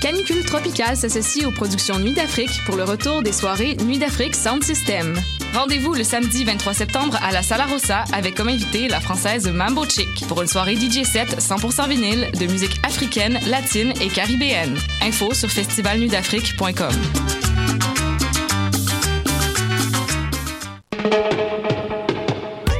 [0.00, 4.64] Canicule Tropicale s'associe aux productions Nuit d'Afrique pour le retour des soirées Nuit d'Afrique Sound
[4.64, 5.14] System.
[5.54, 9.84] Rendez-vous le samedi 23 septembre à la Sala Rossa avec comme invité la française Mambo
[9.84, 14.78] Chick pour une soirée DJ set 100% vinyle de musique africaine, latine et caribéenne.
[15.02, 17.39] Info sur festivalnuitdafrique.com.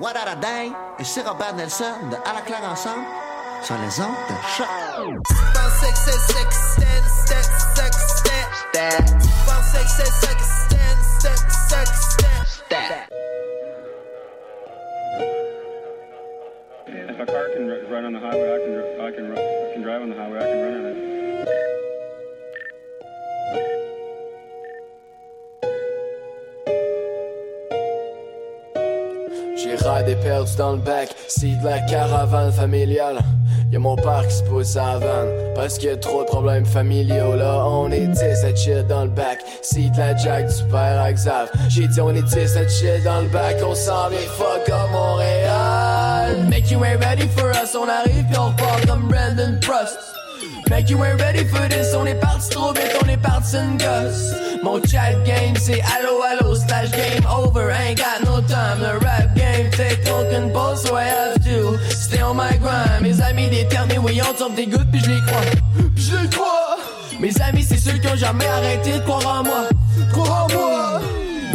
[0.00, 3.04] What a Day et Robert Nelson de À la claire ensemble
[3.62, 4.66] sur les ondes de choc.
[16.86, 20.00] If a car can run on the highway, I can, I can, I can drive
[20.00, 21.10] on the highway, I can run on it.
[29.62, 33.18] J'ai radé perdu dans le bac, c'est de la caravane familiale.
[33.70, 36.64] Y'a mon père qui se pose à vanne, parce qu'il y a trop de problèmes
[36.64, 37.36] familiaux.
[37.36, 41.12] Là, on est 10 à dans le bac, c'est de la jack du père à
[41.12, 41.50] Xav.
[41.68, 46.46] J'ai dit on est 10 à dans le bac, on s'en vient fuck up Montréal.
[46.48, 50.19] Make you ain't ready for us, on arrive puis on repart comme Brandon Prost.
[50.70, 53.76] Make you ain't ready for this, on est parti trop vite, on est parti une
[53.76, 54.32] gosse.
[54.62, 58.78] Mon chat game c'est allo allo slash game over, ain't got no time.
[58.78, 63.02] Le rap game take aucune pause, so I have to stay on my grind.
[63.02, 65.40] Mes amis déterminés, oui, on tombe des gouttes puis je les crois,
[65.96, 66.76] puis je les crois.
[67.18, 69.68] Mes amis, c'est ceux qui ont jamais arrêté de croire en moi,
[70.12, 70.99] croire en moi.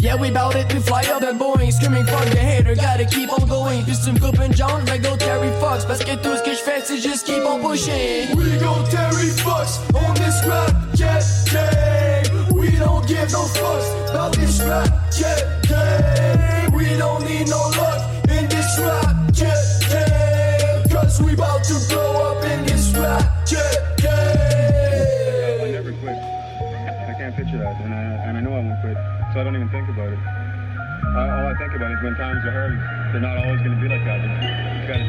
[0.05, 3.27] Yeah, we bout it, we fly up and Boeing Screaming fuck the hater, gotta keep
[3.33, 6.13] on going Puis si tu me coupes une jambe, je go Terry Fox Parce que
[6.17, 10.71] tout ce que je juste keep on pushing We go Terry Fox on this rap
[10.93, 11.19] yeah,
[11.51, 12.21] yeah.
[12.53, 15.39] We don't give no fucks about this rap yeah,
[15.71, 16.69] yeah.
[16.69, 19.55] We don't need no luck in this rap yeah,
[19.89, 20.83] yeah.
[20.87, 23.59] Cause we bout to blow up in this rap yeah,
[24.03, 24.64] yeah.
[29.35, 30.19] So I don't even think about it.
[31.11, 32.79] All I think about is when times are hard,
[33.11, 34.23] they're not always going to be like that.
[34.23, 35.04] It's got to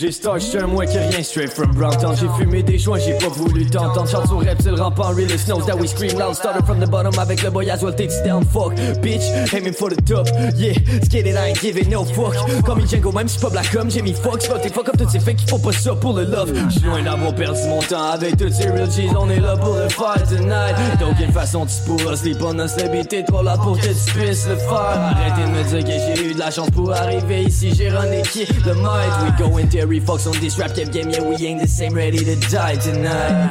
[0.00, 2.16] J'ai start, j'suis un que rien, straight from Browntown.
[2.16, 4.08] J'ai fumé des joints, j'ai pas voulu t'entendre.
[4.08, 6.34] Chante sur reptile, rampant, realist knows that we scream loud.
[6.34, 8.72] Started from the bottom avec le boy as well, takes down, fuck.
[9.02, 9.20] Bitch,
[9.52, 10.72] aiming for the top, yeah.
[11.02, 12.34] Skate it, I ain't giving no fuck.
[12.64, 14.40] Comme Django, même si pas black comme mis fuck.
[14.40, 16.50] Spot et fuck up toutes ces fakes qui font pas ça pour le love.
[16.70, 19.12] J'suis loin d'avoir perdu mon temps avec toutes ces real G's.
[19.18, 20.76] On est là pour le fight tonight.
[20.98, 24.18] D'aucune façon tu pourras sleep on us, le beat est trop là pour que tu
[24.18, 24.70] le faire.
[24.72, 27.74] Arrêtez de me dire que j'ai eu de la pour arriver ici.
[27.74, 29.10] J'ai runné qui le mic.
[29.22, 32.36] We going Terry Fox on this rap game, yeah, we ain't the same, ready to
[32.48, 33.50] die tonight.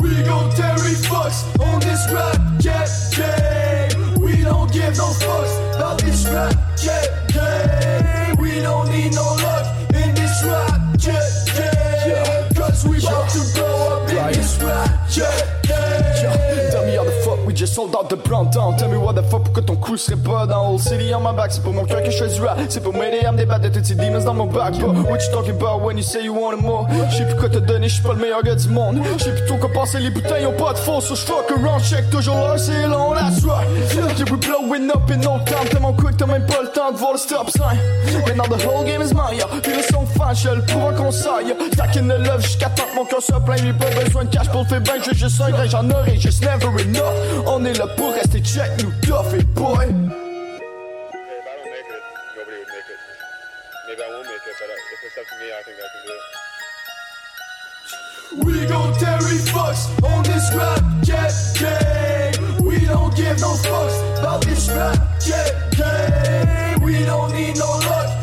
[0.00, 2.86] We go Terry Fox on this rap yeah,
[3.18, 4.16] yeah.
[4.16, 6.67] We don't give no fucks about this rap
[17.76, 18.76] out de Browntown.
[18.76, 21.34] Tell me what the fuck, pourquoi ton coup serait pas dans Old City on my
[21.34, 21.50] back?
[21.52, 22.58] C'est pour mon cœur que je fais du rap.
[22.68, 24.74] C'est pour m'aider à me débattre de toutes ces demons dans mon back.
[24.80, 26.86] What you talking about when you say you want more?
[27.10, 29.00] J'sais plus quoi te donner, j'suis pas le meilleur gars du monde.
[29.18, 31.00] J'sais plutôt quoi passer les bouteilles ont pas de faux.
[31.00, 33.66] So fuck around, check toujours là, c'est long, that's right.
[33.94, 35.68] Yeah, we blowing up in no time.
[35.70, 37.78] Tellement quick, t'as même pas le temps de voir le stop sign.
[38.30, 39.46] And now the whole game is mine, yeah.
[39.64, 41.54] Le son fan, j'te le prouve en conseil.
[41.72, 43.56] Stack in the love jusqu'à temps que mon cœur soit plein.
[43.56, 46.16] J'ai pas besoin de cash pour le faire bien, j'ai juste un grain, j'en aurai
[46.16, 47.02] juste never enough.
[47.58, 49.66] On est là pour rester check, nous tough et boy.
[49.66, 49.98] If I don't
[51.66, 52.02] make it,
[52.36, 53.00] nobody would make it.
[53.88, 55.88] Maybe I won't make it, but uh, if it's up to me, I think I
[55.90, 56.26] can do it.
[58.46, 62.64] We gon' Terry fucks on this rap jet game.
[62.64, 66.80] We don't give no fucks about this rap jet game.
[66.80, 68.17] We don't need no luck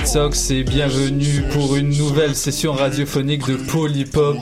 [0.00, 4.38] White Sox et bienvenue pour une nouvelle session radiophonique de Polypop.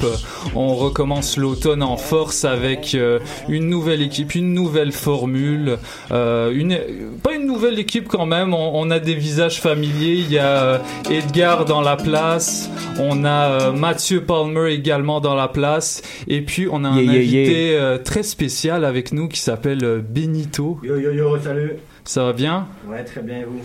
[0.55, 3.19] On recommence l'automne en force avec euh,
[3.49, 5.79] une nouvelle équipe, une nouvelle formule,
[6.13, 6.79] euh, une
[7.25, 8.55] pas une nouvelle équipe quand même.
[8.55, 10.15] On, on a des visages familiers.
[10.21, 10.79] Il y a euh,
[11.11, 12.71] Edgar dans la place,
[13.01, 17.23] on a Mathieu Palmer également dans la place et puis on a un Yeah, yeah,
[17.23, 20.79] invité très spécial avec nous qui s'appelle Benito.
[20.85, 21.79] Yo yo yo, salut.
[22.11, 23.61] Ça va bien Ouais, très bien, et vous?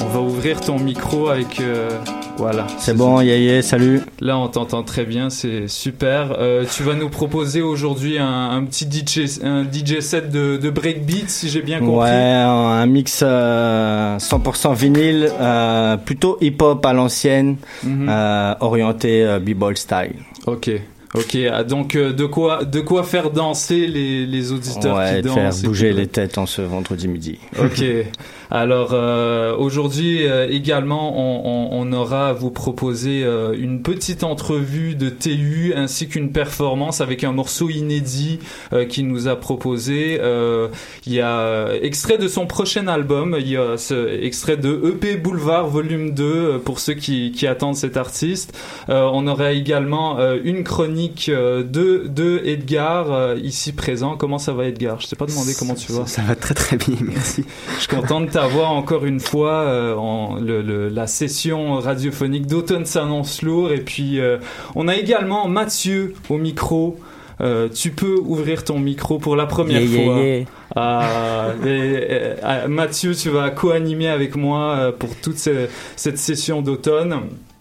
[0.00, 1.90] On va ouvrir ton micro avec euh,
[2.36, 2.64] voilà.
[2.78, 4.02] C'est bon, yeah, yeah, salut.
[4.20, 6.36] Là, on t'entend très bien, c'est super.
[6.38, 10.70] Euh, tu vas nous proposer aujourd'hui un, un petit DJ, un DJ set de, de
[10.70, 11.96] breakbeat, si j'ai bien compris.
[12.08, 18.06] Ouais, un mix euh, 100% vinyle, euh, plutôt hip-hop à l'ancienne, Mhm.
[18.08, 20.14] euh, orienté euh, b-ball style.
[20.46, 20.70] Ok.
[21.14, 25.28] Ok, ah, donc euh, de quoi de quoi faire danser les, les auditeurs Ouais, qui
[25.28, 25.64] faire dansent.
[25.64, 27.38] et bouger les têtes en ce vendredi midi.
[27.58, 27.82] Ok.
[28.50, 34.24] Alors euh, aujourd'hui euh, également, on, on, on aura à vous proposer euh, une petite
[34.24, 38.38] entrevue de TU ainsi qu'une performance avec un morceau inédit
[38.72, 40.18] euh, qu'il nous a proposé.
[40.20, 40.68] Euh,
[41.06, 43.36] il y a euh, extrait de son prochain album.
[43.38, 47.46] Il y a ce extrait de EP Boulevard Volume 2 euh, pour ceux qui, qui
[47.46, 48.56] attendent cet artiste.
[48.88, 54.16] Euh, on aura également euh, une chronique euh, de de Edgar euh, ici présent.
[54.16, 55.00] Comment ça va Edgar?
[55.00, 56.06] Je t'ai pas demandé comment tu vas.
[56.06, 57.44] Ça va très très bien, merci.
[57.74, 59.52] Je suis content de t'avoir encore une fois.
[59.62, 63.72] euh, en, le, le- la session radiophonique d'automne s'annonce lourd.
[63.72, 64.38] Et puis, euh,
[64.74, 66.98] on a également Mathieu au micro.
[67.40, 70.22] Euh, tu peux ouvrir ton micro pour la première Yeah, yeah, fois.
[70.22, 70.44] yeah.
[70.76, 75.66] Ah, et, euh, euh, Mathieu, tu vas co-animer avec moi pour toute ce-
[75.96, 77.14] cette session d'automne.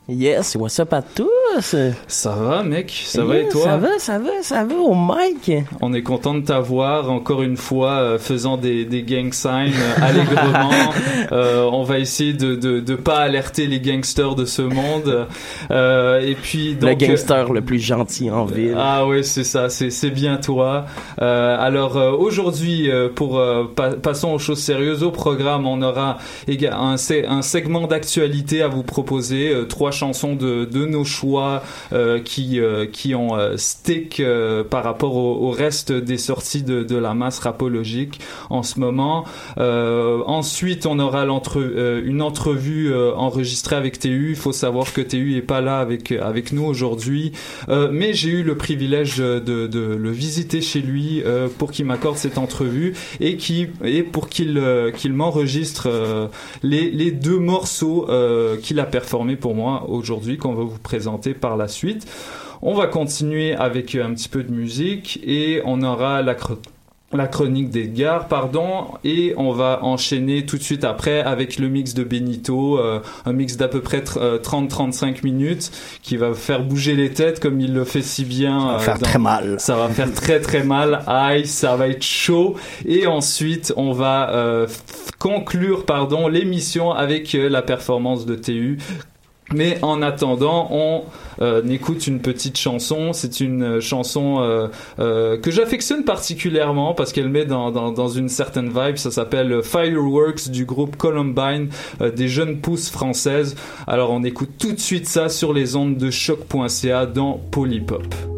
[0.10, 1.76] Yes, what's up à tous?
[2.08, 2.94] Ça va, mec?
[3.06, 3.64] Ça va et toi?
[3.66, 5.52] Ça va, ça va, ça va au mic.
[5.82, 10.02] On est content de t'avoir encore une fois euh, faisant des, des gang signs euh,
[10.02, 10.70] allègrement.
[11.34, 15.28] Euh, on va essayer de, de de pas alerter les gangsters de ce monde.
[15.72, 18.76] Euh, et puis donc le gangster le plus gentil en ville.
[18.78, 20.86] ah ouais, c'est ça, c'est bien toi.
[21.22, 25.82] Euh, alors euh, aujourd'hui, euh, pour euh, pa- passons aux choses sérieuses, au programme, on
[25.82, 26.96] aura un,
[27.28, 32.60] un segment d'actualité à vous proposer, euh, trois chansons de, de nos choix euh, qui
[32.60, 34.22] euh, qui ont euh, stick
[34.70, 39.26] par rapport au, reste des sorties de, de la masse rapologique en ce moment.
[39.58, 44.30] Ensuite, on aura une entrevue enregistrée avec TU.
[44.32, 47.32] Il faut savoir que TU est pas là avec avec nous aujourd'hui,
[47.68, 51.24] mais j'ai eu le privilège de, le visiter chez lui
[51.58, 54.62] pour qu'il m'accorde cette entrevue et qui et pour qu'il
[54.96, 56.30] qu'il m'enregistre
[56.62, 58.08] les les deux morceaux
[58.62, 62.08] qu'il a performés pour moi aujourd'hui qu'on va vous présenter par la suite.
[62.62, 66.36] On va continuer avec un petit peu de musique et on aura la
[67.14, 71.94] la chronique d'Edgar, pardon, et on va enchaîner tout de suite après avec le mix
[71.94, 76.96] de Benito, euh, un mix d'à peu près euh, 30-35 minutes qui va faire bouger
[76.96, 78.60] les têtes comme il le fait si bien.
[78.60, 79.56] Ça va euh, faire très mal.
[79.60, 84.30] Ça va faire très très mal, aïe, ça va être chaud, et ensuite on va
[84.32, 84.68] euh,
[85.18, 88.80] conclure, pardon, l'émission avec la performance de TU.
[89.54, 91.04] Mais en attendant, on
[91.42, 93.14] euh, écoute une petite chanson.
[93.14, 94.40] C'est une euh, chanson
[95.00, 98.98] euh, que j'affectionne particulièrement parce qu'elle met dans, dans, dans une certaine vibe.
[98.98, 101.70] Ça s'appelle Fireworks du groupe Columbine,
[102.16, 103.56] des jeunes pousses françaises.
[103.88, 108.37] Alors on écoute tout de suite ça sur les ondes de choc.ca dans Polypop.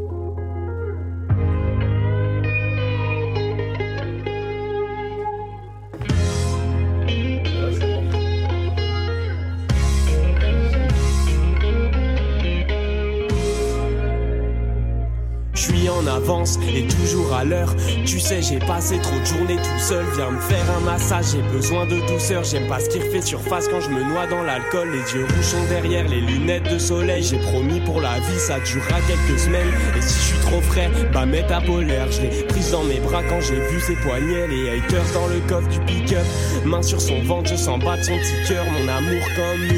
[16.30, 17.76] Et toujours à l'heure.
[18.06, 20.06] Tu sais, j'ai passé trop de journées tout seul.
[20.16, 22.44] Viens me faire un massage, j'ai besoin de douceur.
[22.44, 24.90] J'aime pas ce qui refait surface quand je me noie dans l'alcool.
[24.92, 27.24] Les yeux rouges sont derrière les lunettes de soleil.
[27.24, 29.70] J'ai promis pour la vie, ça durera quelques semaines.
[29.98, 32.12] Et si je suis trop frais, bah mets ta polaire.
[32.12, 34.48] Je l'ai prise dans mes bras quand j'ai vu ses poignets.
[34.48, 36.26] Les haters dans le coffre du pick-up.
[36.64, 38.66] Main sur son ventre, je sens battre son petit cœur.
[38.66, 39.70] Mon amour comme une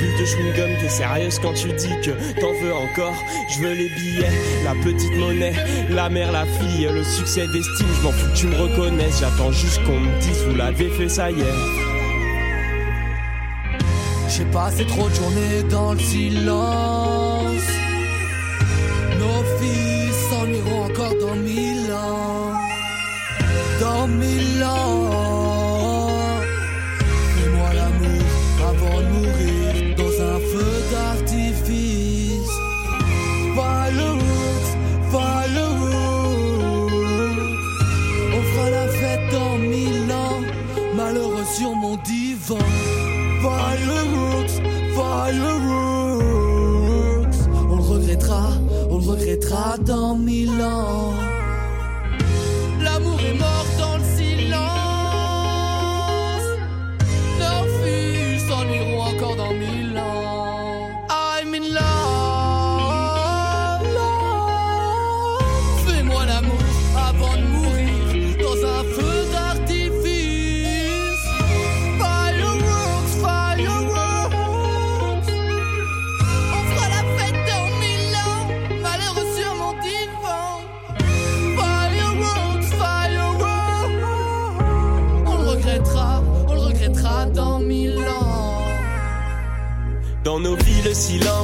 [0.00, 0.80] bulle de chewing-gum.
[0.80, 3.14] T'es sérieuse quand tu dis que t'en veux encore?
[3.52, 4.30] Je veux les billets,
[4.64, 5.52] la petite monnaie,
[5.90, 7.86] la mère, la fille, le succès d'estime.
[7.98, 9.20] Je m'en fous que tu me reconnaisses.
[9.20, 11.90] J'attends juste qu'on me dise, vous l'avez fait, ça y est.
[14.28, 17.79] J'ai passé trop de journées dans le silence.
[49.70, 50.14] Regrettera dans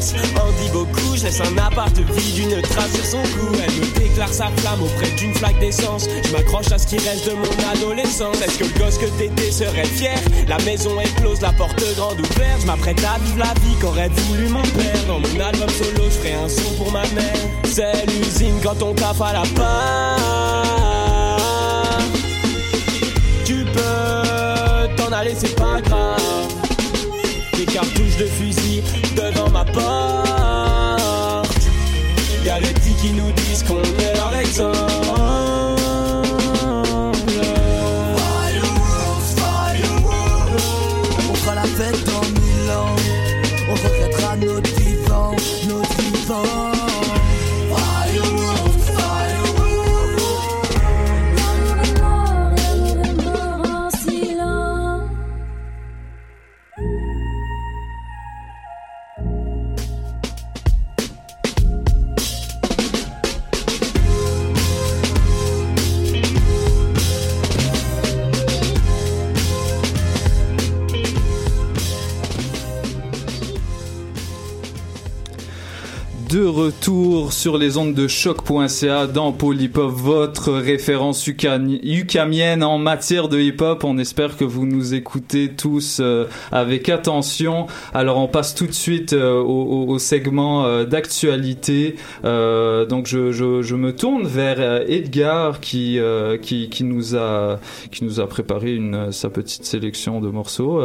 [0.01, 1.17] silence en dit beaucoup.
[1.17, 3.49] Je laisse un appart vide, une trace sur son cou.
[3.55, 6.07] Elle me déclare sa flamme auprès d'une flaque d'essence.
[6.25, 8.41] Je m'accroche à ce qui reste de mon adolescence.
[8.41, 10.19] Est-ce que le gosse que t'étais serait fier?
[10.49, 12.61] La maison est close, la porte grande ouverte.
[12.61, 15.05] Je m'apprête à vivre la vie qu'aurait voulu mon père.
[15.07, 17.37] Dans mon album solo, je ferai un son pour ma mère.
[17.65, 20.17] C'est l'usine quand on taffe à la part.
[23.45, 26.56] Tu peux t'en aller, c'est pas grave
[27.57, 28.83] des cartouches de fusil
[29.17, 31.49] devant ma porte.
[32.45, 35.06] Y'a les petits qui nous disent qu'on est leur exemple.
[76.57, 83.85] Retour sur les ondes de choc.ca dans Polypop, votre référence ukamienne en matière de hip-hop.
[83.85, 87.67] On espère que vous nous écoutez tous euh, avec attention.
[87.93, 91.97] Alors on passe tout de suite euh, au, segment euh, d'actualité.
[92.25, 96.01] Donc je, me tourne vers Edgar qui,
[96.41, 97.61] qui, nous a,
[97.91, 100.81] qui nous a préparé sa petite sélection de morceaux.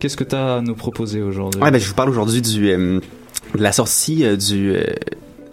[0.00, 1.62] Qu'est-ce que tu as à nous proposer aujourd'hui?
[1.62, 3.00] Ouais, ben, je vous parle aujourd'hui du,
[3.58, 4.82] la sortie euh, du, euh,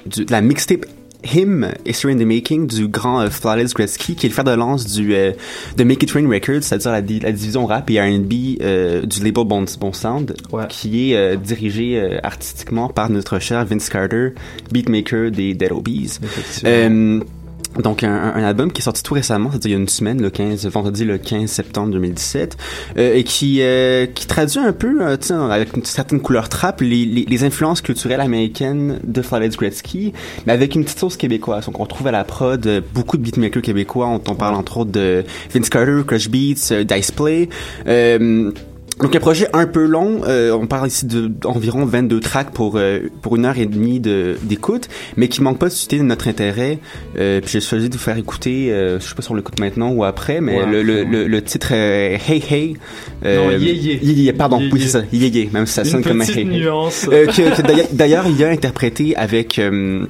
[0.06, 0.86] du, de la mixtape
[1.34, 4.52] Him, History in the Making, du grand euh, Flawless Gretzky, qui est le fer de
[4.52, 5.34] lance du, euh,
[5.76, 9.20] de Make It Rain Records, c'est-à-dire la, di- la division rap et R&B euh, du
[9.26, 10.34] label Bon, bon Sound,
[10.70, 14.30] qui est euh, dirigé euh, artistiquement par notre cher Vince Carter,
[14.72, 16.20] beatmaker des Dead Obies.
[17.78, 19.88] Euh, donc un, un album qui est sorti tout récemment, c'est-à-dire il y a une
[19.88, 22.58] semaine, le 15 vendredi le 15 septembre 2017,
[22.98, 25.18] euh, et qui euh, qui traduit un peu, euh,
[25.50, 30.14] avec une certaine couleur trap, les, les, les influences culturelles américaines de Flathead Gretzky,
[30.46, 31.66] mais avec une petite sauce québécoise.
[31.66, 34.08] Donc on trouve à la prod euh, beaucoup de beatmakers québécois.
[34.08, 35.24] On, on parle entre autres de
[35.54, 37.50] Vince Carter, Crush Beats, euh, Dice Play.
[39.00, 42.52] Euh, donc un projet un peu long, euh, on parle ici de environ 22 tracks
[42.52, 44.88] pour euh, pour une heure et demie de d'écoute,
[45.18, 46.80] mais qui manque pas de susciter notre intérêt.
[47.18, 49.60] Euh, puis j'ai choisi de vous faire écouter, euh, je sais pas si on l'écoute
[49.60, 52.74] maintenant ou après, mais Ouais, le, le, le, le titre euh, Hey Hey.
[53.24, 53.98] Non, Yeah Yeah.
[54.02, 55.02] Yeah pardon, oui c'est ça,
[55.54, 56.46] même si ça Une sonne comme un Hey Hey.
[56.46, 57.08] nuance.
[57.12, 57.62] Euh, que, que
[57.94, 60.06] d'ailleurs- il a interprété avec euh,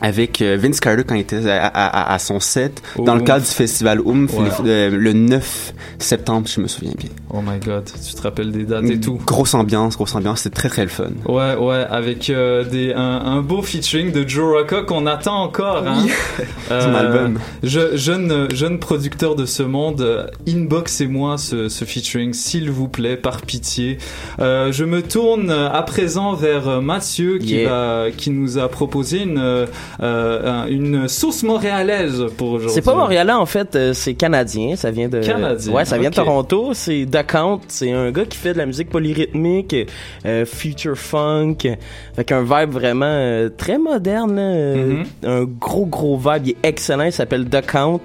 [0.00, 3.22] avec euh, Vince Carter quand il était à, à, à- à son set dans le
[3.22, 4.48] cadre du festival Oomph Ouais.
[4.64, 7.08] le, euh, le 9 septembre, je me souviens bien.
[7.30, 9.18] Oh my god, tu te rappelles des dates et tout.
[9.26, 11.10] Grosse ambiance, grosse ambiance, c'est très très le fun.
[11.26, 15.84] Ouais, ouais, avec euh, des, un, un beau featuring de Joe Rocca qu'on attend encore.
[15.86, 16.06] Hein.
[16.68, 17.38] Son album.
[17.62, 23.16] Je, jeune, jeune producteur de ce monde, euh, inboxez-moi ce, ce featuring, s'il vous plaît,
[23.16, 23.98] par pitié.
[24.40, 27.68] Euh, je me tourne euh, à présent vers euh, Mathieu qui, Yeah.
[27.70, 29.66] va, qui nous a proposé une,
[30.00, 32.70] euh, une sauce montréalaise pour aujourd'hui.
[32.74, 36.10] C'est pas montréalais en fait, euh, c'est canadien, ça vient de Canadien, Ouais, ça vient
[36.10, 39.74] de Toronto, c'est The Count, c'est un gars qui fait de la musique polyrythmique,
[40.26, 41.56] euh, future funk,
[42.14, 45.04] avec un vibe vraiment euh, très moderne, Mhm.
[45.24, 48.00] un gros gros vibe, il est excellent, il s'appelle The Count.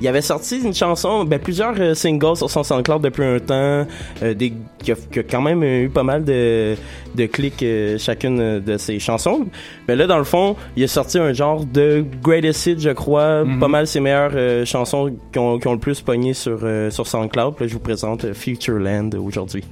[0.00, 3.86] Il avait sorti une chanson, ben plusieurs euh, singles sur son SoundCloud depuis un temps,
[4.22, 6.74] euh, des qui a, qui a quand même eu pas mal de
[7.14, 9.46] de clics euh, chacune de ses chansons.
[9.88, 13.44] Mais là dans le fond, il a sorti un genre de greatest hit, je crois,
[13.44, 13.58] Mhm.
[13.58, 16.90] pas mal ses meilleures euh, chansons qui ont, qui ont le plus pogné sur euh,
[16.90, 17.54] sur SoundCloud.
[17.54, 19.64] Puis là, je vous présente euh, Futureland aujourd'hui.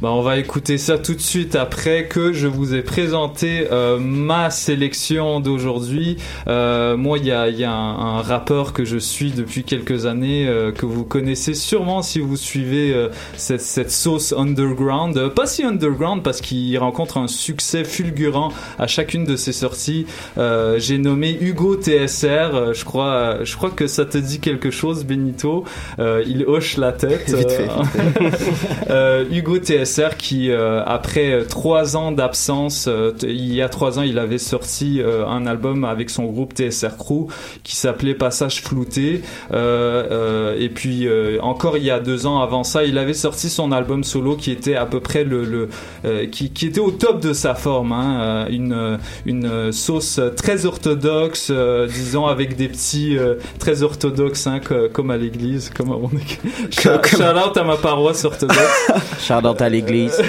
[0.00, 3.98] Bah, on va écouter ça tout de suite après que je vous ai présenté euh,
[3.98, 6.16] ma sélection d'aujourd'hui.
[6.48, 9.64] Euh, moi, il y a, il y a un, un rappeur que je suis depuis
[9.64, 12.94] quelques années euh, que vous connaissez sûrement si vous suivez
[13.36, 15.28] cette, cette sauce underground.
[15.28, 20.06] Pas si underground parce qu'il rencontre un succès fulgurant à chacune de ses sorties.
[20.36, 22.72] J'ai nommé Hugo TSR.
[22.72, 25.64] Je crois, je crois que ça te dit quelque chose, Benito.
[25.98, 27.32] Il hoche la tête.
[27.32, 27.68] Vite fait,
[29.30, 29.81] Hugo TSR
[30.18, 34.38] qui euh, après euh, trois ans d'absence euh, il y a trois ans il avait
[34.38, 37.26] sorti euh, un album avec son groupe TSR Crew
[37.62, 39.22] qui s'appelait Passage flouté.
[39.52, 41.06] Euh, euh, et puis
[41.40, 44.50] encore il y a deux ans avant ça il avait sorti son album solo qui
[44.50, 45.68] était à peu près le, le
[46.26, 51.50] qui, qui était au top de sa forme hein, une une sauce très orthodoxe
[51.88, 53.16] disons avec des petits
[53.58, 56.10] très orthodoxes hein, co- comme à l'église comme à mon
[56.70, 58.90] shout shout out à ma paroisse orthodoxe.
[59.22, 60.22] Shout out à l'église.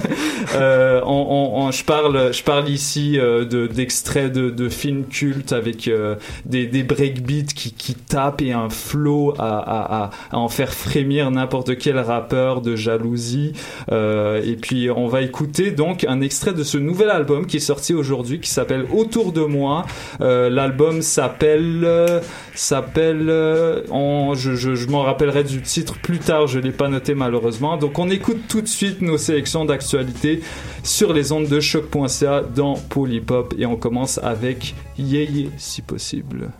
[0.54, 5.86] euh, on, je parle, je parle ici euh, de d'extraits de, de films cultes avec
[5.88, 10.48] euh, des, des breakbeats qui, qui tapent et un flow à, à, à, à en
[10.48, 13.52] faire frémir n'importe quel rappeur de jalousie.
[13.90, 17.94] Et puis on va écouter donc un extrait de ce nouvel album qui est sorti
[17.94, 19.84] aujourd'hui qui s'appelle Autour de moi.
[20.20, 21.86] L'album s'appelle
[22.54, 27.76] s'appelle je, je, je m'en rappellerai du titre plus tard, je l'ai pas noté malheureusement.
[27.76, 30.40] Donc on écoute tout de suite nos sélections d'actualité
[30.82, 36.50] sur les ondes de choc.ca dans Polypop et on commence avec Yeye si possible.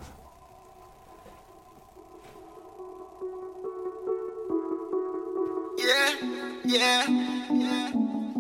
[5.78, 6.16] Yeah,
[6.64, 7.04] yeah,
[7.50, 7.92] yeah,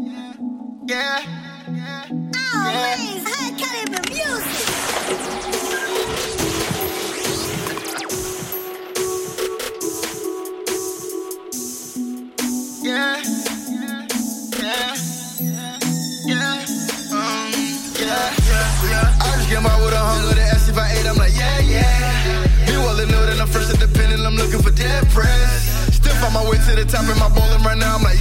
[0.06, 0.32] yeah,
[0.86, 2.06] yeah.
[2.54, 4.55] Always high caliber music.
[26.36, 27.96] My way to the top in my bowling right now.
[27.96, 28.20] I'm like,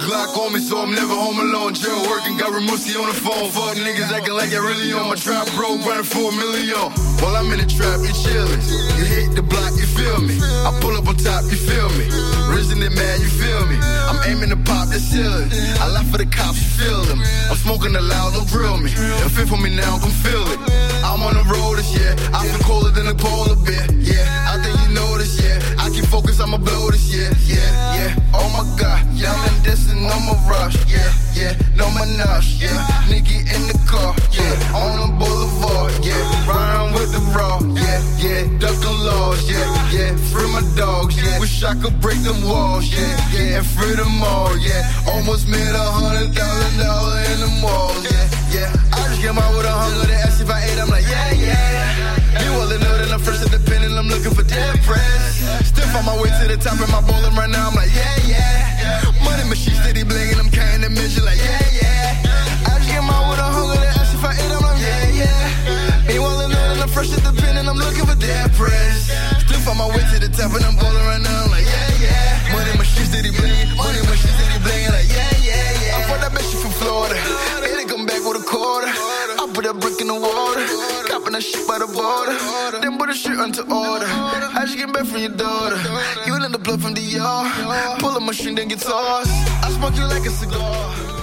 [0.00, 1.74] Glock on me, so I'm never home alone.
[1.74, 3.50] Jail working, got Ramuski on the phone.
[3.52, 5.76] Fuck niggas acting like I really on my trap, bro.
[5.76, 6.88] Running for a million.
[7.20, 8.60] While I'm in the trap, you chillin'.
[8.96, 10.40] You hit the block, you feel me.
[10.40, 12.08] I pull up on top, you feel me.
[12.48, 13.76] Risen and mad, you feel me.
[14.08, 15.52] I'm aiming to pop the ceiling.
[15.76, 17.20] I laugh for the cops, you feel them.
[17.52, 18.90] I'm smoking the loud, don't drill me.
[19.28, 20.60] If it for me now, come feel it.
[21.04, 22.16] I'm on the road this year.
[22.32, 23.84] I feel colder than a polar bear.
[24.00, 25.59] Yeah, I think you know this, yeah.
[26.00, 27.60] Keep focused, I'ma blow this, yeah, yeah,
[27.94, 28.16] yeah.
[28.32, 31.12] Oh my god, I'm in this Minaj, yeah.
[31.36, 33.04] Yeah, no my nutshell, yeah.
[33.04, 34.80] Nigga in the car, yeah.
[34.80, 36.16] On the boulevard, yeah.
[36.48, 38.48] Riding with the raw, yeah, yeah.
[38.58, 40.16] Ducking laws, yeah, yeah.
[40.32, 41.38] Free my dogs, yeah.
[41.38, 43.58] Wish I could break them walls, yeah, yeah.
[43.58, 44.90] And free them all, yeah.
[45.06, 48.24] Almost made a hundred thousand dollars in the mall, yeah,
[48.56, 48.72] yeah.
[48.96, 51.32] I just came out with a hunger to ask if I ate, I'm like, yeah,
[51.32, 52.44] yeah.
[52.44, 55.44] You all know that I'm fresh independent, I'm looking for dead press.
[55.68, 58.16] Still on my way to the top, and my bowling right now, I'm like, yeah,
[58.24, 59.04] yeah.
[59.20, 62.64] Money machine steady blinging, I'm counting the measure like, yeah, yeah.
[62.64, 65.20] I just came out with a hunger to ask if I ate, I'm like, yeah,
[65.20, 66.08] yeah.
[66.08, 69.12] Meanwhile, I know that I'm fresh independent, I'm looking for dead press.
[69.44, 72.00] Still on my way to the top, and I'm bowling right now, I'm like, yeah,
[72.00, 72.56] yeah.
[72.56, 73.68] Money machine steady blinging,
[85.04, 85.76] From your daughter?
[86.26, 88.00] You in the blood from the yard.
[88.00, 89.30] Pull a machine, then get tossed.
[89.64, 91.19] I smoke you like a cigar.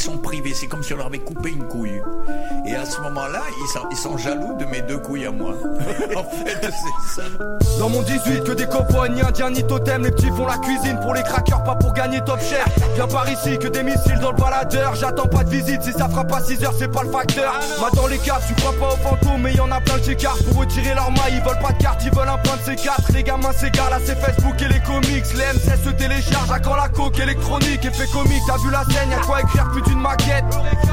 [0.00, 2.00] Ils sont privés, c'est comme si on leur avait coupé une couille.
[2.66, 5.52] Et à ce moment-là, ils sont, ils sont jaloux de mes deux couilles à moi.
[6.16, 7.28] en fait, c'est ça.
[7.78, 10.04] Dans mon 18, que des copains, ni indiens, ni totem.
[10.04, 12.64] Les petits font la cuisine pour les crackers, pas pour gagner top cher.
[12.94, 14.94] Viens par ici, que des missiles dans le baladeur.
[14.94, 17.52] J'attends pas de visite, si ça fera pas 6 heures, c'est pas le facteur.
[17.78, 20.04] Ma dans les caves, tu crois pas aux fantômes, mais y en a plein de
[20.04, 20.16] chez.
[20.16, 23.12] Pour retirer leur maille, ils veulent pas de carte, ils veulent un point de C4.
[23.12, 25.26] Les gamins s'égarent, là c'est Facebook et les comics.
[25.34, 27.84] Les M16 se téléchargent, à la coque électronique.
[27.84, 30.44] Effet comique, t'as vu la scène, y'a quoi écrire plus maquette.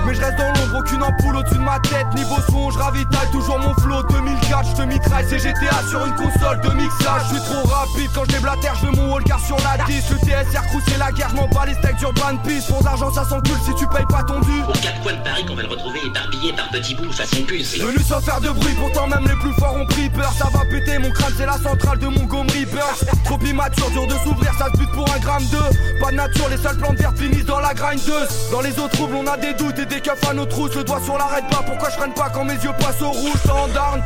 [0.05, 2.07] Mais je reste dans l'ombre, aucune ampoule au-dessus de ma tête.
[2.15, 4.03] Niveau son, je ravitaille toujours mon flow.
[4.03, 7.21] 2004, je te mitraille, c'est GTA sur une console de mixage.
[7.29, 10.09] Je suis trop rapide quand je déblatère, je veux mon wallcar sur la 10.
[10.11, 12.65] Le TSR c'est la guerre, je m'en bats les steaks d'Urban Peace.
[12.67, 14.61] Pour d'argent, ça s'encule si tu payes pas ton dû.
[14.67, 17.77] Aux quatre coins de Paris qu'on va le retrouver éparpillé par petits bouts façon puce.
[17.77, 20.31] Venu sans faire de bruit, pourtant même les plus forts ont pris peur.
[20.37, 23.05] Ça va péter, mon crâne c'est la centrale de Montgomery Burst.
[23.25, 26.01] Trop immature, dur de s'ouvrir, ça se bute pour un gramme de.
[26.01, 28.27] Pas de nature, les seules plantes vertes finissent dans la grindeuse.
[28.51, 30.75] Dans les on a des doutes et des keufs à nos trousses.
[30.75, 33.39] Le doigt sur l'arrête pas, pourquoi je freine pas quand mes yeux passent au rouge?
[33.45, 34.01] Tant d'armes,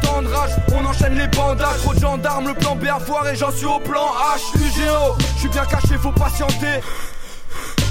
[0.73, 1.79] on enchaîne les bandages.
[1.81, 4.57] Trop de gendarmes, le plan B à foire et j'en suis au plan H.
[4.57, 6.81] UGO, je suis bien caché, faut patienter.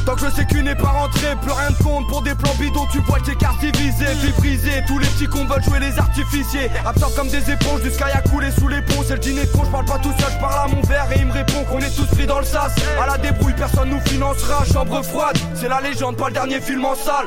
[0.07, 2.09] Tant que le sécu n'est pas rentré, plus rien de compte.
[2.09, 5.45] Pour des plans bidons, tu vois tes cartes divisées, puis brisées, tous les petits cons
[5.45, 9.03] veulent jouer les artificiers, absorbent comme des éponges, du sky a coulé sous les ponts,
[9.07, 11.07] c'est le dîner de con, je parle pas tout seul, je parle à mon verre
[11.15, 13.91] et il me répond qu'on est tous pris dans le sas, à la débrouille, personne
[13.91, 17.27] nous financera, chambre froide, c'est la légende, pas le dernier film en salle.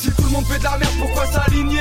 [0.00, 1.78] Si tout le monde fait de la merde, pourquoi s'aligner?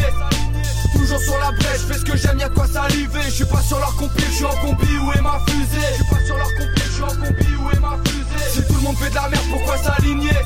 [1.01, 3.23] Toujours sur la brèche, fais ce que j'aime, y'a quoi saliver.
[3.25, 5.87] Je suis pas sur leur compil, je suis en combi, où est ma fusée.
[5.89, 8.49] Je suis pas sur leur compil, je en combi, où est ma fusée.
[8.51, 10.37] Si tout le monde fait de la merde, pourquoi s'aligner?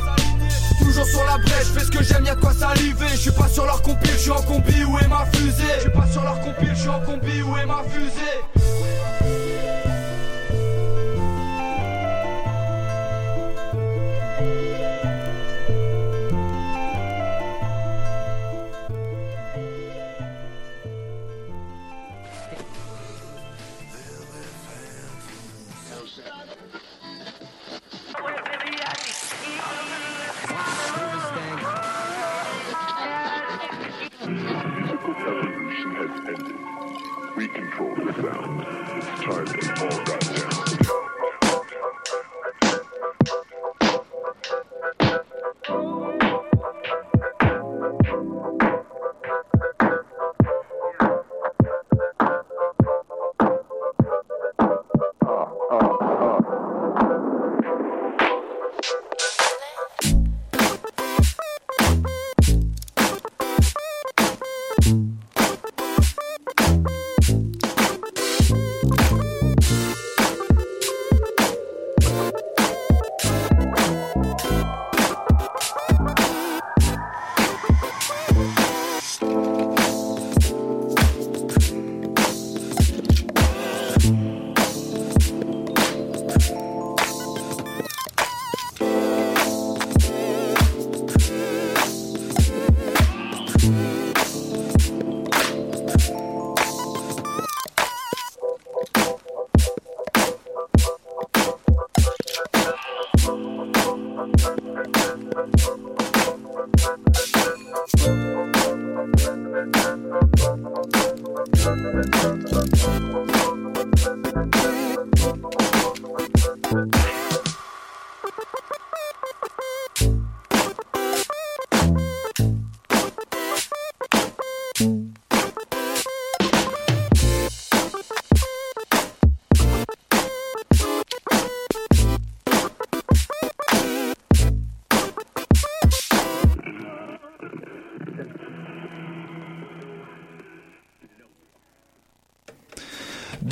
[0.79, 3.09] Toujours sur la brèche, fais ce que j'aime, y'a quoi saliver.
[3.11, 5.63] Je suis pas sur leur compil, je en combi, où est ma fusée.
[5.75, 8.54] Je suis pas sur leur compil, je en combi, où est ma fusée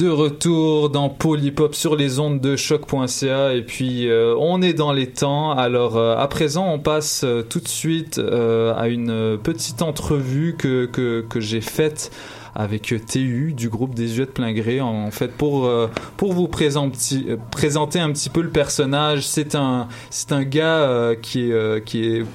[0.03, 4.91] De retour dans Polypop sur les ondes de choc.ca et puis euh, on est dans
[4.91, 5.51] les temps.
[5.51, 10.87] Alors euh, à présent on passe euh, tout de suite à une petite entrevue que,
[10.87, 12.11] que, que j'ai faite
[12.53, 15.71] avec TU du groupe des yeux de plein gré en fait pour
[16.17, 21.49] pour vous présenter présenter un petit peu le personnage c'est un c'est un gars qui
[21.49, 22.25] est qui est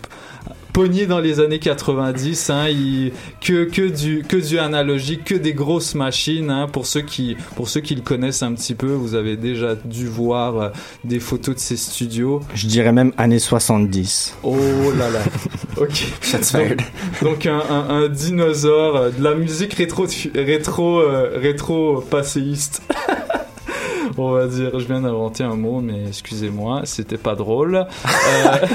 [0.73, 5.55] pogné dans les années 90 hein, il, que que du que du analogique que des
[5.55, 9.15] grosses machines hein, pour ceux qui pour ceux qui le connaissent un petit peu vous
[9.15, 10.69] avez déjà dû voir euh,
[11.05, 14.37] des photos de ses studios Je dirais même années 70.
[14.43, 14.57] Oh
[14.97, 15.21] là là.
[15.77, 16.05] Ok.
[16.53, 16.77] Donc,
[17.23, 22.83] donc un, un, un dinosaure, euh, de la musique rétro rétro euh, rétro passéiste.
[24.21, 27.77] On va dire, je viens d'inventer un mot, mais excusez-moi, c'était pas drôle.
[27.77, 28.67] Euh,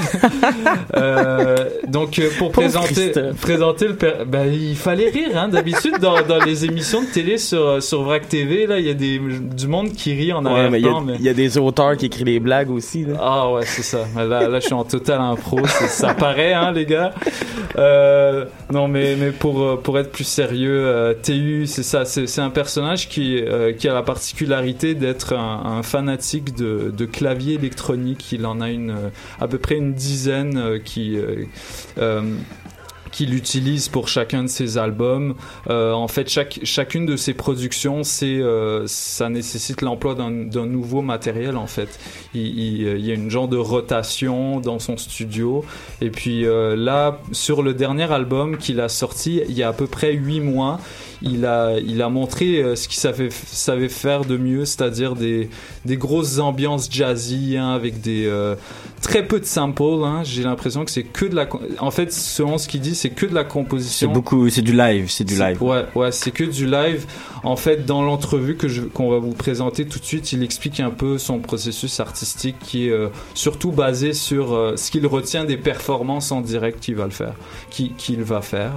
[0.96, 1.56] euh,
[1.88, 3.36] donc euh, pour Pauvre présenter, Christophe.
[3.40, 5.36] présenter le, per- ben, il fallait rire.
[5.36, 8.90] Hein, D'habitude dans, dans les émissions de télé sur sur Vrac TV, là, il y
[8.90, 11.00] a des du monde qui rit en Ouais, mais il y, a- arrière-plan.
[11.02, 13.04] mais- il y a des auteurs qui écrivent des blagues aussi.
[13.04, 13.14] Là.
[13.20, 14.00] ah ouais, c'est ça.
[14.16, 15.58] Là, là, je suis en total impro.
[15.88, 17.12] Ça paraît, hein, les gars.
[17.76, 22.04] Euh, non, mais mais pour pour être plus sérieux, euh, TU, c'est ça.
[22.04, 23.42] C'est c'est un personnage qui
[23.78, 28.32] qui a la particularité d'être un, fanatique de de clavier électronique.
[28.32, 29.08] Il en a une euh,
[29.40, 32.22] à peu près une dizaine euh, qui euh,
[33.14, 35.34] qu'il utilise pour chacun de ses albums.
[35.70, 40.30] Euh, en fait, chaque, chacune de ses productions, c'est, euh, ça nécessite l'emploi d'un,
[40.66, 41.56] nouveau matériel.
[41.56, 41.88] En fait,
[42.34, 45.64] il, il, il y a une genre de rotation dans son studio.
[46.00, 49.72] Et puis euh, là, sur le dernier album qu'il a sorti, il y a à
[49.72, 50.80] peu près huit mois.
[51.22, 55.48] Il a, il a montré euh, ce qu'il savait, savait faire de mieux, c'est-à-dire des,
[55.84, 58.56] des grosses ambiances jazzy hein, avec des euh,
[59.04, 59.82] très peu de samples.
[60.04, 60.22] Hein.
[60.24, 61.48] J'ai l'impression que c'est que de la.
[61.78, 64.10] En fait, selon ce qu'il dit, c'est que de la C'est composition.
[64.12, 65.62] beaucoup, c'est du live, c'est du live.
[65.62, 67.06] Ouais, ouais, c'est que du live.
[67.44, 70.90] En fait, dans l'entrevue que qu'on va vous présenter tout de suite, il explique un
[70.90, 75.56] peu son processus artistique qui est euh, surtout basé sur euh, ce qu'il retient des
[75.58, 77.34] performances en direct qu'il va le faire,
[77.70, 78.72] qui- qu'il va faire.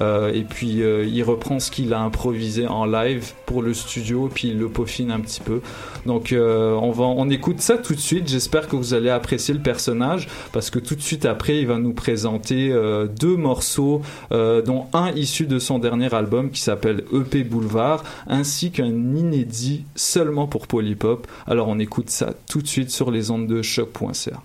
[0.00, 4.30] Euh, et puis euh, il reprend ce qu'il a improvisé en live pour le studio,
[4.32, 5.60] puis il le peaufine un petit peu.
[6.06, 8.28] Donc euh, on va, on écoute ça tout de suite.
[8.28, 11.78] J'espère que vous allez apprécier le personnage parce que tout de suite après, il va
[11.78, 12.72] nous présenter
[13.18, 18.86] deux morceaux, dont un issu de son dernier album qui s'appelle EP Boulevard, ainsi qu'un
[18.86, 21.26] inédit seulement pour Polypop.
[21.46, 24.42] Alors on écoute ça tout de suite sur les ondes de choc.ca.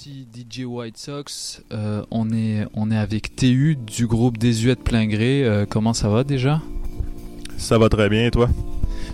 [0.00, 5.06] Ici DJ White Sox, euh, on, est, on est avec TU du groupe Désuète plein
[5.06, 5.44] gré.
[5.44, 6.62] Euh, comment ça va déjà?
[7.58, 8.48] Ça va très bien, et toi?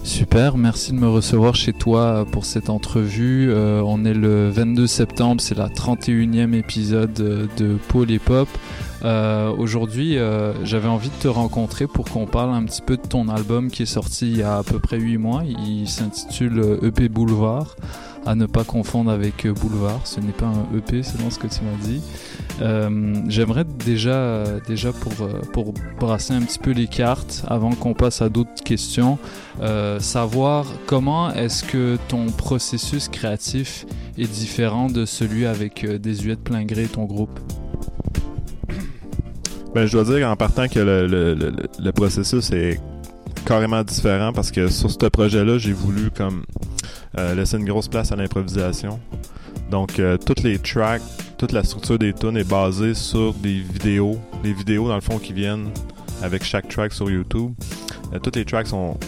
[0.04, 3.50] Super, merci de me recevoir chez toi pour cette entrevue.
[3.50, 8.48] Euh, on est le 22 septembre, c'est la 31e épisode de Paul et Pop.
[9.04, 13.06] Euh, Aujourd'hui, euh, j'avais envie de te rencontrer pour qu'on parle un petit peu de
[13.06, 15.42] ton album qui est sorti il y a à peu près 8 mois.
[15.44, 17.74] Il s'intitule EP Boulevard,
[18.26, 20.00] à ne pas confondre avec euh, Boulevard.
[20.04, 22.02] Ce n'est pas un EP selon ce que tu m'as dit.
[22.60, 27.94] Euh, J'aimerais déjà, déjà pour, euh, pour brasser un petit peu les cartes avant qu'on
[27.94, 29.18] passe à d'autres questions,
[30.00, 33.86] savoir comment est-ce que ton processus créatif
[34.18, 37.38] est différent de celui avec euh, Désuète plein gré, ton groupe?
[39.74, 42.80] Ben, je dois dire en partant que le, le processus est
[43.46, 46.42] carrément différent parce que sur ce projet-là, j'ai voulu comme
[47.16, 49.00] euh, laisser une grosse place à l'improvisation.
[49.70, 51.02] Donc, euh, toutes les tracks,
[51.38, 55.18] toute la structure des tunes est basée sur des vidéos, des vidéos dans le fond
[55.18, 55.68] qui viennent
[56.22, 57.52] avec chaque track sur YouTube.
[58.12, 58.98] Euh, toutes les tracks sont,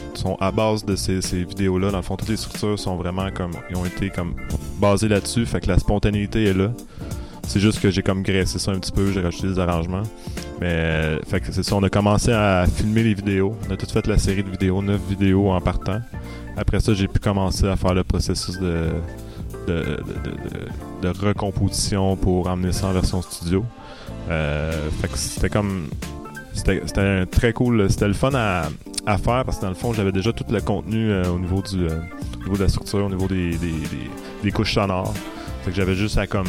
[0.40, 1.90] à base de ces, ces vidéos-là.
[1.90, 4.34] Dans le fond, toutes les structures sont vraiment comme, ils ont été comme
[4.80, 5.46] basées là-dessus.
[5.46, 6.70] Fait que la spontanéité est là.
[7.46, 10.02] C'est juste que j'ai comme graissé ça un petit peu, j'ai rajouté des arrangements.
[10.60, 13.54] Mais, euh, fait que c'est ça, on a commencé à filmer les vidéos.
[13.68, 16.00] On a tout fait la série de vidéos, 9 vidéos en partant.
[16.56, 18.88] Après ça, j'ai pu commencer à faire le processus de,
[19.68, 23.64] de, de, de- de- recomposition pour emmener ça en version studio.
[24.30, 25.86] Euh, fait que c'était comme.
[26.54, 27.88] C'était c'était un très cool.
[27.88, 28.68] C'était le fun à,
[29.06, 31.62] à faire parce que dans le fond, j'avais déjà tout le contenu euh, au, niveau
[31.62, 32.00] du, euh,
[32.40, 34.10] au niveau de la structure, au niveau des, des, des-
[34.42, 35.14] des couches sonores.
[35.64, 36.46] Fait que j'avais juste à comme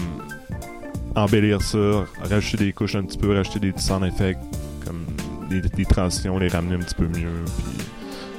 [1.15, 4.39] embellir ça, rajouter des couches un petit peu, rajouter des sound effects,
[4.86, 5.06] comme
[5.50, 7.43] des, transitions, les ramener un petit peu mieux.
[7.45, 7.86] Puis,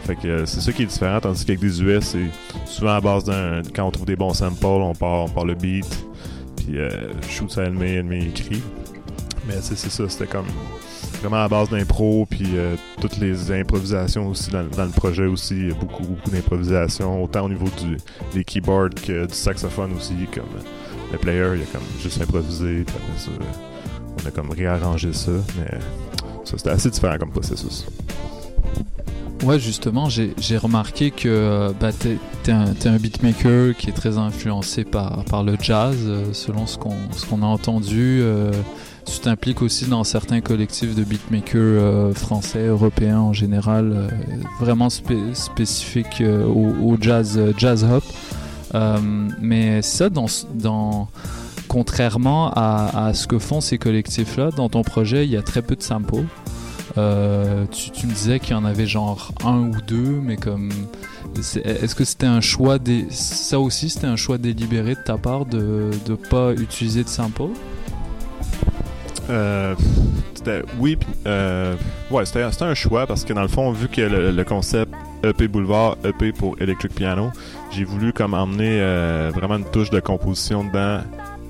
[0.06, 2.30] fait que euh, c'est ça qui est différent, tandis qu'avec des US, c'est
[2.66, 3.62] souvent à base d'un.
[3.74, 5.86] Quand on trouve des bons samples, on part, on part le beat,
[6.56, 6.90] puis euh,
[7.28, 8.62] shoot ça ennemi, ennemi écrit.
[9.46, 10.46] Mais c'est ça, c'était comme
[11.20, 15.68] vraiment à base d'impro, puis euh, toutes les improvisations aussi dans, dans le projet aussi,
[15.78, 17.96] beaucoup, beaucoup d'improvisation, autant au niveau du,
[18.32, 20.44] des keyboards que du saxophone aussi, comme
[21.12, 22.84] le player, il a comme juste improvisé,
[24.22, 25.78] on a comme réarrangé ça, mais
[26.44, 27.86] ça c'était assez différent comme processus.
[29.42, 34.84] Ouais, justement, j'ai remarqué que euh, bah, t'es t'es un, beatmaker qui est très influencé
[34.84, 38.20] par, le jazz, euh, selon ce qu'on a entendu.
[38.22, 38.52] euh,
[39.06, 44.10] tu t'impliques aussi dans certains collectifs de beatmakers français, européens en général,
[44.60, 48.04] vraiment spé- spécifiques au, au jazz, jazz hop.
[48.74, 48.98] Euh,
[49.40, 51.08] mais ça, dans, dans,
[51.68, 55.62] contrairement à, à ce que font ces collectifs-là, dans ton projet, il y a très
[55.62, 56.24] peu de samples.
[56.98, 60.70] Euh, tu, me disais qu'il y en avait genre un ou deux, mais comme
[61.36, 65.46] est-ce que c'était un choix dé- ça aussi c'était un choix délibéré de ta part
[65.46, 67.44] de de pas utiliser de samples?
[69.30, 69.74] Euh,
[70.34, 71.76] c'était oui euh,
[72.10, 75.98] ouais c'était un choix parce que dans le fond vu que le, concept EP Boulevard
[76.02, 77.30] EP pour Electric Piano
[77.70, 81.00] j'ai voulu comme emmener euh, vraiment une touche de composition dedans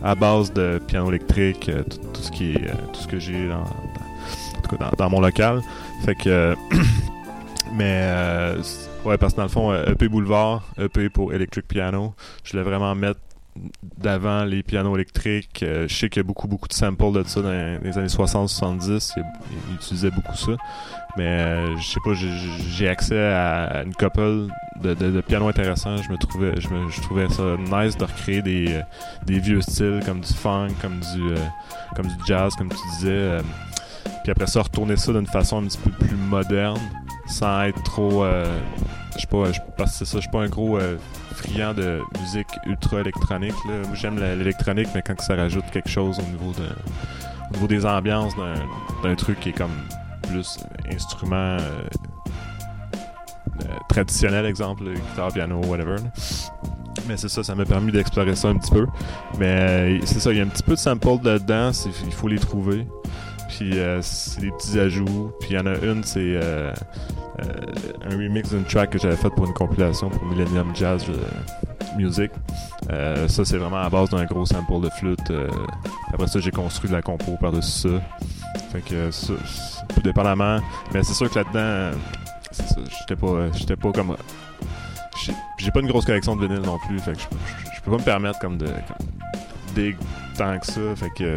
[0.02, 3.48] à base de piano électrique euh, tout, ce qui est euh, tout ce que j'ai
[3.48, 3.64] dans,
[4.98, 5.62] dans- mon local.
[6.04, 6.54] Fait que
[7.74, 8.04] mais
[9.04, 12.14] ouais parce que dans le fond EP Boulevard EP pour Electric Piano
[12.44, 13.20] je voulais vraiment mettre
[13.98, 15.62] d'avant les pianos électriques.
[15.62, 18.06] Euh, je sais qu'il y a beaucoup, beaucoup de samples de ça dans les années
[18.06, 19.14] 60-70.
[19.16, 20.52] Ils, utilisaient beaucoup ça.
[21.16, 24.46] Mais euh, je sais pas, j'ai- accès à une couple
[24.80, 25.96] de, de, pianos intéressants.
[25.96, 28.82] Je me trouvais, je, me, trouvais ça nice de recréer des, euh,
[29.26, 31.34] des vieux styles comme du funk, comme du,
[31.96, 33.38] comme du jazz, comme tu disais.
[34.22, 36.78] puis après ça, retourner ça d'une façon un petit peu plus moderne,
[37.26, 38.24] sans être trop.
[39.16, 39.44] je sais pas,
[39.76, 40.78] parce que ça, je suis pas un gros
[41.40, 43.54] friand de musique ultra électronique.
[43.66, 43.74] Là.
[43.86, 46.66] Moi, j'aime l'électronique, mais quand ça rajoute quelque chose au niveau de,
[47.50, 48.34] au niveau des ambiances
[49.02, 49.70] d'un, truc qui est comme
[50.28, 50.58] plus
[50.92, 51.58] instrument euh,
[53.62, 55.96] euh, traditionnel, exemple, guitare, piano, whatever.
[57.08, 58.86] Mais c'est ça, ça m'a permis d'explorer ça un petit peu.
[59.38, 62.12] Mais euh, c'est ça, il y a un petit peu de sample dedans, c'est- il
[62.12, 62.86] faut les trouver.
[63.48, 65.32] Puis c'est des petits ajouts.
[65.40, 66.38] Puis il y en a une, c'est
[68.04, 72.30] un remix d'une track que j'avais faite pour une compilation pour Millennium Jazz euh, Music.
[72.90, 75.30] Euh, ça, c'est vraiment à base d'un gros sample de flûte.
[75.30, 75.48] euh,
[76.12, 78.60] après ça, j'ai construit de la compo par-dessus ça.
[78.72, 79.32] Fait que euh, ça,
[79.94, 80.58] tout dépendamment.
[80.92, 81.92] Mais c'est sûr que là-dedans, euh,
[83.00, 84.16] j'étais pas, euh, j'étais pas comme.
[85.58, 86.98] j'ai- pas une grosse collection de vinyle non plus.
[86.98, 88.68] Fait que je, peux pas me permettre comme de
[89.74, 89.96] dig
[90.36, 90.80] tant que ça.
[90.96, 91.24] Fait que.
[91.24, 91.36] euh,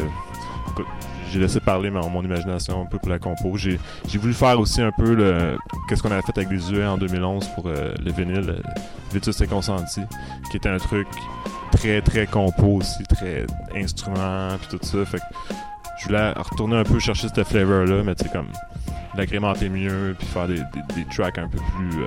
[1.34, 3.56] j'ai laissé parler mon, mon imagination un peu pour la compo.
[3.56, 3.78] J'ai
[4.18, 7.48] voulu faire aussi un peu le qu'est-ce qu'on avait fait avec les UE en 2011
[7.56, 8.62] pour euh, le vinyle, euh,
[9.12, 10.00] Vitus et Consenti,
[10.52, 11.08] qui était un truc
[11.72, 15.04] très très compo aussi, très instrument puis tout ça.
[15.04, 15.24] Fait que
[15.98, 18.48] je voulais retourner un peu chercher ce flavor là, mais tu sais comme
[19.16, 20.60] l'agrémenter mieux puis faire des,
[20.94, 22.06] des, tracks un peu plus euh,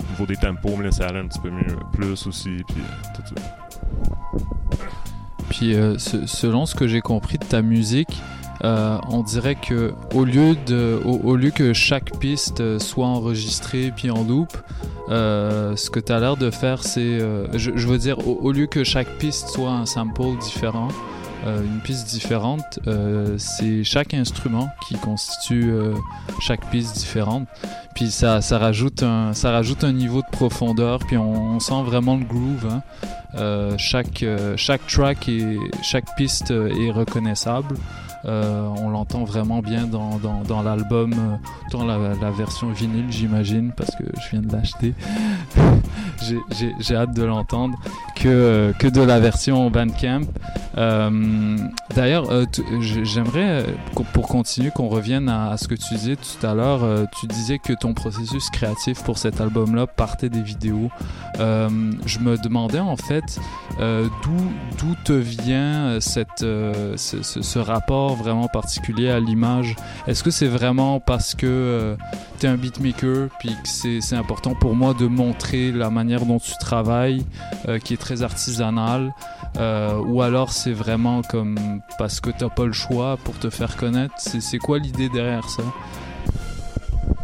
[0.00, 2.82] au niveau des tempos, me laisser aller un petit peu mieux, plus aussi puis
[3.14, 4.61] tout ça.
[5.50, 8.20] Puis euh, se- selon ce que j'ai compris de ta musique,
[8.64, 13.92] euh, on dirait que au lieu de, au, lieu que chaque piste euh, soit enregistrée
[13.94, 14.48] puis en loop,
[15.08, 17.18] ce que tu as l'air de faire, c'est,
[17.54, 20.88] je, je veux dire, au, au lieu que chaque piste soit un sample différent,
[21.44, 25.94] euh, une piste différente, euh, c'est chaque instrument qui constitue euh,
[26.40, 27.48] chaque piste différente.
[27.94, 29.32] Puis ça, rajoute un,
[29.92, 31.00] niveau de profondeur.
[31.00, 32.68] Puis on, sent vraiment le groove.
[33.36, 33.76] hein.
[33.76, 34.24] Chaque,
[34.88, 37.76] track et chaque piste est reconnaissable.
[38.24, 41.36] Euh, on l'entend vraiment bien dans, dans, l'album, euh,
[41.72, 44.94] dans la, version vinyle, j'imagine, parce que je viens de l'acheter.
[46.80, 47.76] J'ai- hâte de l'entendre
[48.14, 50.22] que, euh, que de la version Bandcamp.
[51.96, 52.26] D'ailleurs,
[52.80, 53.66] j'aimerais,
[54.12, 57.08] pour continuer, qu'on revienne à, ce que tu disais tout à l'heure.
[57.18, 60.90] Tu disais que ton processus créatif pour cet album-là partait des vidéos.
[61.38, 63.40] Je me demandais en fait
[63.80, 64.06] euh,
[64.78, 67.58] d'où te vient cette, ce, ce
[68.14, 69.76] vraiment particulier à l'image.
[70.06, 71.96] Est-ce que c'est vraiment parce que
[72.38, 76.38] tu es un beatmaker puis que c'est important pour moi de montrer la manière dont
[76.38, 77.24] tu travailles,
[77.68, 79.12] euh, qui est très artisanale,
[79.58, 83.76] euh, ou alors c'est vraiment comme parce que t'as pas le choix pour te faire
[83.76, 84.14] connaître?
[84.18, 85.62] C'est c'est quoi l'idée derrière ça?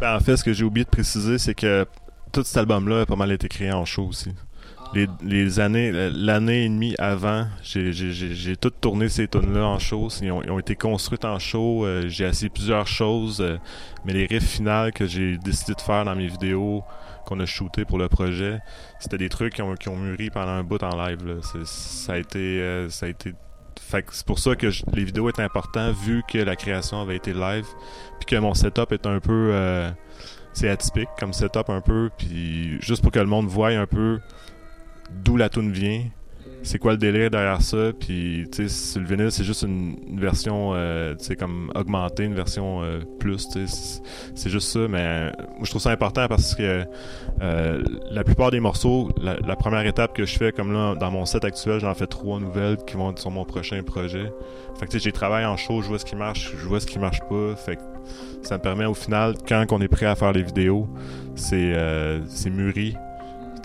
[0.01, 1.87] Ben, en fait, ce que j'ai oublié de préciser, c'est que
[2.33, 4.31] tout cet album-là a pas mal été créé en show aussi.
[4.95, 10.09] Les, les années, l'année et demie avant, j'ai- tout tourné ces tunes-là en show.
[10.23, 11.85] Ils ont, ils ont été construites en show.
[11.85, 13.59] euh, j'ai essayé plusieurs choses, euh,
[14.07, 16.83] mais les riffs finales que j'ai décidé de faire dans mes vidéos
[17.27, 18.61] qu'on a shooté pour le projet,
[18.99, 21.19] c'était des trucs qui ont, qui ont mûri pendant un bout en live.
[21.27, 21.35] là.
[21.65, 23.35] Ça a été, euh, ça a été
[24.11, 27.33] c'est pour ça que je- les vidéos étaient importantes vu que la création avait été
[27.33, 27.65] live
[28.19, 29.53] puis que mon setup est un peu
[30.53, 34.19] c'est atypique comme setup un peu puis juste pour que le monde voie un peu
[35.11, 36.03] d'où la tune vient
[36.63, 40.73] c'est quoi le délire derrière ça puis tu sais le vinyle c'est juste une, version
[40.75, 44.01] euh, tu sais comme augmentée une version euh, plus tu sais
[44.35, 46.85] c'est- juste ça mais euh, moi je trouve ça important parce que
[47.43, 51.25] euh, la plupart des morceaux la, première étape que je fais comme là dans mon
[51.27, 54.33] set actuel j'en fais trois nouvelles qui vont être sur mon prochain projet.
[54.79, 56.81] Fait que tu sais j'ai travaillé en show je vois ce qui marche je vois
[56.81, 57.83] ce qui marche pas fait que
[58.43, 60.89] ça me permet au final quand on est prêt à faire les vidéos
[61.35, 62.95] c'est euh, mûri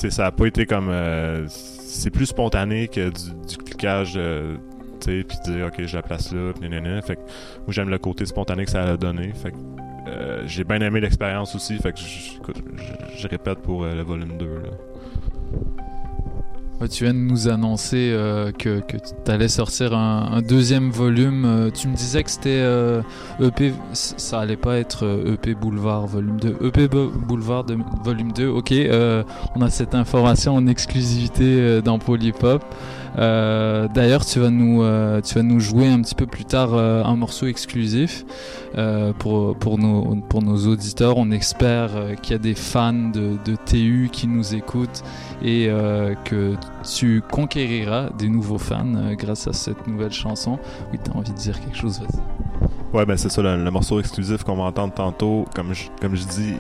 [0.10, 4.58] ça a pas été comme euh, c'est plus spontané que du, du cliquage euh,
[5.00, 7.02] tu sais puis dire ok je la place là puis nanana.
[7.02, 9.58] fait que moi j'aime le côté spontané que ça a donné fait que
[10.08, 14.70] euh, j'ai bien aimé l'expérience aussi fait que je, répète pour le volume 2 là.
[16.92, 21.46] Tu viens de nous annoncer euh, que, tu allais sortir un, deuxième volume.
[21.46, 23.02] Euh, tu me disais que c'était euh,
[23.42, 26.58] EP, c- ça allait pas être euh, EP Boulevard volume 2.
[26.62, 27.66] EP Bo- Boulevard
[28.04, 28.74] volume 2, ok.
[28.74, 29.24] euh,
[29.56, 32.66] on a cette information en exclusivité euh, dans Polypop.
[33.18, 36.74] Euh, D'ailleurs, tu vas nous, euh, tu vas nous jouer un petit peu plus tard
[36.74, 38.26] euh, un morceau exclusif
[39.20, 41.18] pour pour nos pour nos auditeurs.
[41.18, 41.92] On espère
[42.22, 45.04] qu'il y a des fans de, TU qui nous écoutent
[45.44, 45.70] et
[46.26, 50.58] que tu conquériras des nouveaux fans grâce à cette nouvelle chanson.
[50.92, 52.98] Oui, t'as envie de dire quelque chose, vas-y.
[52.98, 56.26] Ouais, ben c'est ça, le, morceau exclusif qu'on va entendre tantôt, comme je, comme je
[56.26, 56.56] dis,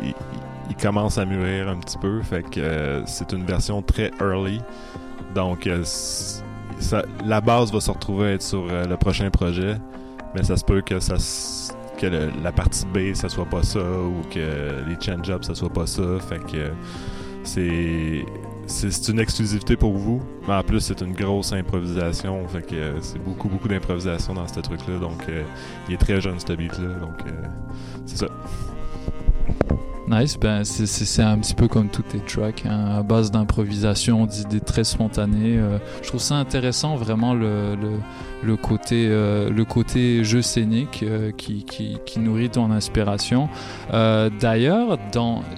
[0.69, 4.59] il, commence à mûrir un petit peu, fait que c'est une version très early.
[5.33, 5.83] Donc, euh,
[7.25, 9.77] la base va se retrouver être sur euh, le prochain projet,
[10.35, 10.95] mais ça se peut que
[12.43, 16.19] la partie B, ça soit pas ça, ou que les change-ups, ça soit pas ça,
[16.19, 16.69] fait que euh,
[17.43, 18.25] c'est
[18.65, 23.01] c'est une exclusivité pour vous, mais en plus c'est une grosse improvisation, fait que euh,
[23.01, 25.43] c'est beaucoup beaucoup d'improvisation dans ce truc-là, donc euh,
[25.87, 27.31] il est très jeune ce beat-là, donc euh,
[28.05, 28.27] c'est ça.
[30.09, 34.59] Nice, ben c'est- un petit peu comme tous tes tracks, hein, à base d'improvisation, d'idées
[34.59, 35.57] très spontanées.
[35.57, 37.77] euh, je trouve ça intéressant vraiment le,
[38.43, 43.47] le, côté euh, le côté jeu scénique euh, qui, qui, nourrit ton inspiration.
[43.91, 44.97] D'ailleurs,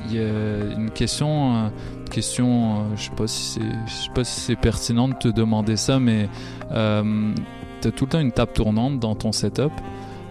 [0.09, 1.71] il y a une question
[2.11, 6.29] question, je sais pas si sais pas si c'est pertinent de te demander ça, mais
[6.71, 7.33] euh,
[7.81, 9.71] t'as tout le temps une table tournante dans ton setup.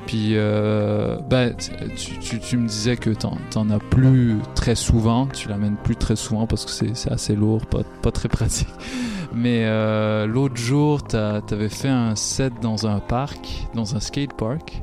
[0.07, 1.55] Puis, euh, ben,
[1.97, 6.17] tu, tu, me disais que t'en, t'en as plus très souvent, tu l'amènes plus très
[6.17, 8.69] souvent parce que c'est, assez lourd, pas, pas très pratique.
[9.35, 14.83] Mais euh, l'autre jour, t'avais fait un set dans un parc, dans un skate park.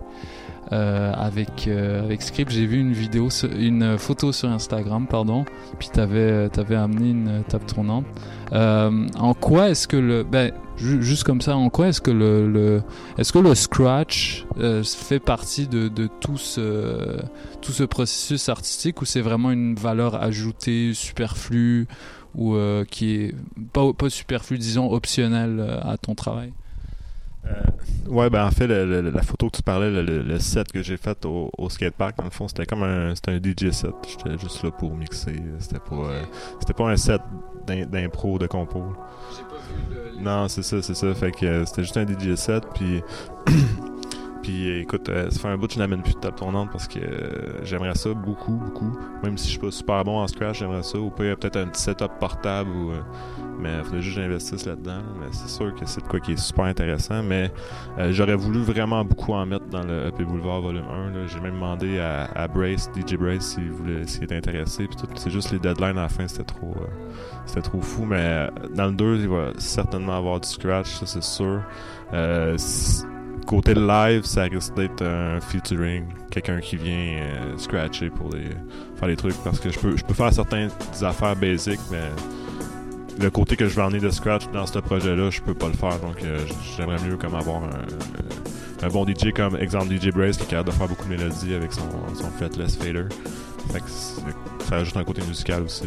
[0.72, 5.46] euh, avec avec Script, j'ai vu une vidéo, une photo sur Instagram, pardon.
[5.80, 8.06] Puis t'avais t'avais amené une table tournante.
[8.52, 10.52] En quoi est-ce que le, ben,
[10.82, 12.82] juste comme ça, en quoi est-ce que le,
[13.18, 17.20] est-ce que le scratch euh, fait partie de, de tout ce
[17.62, 21.88] tout ce processus artistique ou c'est vraiment une valeur ajoutée, superflue
[22.36, 23.36] ou euh, qui est
[23.74, 26.54] pas pas superflue, disons optionnelle euh, à ton travail?
[28.08, 30.98] Ouais, ben en fait, le- le- la photo que tu parlais, le, set que j'ai
[30.98, 33.92] fait au, au skatepark, dans le fond, c'était comme un, c'était un DJ set.
[34.08, 35.36] J'étais juste là pour mixer.
[35.60, 36.24] C'était pas, euh,
[36.60, 37.22] c'était pas un set
[37.68, 38.84] d'im- d'impro, de compo.
[40.20, 41.14] Non, c'est ça, c'est ça.
[41.14, 43.02] Fait que euh, c'était juste un DJ set, puis...
[44.42, 46.88] Puis écoute, euh, ça fait un bout que je n'amène plus de table tournante parce
[46.88, 48.98] que euh, j'aimerais ça beaucoup, beaucoup.
[49.24, 50.98] Même si je suis pas super bon en scratch, j'aimerais ça.
[50.98, 52.70] Ou peut-être un petit setup portable.
[52.72, 53.02] Ou, euh,
[53.60, 55.02] mais il faudrait juste que j'investisse là-dedans.
[55.20, 57.22] Mais c'est sûr que c'est de quoi qui est super intéressant.
[57.22, 57.52] Mais
[58.00, 61.12] euh, j'aurais voulu vraiment beaucoup en mettre dans le EP Boulevard Volume 1.
[61.12, 61.28] là.
[61.28, 64.88] J'ai même demandé à, Brace, DJ Brace, s'il voulait, s'il était intéressé.
[64.88, 66.74] Puis tout, c'est juste les deadlines à la fin, c'était trop,
[67.46, 68.06] c'était trop fou.
[68.06, 71.62] Mais dans le 2, il va certainement avoir du scratch, ça c'est sûr.
[73.46, 78.50] Côté live, ça risque d'être un featuring, quelqu'un qui vient euh, scratcher pour les,
[78.96, 79.36] faire les trucs.
[79.44, 80.70] Parce que je peux, faire certaines
[81.02, 82.10] affaires basiques, mais
[83.20, 85.74] le côté que je vais emmener de scratch dans ce projet-là, je peux pas le
[85.74, 86.00] faire.
[86.00, 86.40] Donc euh,
[86.78, 90.74] j'aimerais mieux comme avoir un, bon DJ comme exemple DJ Brace qui est capable de
[90.74, 93.06] faire beaucoup de mélodies avec son, son fader.
[93.72, 93.90] Fait que
[94.66, 95.84] ça ajoute un côté musical aussi.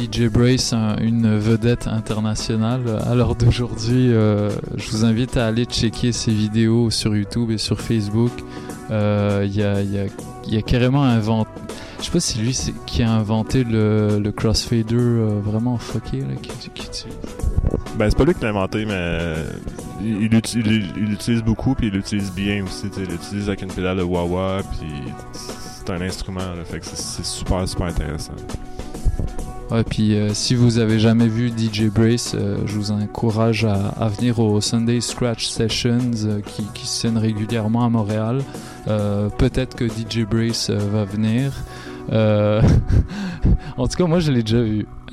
[0.00, 4.12] DJ Brace, un- une vedette internationale à l'heure d'aujourd'hui.
[4.12, 8.32] euh, je vous invite à aller checker ses vidéos sur YouTube et sur Facebook.
[8.90, 9.46] Euh,
[10.46, 11.50] Il a, carrément inventé.
[12.00, 16.70] Je sais pas si lui qui a inventé le, crossfader euh, vraiment fucké là, qui,
[16.70, 16.88] qui.
[17.98, 19.34] Ben, c'est pas lui qui l'a inventé, mais
[20.02, 22.86] il, il uti- il- il l'utilise beaucoup, puis il l'utilise bien aussi.
[22.96, 24.90] Il l'utilise avec une pédale de wah-wah, puis
[25.32, 26.40] c'est un instrument,
[26.82, 28.32] c'est super, super intéressant.
[29.70, 34.08] Ouais, puis euh, si vous avez jamais vu DJ Brace, euh, je vous encourage à,
[34.08, 38.42] venir au Sunday Scratch Sessions euh, qui, qui tiennent régulièrement à Montréal.
[39.38, 41.52] Peut-être que DJ Brace va venir.
[43.76, 44.86] En tout cas, moi, je l'ai déjà vu.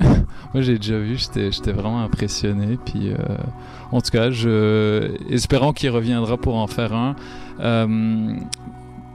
[0.52, 2.78] Moi, j'ai déjà vu, j'étais vraiment impressionné.
[2.84, 3.12] Puis,
[3.92, 7.14] en tout cas, je, espérons qu'il reviendra pour en faire un.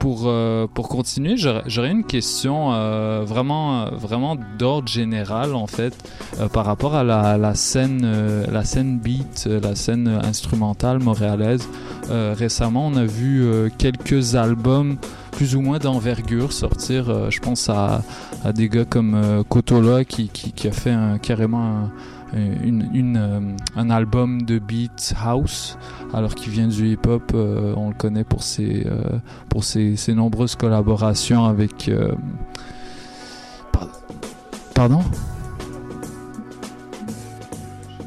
[0.04, 5.94] Pour, euh, pour continuer, j'aurais une question euh, vraiment, vraiment d'ordre général, en fait,
[6.38, 11.66] euh, par rapport à la, scène, euh, la scène beat, euh, la scène instrumentale montréalaise.
[12.10, 14.98] Euh, récemment, on a vu euh, quelques albums
[15.30, 17.08] plus ou moins d'envergure sortir.
[17.08, 18.02] Euh, je pense à,
[18.44, 21.90] à des gars comme euh, Kotola qui, qui, qui a fait carrément un,
[22.34, 23.40] une, une, euh,
[23.76, 25.78] un album de beat house
[26.12, 27.32] alors qu'il vient du hip-hop.
[27.34, 29.18] euh, on le connaît pour ses, euh,
[29.48, 31.88] pour ses, ses nombreuses collaborations avec...
[31.88, 32.12] euh,
[33.72, 33.88] par-
[34.74, 35.02] Pardon?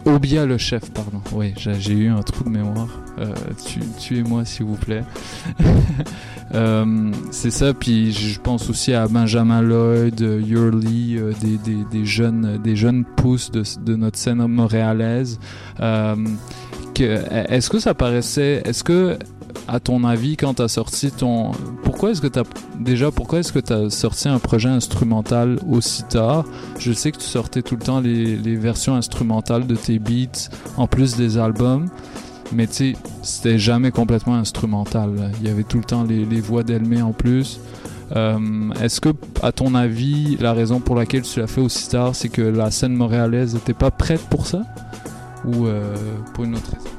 [0.06, 1.22] Obia le chef, pardon.
[1.34, 2.88] Oui, j'ai eu un trou de mémoire.
[3.20, 3.34] Euh,
[3.66, 5.04] tu, tuez-moi s'il vous plaît.
[6.56, 11.20] Euh, c'est ça, puis je pense aussi à Benjamin Lloyd, euh, Yurley,
[11.92, 15.42] des, jeunes, des jeunes pousses de, notre scène montréalaise.
[16.98, 19.20] Est-ce que ça paraissait, est-ce que
[19.68, 21.52] à ton avis, quand tu as sorti ton.
[21.84, 22.40] Pourquoi est-ce que tu
[22.80, 26.46] Déjà, pourquoi est-ce que tu as sorti un projet instrumental aussi tard?
[26.80, 30.48] Je sais que tu sortais tout le temps les versions instrumentales de tes beats
[30.78, 31.90] en plus des albums.
[32.54, 32.94] Mais tu sais,
[33.24, 35.32] c'était jamais complètement instrumental.
[35.42, 37.60] Il y avait tout le temps les, voix d'Elmé en plus.
[38.16, 39.10] Euh, Est-ce que,
[39.44, 42.72] à ton avis, la raison pour laquelle tu l'as fait aussi tard, c'est que la
[42.72, 44.62] scène montréalaise n'était pas prête pour ça?
[45.46, 45.94] Ou euh,
[46.34, 46.90] pour une autre raison?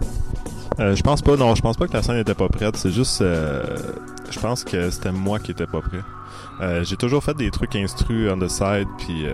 [0.80, 2.76] Euh, je pense pas, non, je pense pas que la scène était pas prête.
[2.76, 6.82] C'est juste, je pense que c'était moi qui était pas prêt.
[6.84, 9.24] J'ai toujours fait des trucs instru on the side, puis,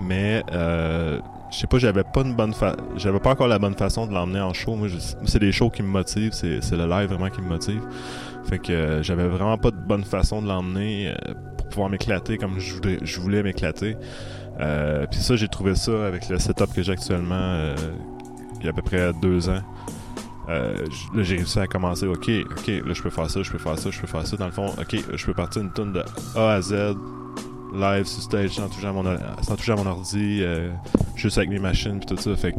[0.00, 0.42] mais
[1.50, 4.12] je sais pas, j'avais pas une bonne, fa j'avais pas encore la bonne façon de
[4.12, 4.76] l'emmener en show.
[4.76, 4.88] Moi,
[5.24, 7.82] c'est les shows qui me motivent, c'est le live vraiment qui me motive.
[8.44, 12.38] Fait que euh, j'avais vraiment pas de bonne façon de l'emmener euh, pour pouvoir m'éclater
[12.38, 13.96] comme je voulais, je voulais m'éclater.
[14.60, 17.74] Euh, puis ça, j'ai trouvé ça avec le setup que j'ai actuellement
[18.60, 19.62] il y a à peu près deux ans.
[20.48, 22.06] Là, j'ai réussi à commencer.
[22.06, 24.36] Ok, ok, là, je peux faire ça, je peux faire ça, je peux faire ça.
[24.36, 26.02] Dans le fond, ok, je peux partir une tonne de
[26.34, 26.96] A à Z,
[27.74, 29.04] live sur stage, sans toucher à mon,
[29.42, 30.70] sans toucher à mon ordi, euh,
[31.16, 32.34] juste avec mes machines, puis tout ça.
[32.36, 32.54] Fait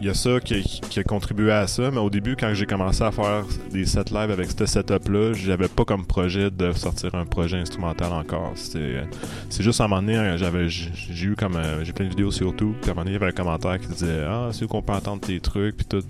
[0.00, 3.02] il y a ça qui, a contribué à ça, mais au début, quand j'ai commencé
[3.02, 7.24] à faire des sets live avec ce setup-là, j'avais pas comme projet de sortir un
[7.24, 8.52] projet instrumental encore.
[8.74, 9.04] Euh,
[9.48, 12.10] c'est juste à un moment donné, euh, j'avais, j'ai eu comme, euh, j'ai plein de
[12.10, 14.24] vidéos sur YouTube, puis à un moment donné, il y avait un commentaire qui disait,
[14.28, 16.02] ah, c'est où qu'on peut entendre tes trucs, puis tout.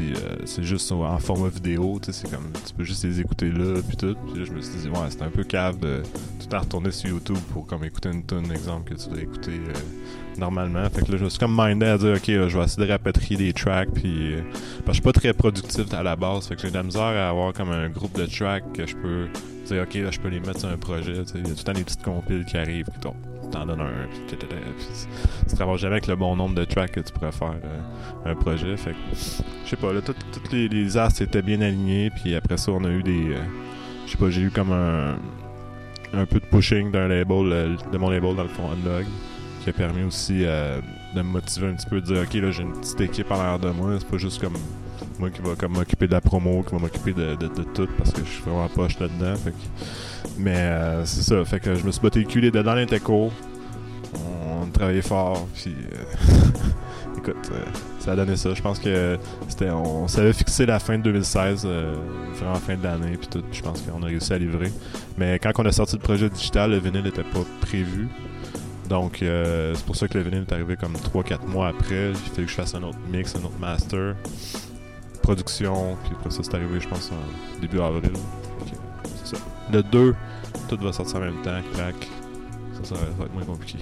[0.00, 3.50] Euh, c'est juste en format vidéo, tu sais, c'est comme, tu peux juste les écouter
[3.50, 4.14] là, puis tout.
[4.26, 6.02] Puis là, je me suis dit, ouais, c'est un peu cave de
[6.40, 9.52] tout temps retourner sur YouTube pour comme écouter une tonne, exemple, que tu dois écouter
[9.52, 9.72] euh,
[10.38, 10.88] normalement.
[10.90, 12.90] Fait que là, je me suis comme mindé à dire, ok, je vais essayer de
[12.92, 14.40] rapatrier des tracks, puis euh,
[14.84, 16.82] parce que je suis pas très productif à la base, fait que j'ai de la
[16.82, 19.26] misère à avoir comme un groupe de tracks que je peux
[19.66, 21.58] dire, ok, là, je peux les mettre sur un projet, tu il y a tout
[21.58, 23.16] le temps des petites compiles qui arrivent, puis t'en-
[23.50, 24.36] t'en donnes un, puis
[25.48, 28.34] tu travailles jamais avec le bon nombre de tracks que tu pourrais faire euh, un
[28.34, 28.96] projet, fait que
[29.64, 32.84] je sais pas, là, toutes les, les astres étaient bien alignés, puis après ça, on
[32.84, 33.38] a eu des, euh,
[34.06, 35.16] je sais pas, j'ai eu comme un
[36.14, 39.04] un peu de pushing d'un label, euh, de mon label dans le fond, Unlog,
[39.62, 40.80] qui a permis aussi de
[41.16, 43.58] me motiver un petit peu, de dire ok là j'ai une petite équipe en l'air
[43.58, 44.54] de moi, c'est pas juste comme
[45.18, 47.88] moi qui va comme m'occuper de la promo, qui va m'occuper de, de, de tout
[47.98, 49.34] parce que je suis vraiment poche là-dedans.
[49.36, 49.84] Fait que-
[50.38, 53.30] mais euh, c'est ça, fait que je me suis botté le cul les dedans l'inteco.
[54.14, 57.64] On travaillait fort, puis euh, écoute, euh,
[57.98, 58.54] ça a donné ça.
[58.54, 59.18] Je pense que
[59.48, 61.94] c'était, on, s'avait fixé la fin de 2016, euh,
[62.34, 63.42] vraiment fin de l'année, puis tout.
[63.50, 64.72] Je pense qu'on a réussi à livrer.
[65.16, 68.08] Mais quand on a sorti le projet digital, le vinyle n'était pas prévu.
[68.88, 72.10] Donc, c'est pour ça que le vinyle est arrivé comme 3-4 mois après.
[72.10, 74.14] Il fallait que je fasse un autre mix, un autre master,
[75.22, 78.12] production, puis après ça, c'est arrivé, je pense, en début avril.
[79.70, 80.14] Le 2,
[80.68, 81.94] tout va sortir en même temps, clac.
[82.82, 83.78] Ça, ça va être moins compliqué.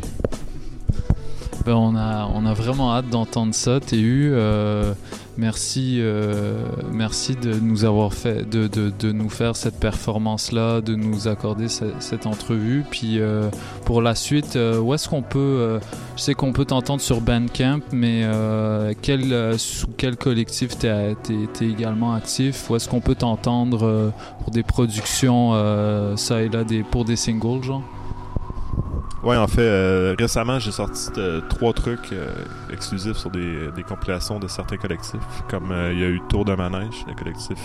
[1.67, 4.31] Ben, on, a, on a vraiment hâte d'entendre ça, TU.
[4.33, 4.95] Euh,
[5.37, 6.61] merci, euh,
[6.93, 11.67] merci de nous avoir fait, de, de, de nous faire cette performance-là, de nous accorder
[11.67, 12.85] ce- cette entrevue.
[12.89, 13.51] Puis euh,
[13.85, 15.81] pour la suite, où est-ce qu'on peut.
[16.17, 18.25] je sais qu'on peut t'entendre sur Bandcamp, mais
[19.03, 21.17] quel, sous quel collectif tu es,
[21.63, 22.71] également actif?
[22.71, 25.53] Où est-ce qu'on peut t'entendre pour des productions,
[26.17, 27.73] ça et là, des, pour des singles,
[29.27, 32.31] Ouais, en fait, euh, récemment, j'ai sorti euh, trois trucs euh,
[32.73, 35.19] exclusifs sur des, compilations de certains collectifs.
[35.51, 37.59] Comme il y a eu Tour de Manège, le collectif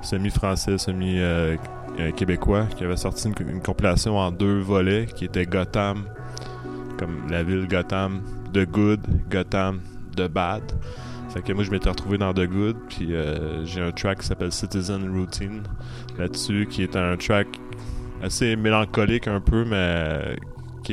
[0.00, 6.04] semi-français, semi-québécois, qui avait sorti une, compilation en deux volets, qui était Gotham,
[6.96, 8.22] comme la ville Gotham,
[8.54, 9.80] The Good, Gotham,
[10.16, 10.62] The Bad.
[11.30, 13.12] Fait que moi, je m'étais retrouvé dans The Good, puis
[13.64, 15.64] j'ai un track qui s'appelle Citizen Routine
[16.16, 17.48] là-dessus, qui est un track
[18.22, 20.36] assez mélancolique un peu, mais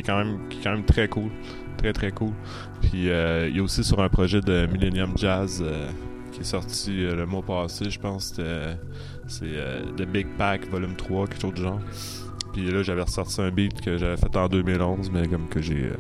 [0.02, 1.30] qui est quand même très cool,
[1.78, 2.32] très très cool.
[2.82, 5.90] Puis euh, il est aussi sur un projet de Millennium Jazz euh,
[6.32, 8.26] qui est sorti euh, le mois passé, je pense.
[8.36, 8.78] c'était-
[9.30, 11.80] C'est euh, The Big Pack Volume 3, quelque chose du genre.
[12.54, 15.84] Puis là, j'avais ressorti un beat que j'avais fait en 2011, mais comme que j'ai
[15.84, 15.96] euh,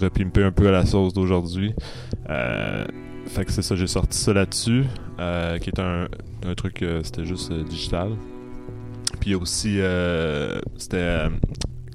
[0.00, 1.74] repimpé un peu à la sauce d'aujourd'hui.
[2.30, 2.84] Euh,
[3.26, 4.84] fait que c'est ça, j'ai sorti ça là-dessus,
[5.18, 6.06] euh, qui est un,
[6.56, 8.12] truc, euh, c'était juste euh, digital.
[9.20, 10.96] Puis aussi, euh, c'était.
[10.98, 11.28] euh,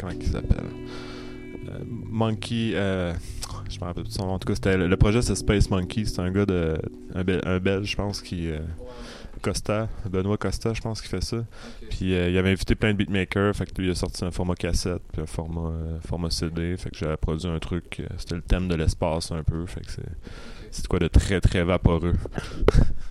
[0.08, 0.66] comment il s'appelle
[1.70, 2.72] Euh, Monkey.
[2.76, 3.14] euh,
[3.70, 4.34] je me rappelle plus de son nom.
[4.34, 6.04] En tout cas, c'était, le, projet, c'est Space Monkey.
[6.06, 6.78] C'est un gars de.
[7.16, 8.50] Un, Bel- un Belge, je pense, qui.
[8.50, 8.60] euh,
[9.42, 11.38] Costa, Benoît Costa, je pense, qui fait ça.
[11.90, 14.32] Puis euh, il avait invité plein de beatmakers, fait que lui il a sorti un
[14.32, 18.06] format cassette, puis un format, euh, format CD, fait que j'avais produit un truc, euh,
[18.18, 20.02] c'était le thème de l'espace un peu, fait que c'est,
[20.72, 22.14] c'est quoi de très très vaporeux.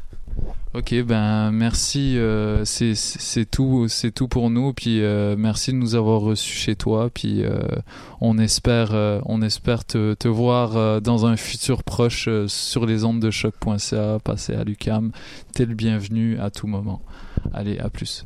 [0.75, 4.73] Ok, ben merci, euh, c'est tout, c'est tout pour nous.
[4.73, 7.11] Puis euh, merci de nous avoir reçus chez toi.
[7.13, 7.61] Puis euh,
[8.23, 8.93] on espère,
[9.27, 14.65] on espère te, voir dans un futur proche sur les ondes de choc.ca, passer à
[14.65, 15.13] l'UCAM.
[15.53, 17.03] T'es le bienvenu à tout moment.
[17.53, 18.25] Allez, à plus.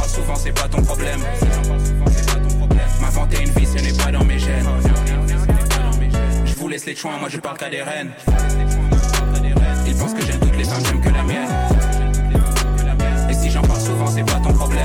[0.00, 1.20] Parle souvent, c'est pas ton problème.
[3.00, 4.66] M'inventer une vie, ce n'est pas dans mes gènes.
[6.46, 8.10] Je vous laisse les choix, moi je parle qu'à des reines.
[9.86, 11.50] Ils pensent que j'aime toutes les femmes, j'aime que la mienne.
[13.28, 14.79] Et si j'en parle souvent, c'est pas ton problème.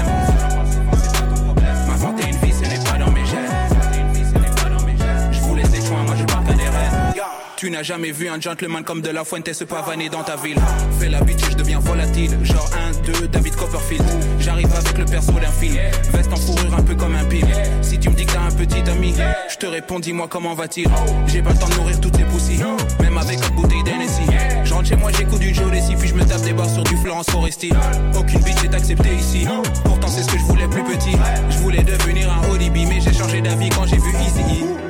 [7.66, 10.59] Tu n'as jamais vu un gentleman comme De La Fuente se pavaner dans ta ville.
[10.99, 12.30] Fais l'habitude, je deviens volatile.
[12.43, 12.70] Genre
[13.16, 14.05] 1, 2, David Copperfield.
[14.39, 15.76] J'arrive avec le perso d'un film.
[16.13, 17.47] Veste en fourrure un peu comme un pile.
[17.82, 19.16] Si tu me dis que t'as un petit ami,
[19.49, 20.88] je te réponds, dis-moi comment va-t-il.
[21.26, 22.59] J'ai pas le temps de nourrir toutes les poussies.
[23.01, 24.22] Même avec une bouteille d'Hennessy.
[24.63, 26.95] Je rentre chez moi, j'écoute du Jodeci, puis je me tape des barres sur du
[26.97, 27.72] Florence Foresti.
[28.16, 29.47] Aucune bitch est acceptée ici.
[29.84, 31.18] Pourtant, c'est ce que je voulais plus petit.
[31.49, 34.85] Je voulais devenir un ODB, mais j'ai changé d'avis quand j'ai vu Easy.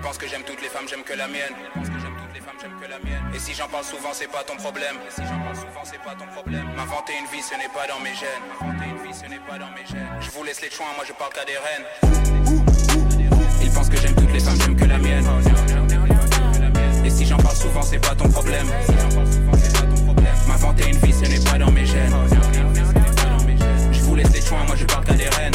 [0.00, 2.88] Ils pensent que j'aime toutes les femmes, j'aime que j'aime toutes les femmes, j'aime que
[2.88, 3.22] la mienne.
[3.34, 4.96] Et si j'en parle souvent, c'est pas ton problème.
[4.96, 6.64] Et pas ton problème.
[6.74, 8.40] M'inventer une vie, ce n'est pas dans mes gènes.
[8.48, 10.08] M'inventer une vie, ce n'est pas dans mes gènes.
[10.22, 11.84] Je vous laisse les choix, moi je parle qu'à des reines.
[13.60, 15.26] Ils pensent que j'aime toutes les femmes, j'aime que la mienne.
[17.04, 18.68] Et si j'en parle souvent, c'est pas ton problème.
[20.48, 22.14] M'inventer une vie, ce n'est pas dans mes gènes.
[23.92, 25.52] Je vous laisse les choix, moi je parle qu'à des reines.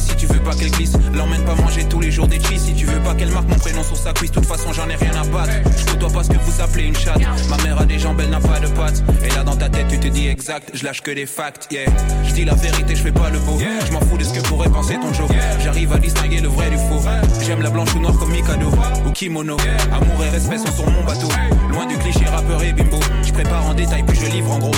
[0.00, 0.92] Si tu veux pas qu'elle glisse.
[1.14, 3.56] L'emmène pas manger tous les jours des cheese si tu veux pas qu'elle marque mon
[3.58, 4.30] prénom sur sa cuisse.
[4.30, 5.52] De toute façon, j'en ai rien à battre.
[5.78, 7.20] Je côtoie pas ce que vous appelez une chatte.
[7.48, 9.02] Ma mère a des jambes, elle n'a pas de pattes.
[9.24, 10.70] Et là dans ta tête, tu te dis exact.
[10.74, 11.84] Je lâche que des facts, yeah.
[12.24, 13.58] Je dis la vérité, je fais pas le beau.
[13.58, 15.28] Je m'en fous de ce que pourrait penser ton Joe.
[15.62, 17.02] J'arrive à distinguer le vrai du faux.
[17.44, 18.70] J'aime la blanche ou noire comme Mikado
[19.06, 19.56] ou kimono.
[19.92, 21.28] Amour et respect sont sur mon bateau.
[21.70, 22.98] Loin du cliché rappeur et bimbo.
[23.22, 24.74] Je prépare en détail puis je livre en gros.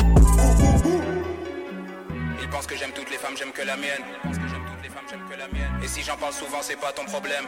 [2.41, 4.62] Ils pensent que j'aime toutes les femmes, j'aime que la mienne.
[5.83, 7.45] Et si j'en parle souvent, c'est pas ton problème.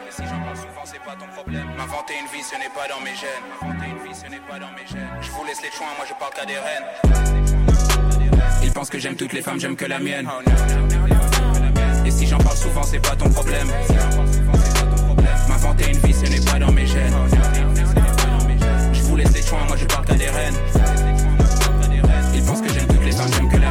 [1.05, 1.67] Pas ton problème.
[1.77, 3.45] M'inventer une vie, ce n'est pas dans mes gènes.
[3.61, 5.11] M'inventer une vie, ce n'est pas dans mes gènes.
[5.21, 6.85] Je vous laisse les choix, moi je parle qu'à des reines.
[8.63, 10.29] Ils pensent que j'aime toutes les femmes, j'aime que la mienne.
[12.07, 13.69] Et si j'en parle souvent, c'est pas ton problème.
[15.49, 17.15] M'inventer une vie, ce n'est pas dans mes gènes.
[18.93, 20.57] Je vous laisse les choix, moi je parle qu'à des reines.
[22.35, 23.64] Ils pensent que j'aime toutes les femmes, j'aime que la mienne.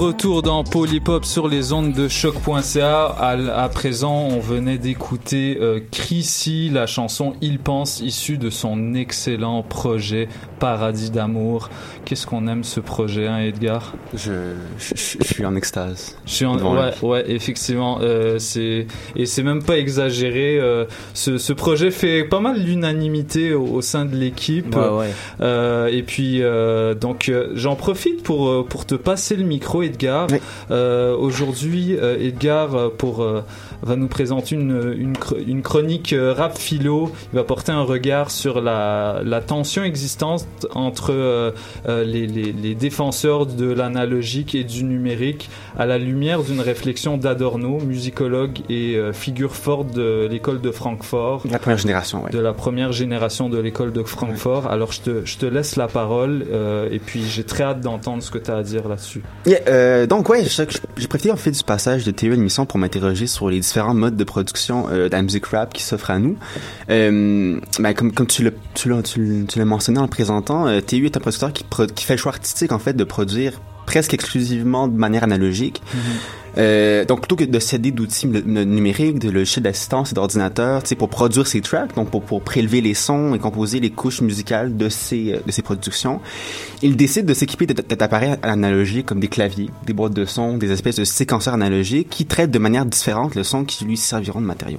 [0.00, 3.04] Retour dans Polypop sur les ondes de choc.ca.
[3.04, 8.94] À, à présent, on venait d'écouter euh, Chrissy, la chanson Il pense, issue de son
[8.94, 10.28] excellent projet
[10.58, 11.68] Paradis d'amour.
[12.06, 13.92] Qu'est-ce qu'on aime ce projet, hein, Edgar?
[14.14, 16.16] Je, je, je suis en extase.
[16.24, 18.86] Je suis en, ouais, ouais, effectivement, euh, c'est
[19.16, 20.58] et c'est même pas exagéré.
[20.58, 24.74] euh, ce, ce projet fait pas mal l'unanimité au, au sein de l'équipe.
[24.74, 25.14] Ouais, ouais.
[25.42, 26.40] Euh, et puis
[27.00, 29.89] donc j'en profite pour pour te passer le micro, Edgar.
[30.70, 33.26] Euh, Aujourd'hui, euh, Edgar euh, pour
[33.82, 37.10] va nous présenter une une, chr- une chronique euh, rap philo.
[37.32, 41.50] Il va porter un regard sur la la tension existante entre euh,
[41.88, 47.16] euh, les, les les défenseurs de l'analogique et du numérique à la lumière d'une réflexion
[47.16, 51.42] d'Adorno, musicologue et euh, figure forte de l'école de Francfort.
[51.50, 52.30] La première génération, ouais.
[52.30, 54.66] De la première génération de l'école de Francfort.
[54.66, 58.22] Alors je te, je te laisse la parole euh, et puis j'ai très hâte d'entendre
[58.22, 59.22] ce que tu as à dire là-dessus.
[59.46, 63.26] Yeah, donc ouais, j'ai profité en fait du passage de TE à l'émission pour m'interroger
[63.26, 66.36] sur les différents modes de production euh, de musique rap qui s'offrent à nous.
[66.90, 71.16] Euh, ben, comme comme tu l'as tu tu mentionné en le présentant, euh, TU est
[71.16, 71.64] un producteur qui
[71.94, 75.82] qui fait le choix artistique en fait de produire presque exclusivement de manière analogique.
[76.58, 80.82] Euh, donc plutôt que de céder d'outils nu- nu- numériques, de logiciels d'assistance et d'ordinateurs,
[80.98, 84.76] pour produire ses tracks, donc pour, pour prélever les sons et composer les couches musicales
[84.76, 86.20] de ses, euh, de ses productions,
[86.82, 90.96] il décide de s'équiper d'appareils analogiques comme des claviers, des boîtes de son, des espèces
[90.96, 94.78] de séquenceurs analogiques qui traitent de manière différente le son qui lui serviront de matériau.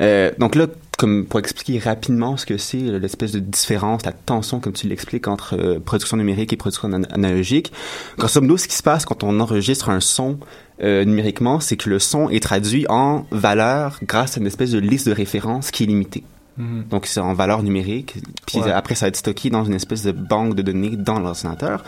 [0.00, 0.66] Euh, donc là,
[0.98, 5.28] comme pour expliquer rapidement ce que c'est l'espèce de différence, la tension comme tu l'expliques
[5.28, 7.70] entre euh, production numérique et production ana- analogique.
[8.18, 10.38] Grosso modo, ce qui se passe quand on enregistre un son
[10.82, 14.78] euh, numériquement, c'est que le son est traduit en valeur grâce à une espèce de
[14.78, 16.24] liste de référence qui est limitée.
[16.58, 16.84] Mhm.
[16.90, 18.14] Donc c'est en valeur numérique,
[18.46, 18.70] puis Ouais.
[18.72, 21.84] après ça va être stocké dans une espèce de banque de données dans l'ordinateur.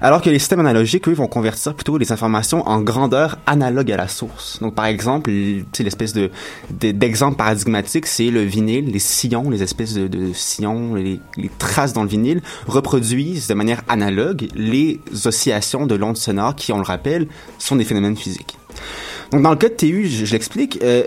[0.00, 3.96] Alors que les systèmes analogiques, eux, vont convertir plutôt les informations en grandeur analogue à
[3.96, 4.60] la source.
[4.60, 6.30] Donc par exemple, tu sais, l'espèce de
[6.70, 11.50] de- d'exemple paradigmatique, c'est le vinyle, les sillons, les espèces de, de sillons, les, les
[11.58, 16.76] traces dans le vinyle reproduisent de manière analogue les oscillations de l'onde sonore qui, on
[16.78, 17.26] le rappelle,
[17.58, 18.56] sont des phénomènes physiques.
[19.32, 21.04] Donc dans le cas de TU, je, je l'explique, euh,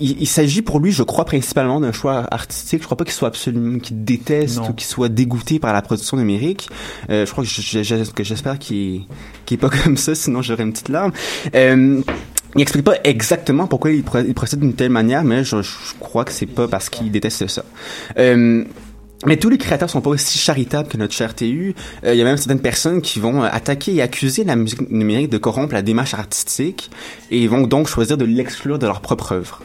[0.00, 2.80] il, il s'agit pour lui, je crois, principalement d'un choix artistique.
[2.80, 4.70] Je crois pas qu'il soit absolument, qu'il déteste Non.
[4.70, 6.68] ou qu'il soit dégoûté par la production numérique.
[7.10, 9.00] Euh, je crois que je- je- que j'espère qu'il est,
[9.46, 11.12] qu'il est pas comme ça, sinon j'aurais une petite larme.
[11.54, 12.00] Euh,
[12.56, 16.32] il explique pas exactement pourquoi il procède d'une telle manière, mais je, je crois que
[16.32, 17.62] c'est pas parce qu'il déteste ça.
[18.18, 18.64] Euh,
[19.26, 21.74] mais tous les créateurs sont pas aussi charitables que notre cher TU.
[22.04, 24.90] Euh, Il y a même certaines personnes qui vont euh, attaquer et accuser la musique
[24.90, 26.90] numérique de corrompre la démarche artistique
[27.30, 29.60] et vont donc choisir de l'exclure de leur propre œuvre.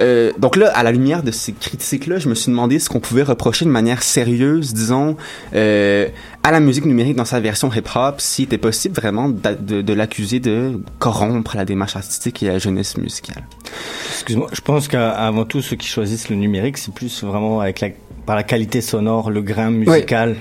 [0.00, 3.00] Euh, donc là, à la lumière de ces critiques-là, je me suis demandé ce qu'on
[3.00, 5.16] pouvait reprocher de manière sérieuse, disons,
[5.52, 10.80] à la musique numérique dans sa version hip-hop, s'il était possible vraiment de l'accuser de
[10.98, 13.42] corrompre la démarche artistique et la jeunesse musicale.
[14.12, 17.88] Excuse-moi, je pense qu'avant tout, ceux qui choisissent le numérique, c'est plus vraiment avec la,
[18.26, 20.36] par la qualité sonore, le grain musical.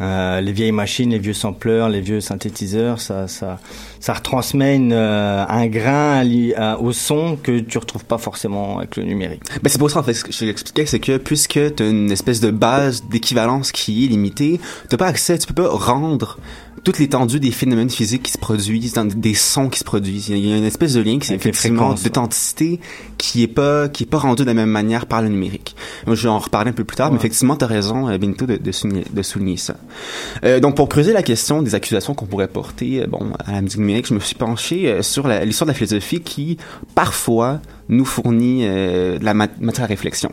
[0.00, 3.60] Euh, les vieilles machines, les vieux sampleurs, les vieux synthétiseurs, ça, ça,
[4.00, 6.24] ça retransmet une, euh, un grain
[6.56, 9.42] à- au son que tu retrouves pas forcément avec le numérique.
[9.62, 11.86] Ben c'est pour ça en fait ce que je l'expliquais c'est que puisque tu as
[11.88, 14.58] une espèce de base d'équivalence qui est limitée,
[14.88, 16.38] t'as pas accès, tu peux pas rendre
[16.84, 20.28] toute l'étendue des phénomènes physiques qui se produisent, dans des sons qui se produisent.
[20.28, 22.78] Il y a une espèce de lien qui les effectivement d'authenticité
[23.16, 25.74] qui est pas qui est pas rendu de la même manière par le numérique.
[26.06, 28.46] Moi, je vais en reparler un peu plus tard, mais effectivement t'as raison euh, Benito
[28.46, 29.76] de, de, souligner, de souligner ça.
[30.44, 33.62] Euh, donc pour creuser la question des accusations qu'on pourrait porter euh, bon à la
[33.62, 36.58] musique numérique, je me suis penché euh, sur l'histoire de la philosophie qui
[36.94, 40.32] parfois nous fournit euh, de la mat- matière à réflexion.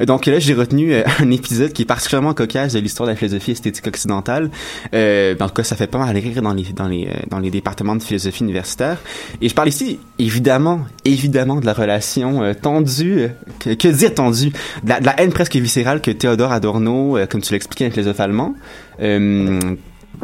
[0.00, 3.16] Donc là, j'ai retenu euh, un épisode qui est particulièrement cocasse de l'histoire de la
[3.16, 4.50] philosophie esthétique occidentale.
[4.94, 7.38] Euh, en tout cas, ça fait pas mal rire dans les dans les euh, dans
[7.38, 8.98] les départements de philosophie universitaire.
[9.40, 13.28] Et je parle ici évidemment, évidemment de la relation euh, tendue,
[13.60, 14.50] que, que dire tendue,
[14.82, 18.20] de la, de la haine presque viscérale que Théodore Adorno, comme tu l'expliquais, un philosophe
[18.20, 18.54] allemand.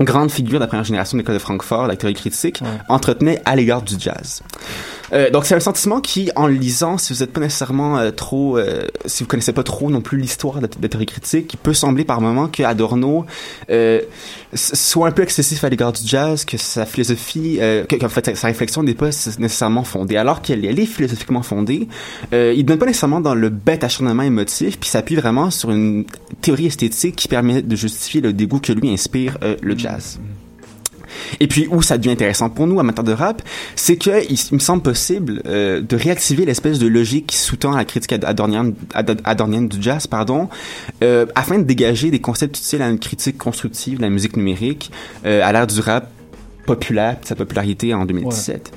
[0.01, 3.55] Grande figure de la première génération de l'école de Francfort, la théorie critique, entretenait à
[3.55, 4.43] l'égard du jazz.
[5.13, 8.11] Euh, donc c'est un sentiment qui, en le lisant, si vous n'êtes pas nécessairement euh,
[8.11, 11.57] trop, euh, si vous connaissez pas trop non plus l'histoire de, la- théorie critique, qui
[11.57, 13.27] peut sembler par moments que Adorno
[13.71, 14.01] euh,
[14.55, 18.35] soit un peu excessif à l'égard du jazz, que sa philosophie, euh, que, qu'en fait
[18.37, 21.89] sa réflexion n'est pas nécessairement fondée, alors qu'elle elle est philosophiquement fondée.
[22.33, 26.05] Il ne donne pas nécessairement dans le bête acharnement émotif, puis s'appuie vraiment sur une
[26.41, 30.19] théorie esthétique qui permet de justifier le dégoût que lui inspire le jazz.
[31.41, 33.43] Et puis où ça devient intéressant pour nous, amateurs de rap,
[33.77, 37.77] c'est que il, il me semble possible euh, de réactiver l'espèce de logique qui sous-tend
[37.77, 40.49] la critique ad- adornienne, ad- adornienne du jazz, pardon,
[41.03, 44.91] euh, afin de dégager des concepts utiles à une critique constructive de la musique numérique
[45.27, 46.09] euh, à l'ère du rap
[46.65, 48.73] populaire, sa popularité en 2017.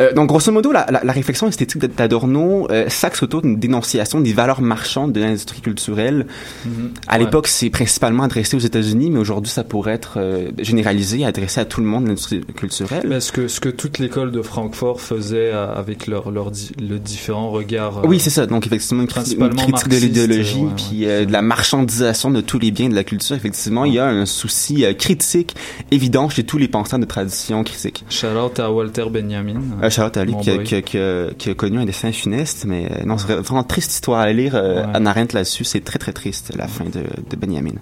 [0.00, 3.58] Euh, donc, grosso modo, la, la, la réflexion esthétique de- d'Adorno euh, s'axe autour d'une
[3.58, 6.26] dénonciation des valeurs marchandes de l'industrie culturelle.
[6.64, 6.90] Mhm.
[7.06, 7.24] À Ouais.
[7.24, 11.64] l'époque, c'est principalement adressé aux États-Unis, mais aujourd'hui, ça pourrait être euh, généralisé, adressé à
[11.64, 13.04] tout le monde de l'industrie culturelle.
[13.08, 16.72] Mais ce que, ce que toute l'école de Francfort faisait euh, avec leur, leur di-
[16.80, 17.98] le différent regard.
[17.98, 18.46] euh, Oui, c'est ça.
[18.46, 22.30] Donc, effectivement, une, criti- une principalement critique de l'idéologie, ouais, puis euh, de la marchandisation
[22.30, 23.36] de tous les biens de la culture.
[23.36, 25.54] Effectivement, il y a un souci euh, critique
[25.90, 27.27] évident chez tous les penseurs de tradition
[27.64, 28.04] critique.
[28.10, 29.60] Shout out à Walter Benjamin.
[29.82, 32.12] Euh, Charlotte Ali Mon qui, a- qui, a- qui, a- qui a connu un dessin
[32.12, 34.54] funeste, mais euh, non, c'est vraiment triste histoire à lire.
[34.54, 37.74] Euh, Anna Arendt là-dessus, c'est très très triste la fin de, de Benjamin.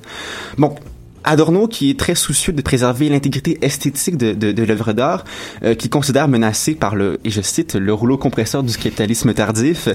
[0.58, 0.74] Bon.
[1.26, 5.24] Adorno, qui est très soucieux de préserver l'intégrité esthétique de, de, de l'œuvre d'art,
[5.64, 9.88] euh, qui considère menacé par le, et je cite, le rouleau compresseur du capitalisme tardif.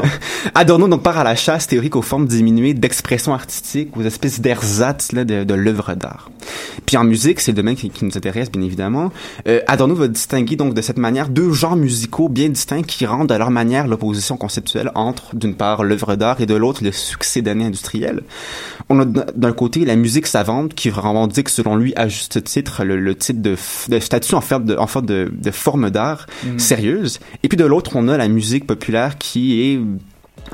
[0.54, 5.14] Adorno donc part à la chasse théorique aux formes diminuées d'expression artistique, aux espèces d'ersatz
[5.14, 6.30] de, de l'œuvre d'art.
[6.86, 9.12] Puis en musique, c'est le domaine qui, qui nous intéresse bien évidemment.
[9.46, 13.30] Euh, Adorno va distinguer donc de cette manière deux genres musicaux bien distincts qui rendent
[13.30, 17.42] à leur manière l'opposition conceptuelle entre d'une part l'œuvre d'art et de l'autre le succès
[17.42, 18.22] d'année industrielle.
[18.88, 22.98] On a d'un côté la musique savante qui revendique selon lui à juste titre le,
[22.98, 23.56] le titre de,
[24.00, 26.58] statut en forme de, en forme de, de forme d'art Mhm.
[26.58, 27.20] sérieuse.
[27.42, 29.80] Et puis de l'autre, on a la musique populaire qui est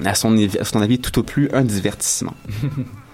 [0.04, 2.34] à son, avis- à son avis tout au plus un divertissement.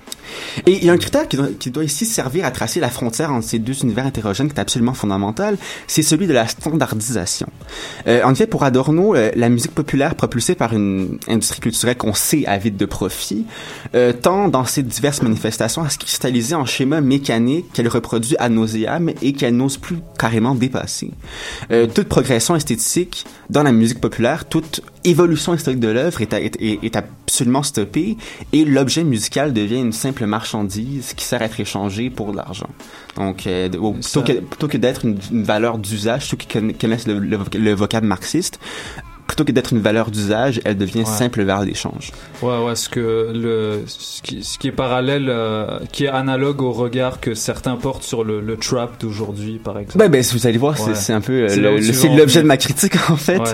[0.66, 3.46] Et il y a un critère qui doit, ici servir à tracer la frontière entre
[3.46, 5.56] ces deux univers hétérogènes qui est absolument fondamental,
[5.86, 7.46] c'est celui de la standardisation.
[8.06, 12.14] Euh, en effet, pour Adorno, euh, la musique populaire propulsée par une industrie culturelle qu'on
[12.14, 13.46] sait avide de profit,
[13.94, 18.48] euh, tend dans ses diverses manifestations à se cristalliser en schémas mécaniques qu'elle reproduit à
[18.48, 21.10] nauséam et qu'elle n'ose plus carrément dépasser.
[21.68, 26.78] Toute progression esthétique dans la musique populaire, toute évolution historique de l'œuvre est, est, est-
[26.84, 28.16] est absolument stoppée
[28.52, 32.68] et l'objet musical devient une simple marchandise qui sert à être échangée pour de l'argent.
[33.16, 37.06] Donc, euh, plutôt, que, plutôt que d'être une, une valeur d'usage, ceux qui conna- connaissent
[37.06, 38.58] le, le, le vocable marxiste,
[39.26, 41.04] plutôt que d'être une valeur d'usage, elle devient Ouais.
[41.06, 42.12] simple valeur d'échange.
[42.42, 46.60] Ouais, ouais, ce que le, ce qui, ce qui est parallèle, euh, qui est analogue
[46.60, 49.98] au regard que certains portent sur le, le trap d'aujourd'hui, par exemple.
[49.98, 50.94] Ben, ben, vous allez voir, c'est- Ouais.
[50.94, 53.38] c'est un peu euh, C'est l'objet de ma critique en fait.
[53.38, 53.48] Ouais.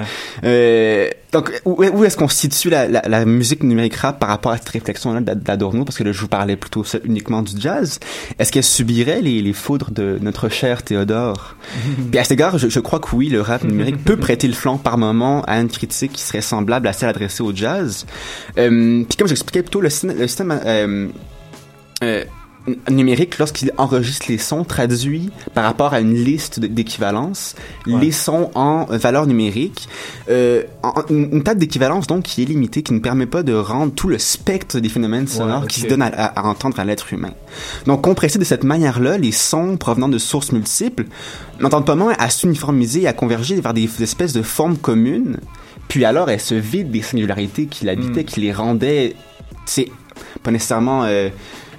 [0.45, 4.53] Euh, donc où, où est-ce qu'on situe la, la, la musique numérique rap par rapport
[4.53, 5.85] à cette réflexion-là d'Ad- d'Adorno?
[5.85, 8.01] Parce que là, je vous parlais plutôt uniquement du jazz.
[8.39, 11.57] Est-ce qu'elle subirait les, les foudres de notre cher Théodore?
[12.11, 14.55] Puis à cet égard, je, je crois que oui, le rap numérique peut prêter le
[14.55, 18.07] flanc par moment à une critique qui serait semblable à celle adressée au jazz.
[18.59, 21.09] Euh, puis comme j'expliquais plutôt, le, le système euh,
[22.03, 22.25] euh,
[22.91, 27.55] numérique, lorsqu'il enregistre les sons, traduit par rapport à une liste d'équivalence
[27.87, 29.89] les sons en valeur numérique.
[30.29, 33.93] Euh, en- une, table d'équivalence donc qui est limitée, qui ne permet pas de rendre
[33.95, 37.13] tout le spectre des phénomènes sonores qui se donnent à, à- à entendre à l'être
[37.13, 37.33] humain.
[37.87, 41.07] Donc compressés de cette manière-là, les sons provenant de sources multiples
[41.61, 45.39] n'entendent pas moins à s'uniformiser et à converger vers des espèces de formes communes.
[45.89, 49.17] Puis alors, elles se vident des singularités qui l'habitaient, qui les rendaient,
[49.67, 49.89] c'est
[50.43, 51.31] pas nécessairement euh,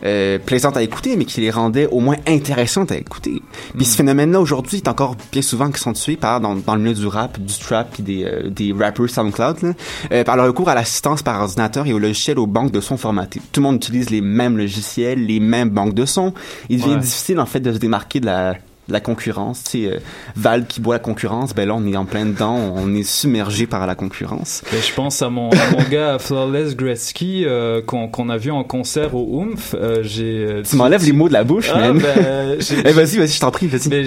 [0.03, 3.41] euh, plaisantes à écouter, mais qui les rendaient au moins intéressantes à écouter.
[3.75, 7.07] Puis ce phénomène-là aujourd'hui est encore bien souvent accentué par dans, dans le milieu du
[7.07, 9.73] rap, du trap, puis des euh, des rappers SoundCloud, là,
[10.11, 12.97] euh, par le recours à l'assistance par ordinateur et aux logiciels aux banques de sons
[12.97, 13.41] formatées.
[13.51, 16.33] Tout le monde utilise les mêmes logiciels, les mêmes banques de sons.
[16.69, 16.99] Il devient Ouais.
[16.99, 18.55] difficile en fait de se démarquer de la
[18.91, 19.99] la concurrence, tu sais, euh,
[20.35, 23.67] Val qui boit la concurrence, ben là on est en plein dedans, on est submergé
[23.67, 24.61] par la concurrence.
[24.73, 28.63] Et je pense à mon, à mon gars Flawless Gretzky euh, qu'on a vu en
[28.63, 29.75] concert au Oomph.
[29.79, 31.99] Euh, j'ai, euh, Tu m'enlèves les mots de la bouche, Ah, man.
[31.99, 33.89] ben, Eh, vas-y, vas-y, je t'en prie, vas-y.
[33.89, 34.03] Mais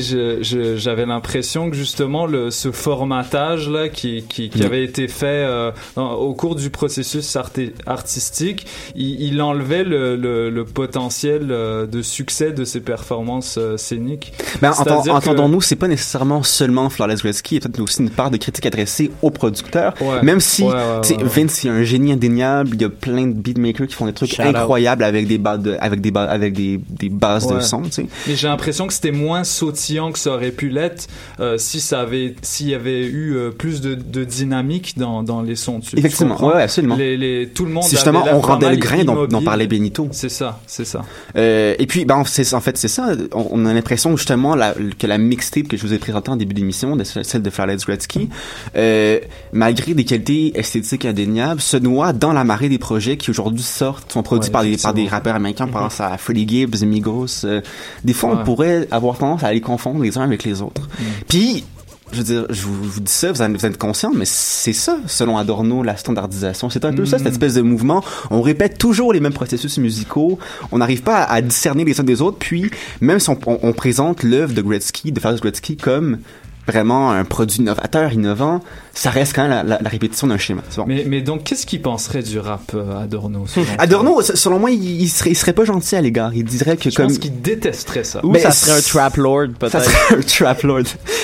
[0.76, 4.66] j'avais l'impression que justement le, ce formatage là qui, qui, qui Mm.
[4.66, 10.16] avait été fait euh, dans- au cours du processus arti- artistique, il, il enlevait le,
[10.16, 14.32] le, le potentiel de succès de ses performances scéniques.
[14.62, 17.80] Ben, C'est-à-dire entend- que- entendons-nous, c'est pas nécessairement seulement Flawless Gretzky, il y a peut-être
[17.80, 19.94] aussi une part de critique adressée aux producteurs.
[20.00, 20.22] Ouais.
[20.22, 21.14] Même si, Ouais, ouais, tu.
[21.24, 24.12] Vince, il a un génie indéniable, il y a plein de beatmakers qui font des
[24.12, 24.54] trucs Shout out.
[24.56, 28.06] incroyables avec des bases de, avec des avec des, des bases de son, tu sais.
[28.26, 31.06] Mais j'ai l'impression que c'était moins sautillant que ça aurait pu l'être
[31.40, 35.42] euh, si ça avait s'il y avait eu euh, plus de, de dynamique dans, dans
[35.42, 35.80] les sons.
[35.80, 36.54] Tu- tu Effectivement, comprends?
[36.56, 36.96] ouais, absolument.
[36.96, 37.84] Les, les- tout le monde.
[37.84, 40.08] C'est justement, on rendait le grain dont, dont parlait Benito.
[40.12, 41.02] C'est ça, c'est ça.
[41.36, 43.08] Euh, et puis, ben, en fait, c'est ça.
[43.32, 44.63] On, on a l'impression justement la-
[44.98, 48.28] que la mixtape que je vous ai présentée en début d'émission, celle de Flawless Gretzky,
[48.76, 49.18] euh,
[49.52, 54.12] malgré des qualités esthétiques indéniables, se noie dans la marée des projets qui aujourd'hui sortent,
[54.12, 55.10] sont produits Ouais, par, des, par des effectivement.
[55.16, 55.66] rappeurs américains.
[55.68, 57.44] On pense à Freddie Gibbs, Migos.
[57.44, 57.60] euh,
[58.04, 58.36] des fois, Ouais.
[58.40, 60.82] on pourrait avoir tendance à les confondre les uns avec les autres.
[60.98, 61.02] Mm.
[61.28, 61.64] Puis,
[62.12, 64.24] je veux dire, je vous, je vous dis ça, vous en vous êtes conscient, mais
[64.26, 66.70] c'est ça, selon Adorno, la standardisation.
[66.70, 68.05] C'est un peu ça, cette espèce de mouvement.
[68.30, 70.38] On répète toujours les mêmes processus musicaux.
[70.70, 72.38] On n'arrive pas à, à discerner les uns des autres.
[72.38, 76.18] Puis, même si on, on- on présente l'œuvre de Gretzky, de Ferris Gretzky, comme
[76.66, 78.60] vraiment un produit novateur, innovant,
[78.94, 80.62] ça reste quand même la, la- la répétition d'un schéma.
[80.70, 80.84] C'est bon.
[80.86, 85.02] Mais, mais donc, qu'est-ce qu'il penserait du rap, euh, Adorno selon Adorno, selon moi, il,
[85.02, 86.32] il serait, il serait pas gentil à l'égard.
[86.34, 88.24] Il dirait que Je comme pense qu'il détesterait ça.
[88.24, 89.84] Ou Ben, ça serait un trap lord, Ça peut-être.
[89.90, 90.82] serait un trap lord.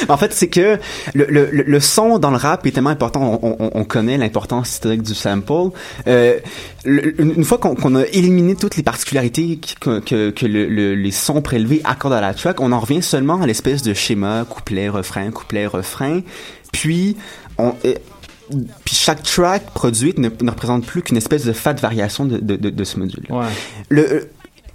[0.08, 0.78] En fait, c'est que
[1.14, 3.38] le, le, le- le son dans le rap est tellement important.
[3.42, 5.70] On, on, on connaît l'importance historique du sample.
[6.06, 6.38] Euh,
[6.84, 10.94] le- une fois qu'on qu'on a éliminé toutes les particularités que, que, que le- le-
[10.94, 14.44] les sons prélevés accordent à la track, on en revient seulement à l'espèce de schéma
[14.48, 16.20] couplet, refrain, couplet, refrain.
[16.72, 17.16] Puis,
[17.58, 17.94] on, euh,
[18.84, 22.56] puis chaque track produite ne, ne représente plus qu'une espèce de fat variation de, de,
[22.56, 23.26] de, de ce module.
[23.88, 24.20] Le, euh,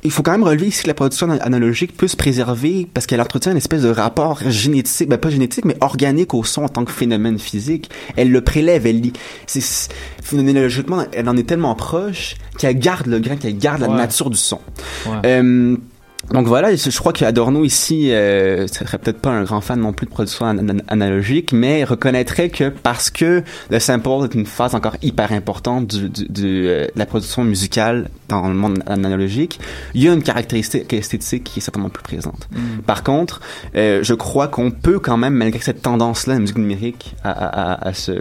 [0.04, 3.22] il faut quand même relever ici que la production analogique peut se préserver parce qu'elle
[3.22, 6.86] entretient une espèce de rapport génétique, ben pas génétique, mais organique au son en tant
[6.86, 7.90] que phénomène physique.
[8.16, 9.14] Elle le prélève, elle lit.
[10.24, 13.96] Phénoménologiquement, elle en est tellement proche qu'elle garde le grain, qu'elle garde la Ouais.
[13.98, 14.60] nature du son.
[15.08, 15.18] Ouais.
[15.26, 15.76] Euh,
[16.32, 20.06] donc voilà, je crois qu'Adorno ici euh, serait peut-être pas un grand fan non plus
[20.06, 24.74] de production an- an- analogique, mais reconnaîtrait que parce que le sample est une phase
[24.76, 29.60] encore hyper importante du, du- du, euh, de la production musicale dans le monde analogique,
[29.94, 32.48] il y a une caractéristique esthétique qui est certainement plus présente.
[32.52, 32.82] Mm.
[32.88, 33.40] Par contre,
[33.76, 37.74] euh, je crois qu'on peut quand même, malgré cette tendance-là, la musique numérique, à, à,
[37.74, 38.12] à, à se,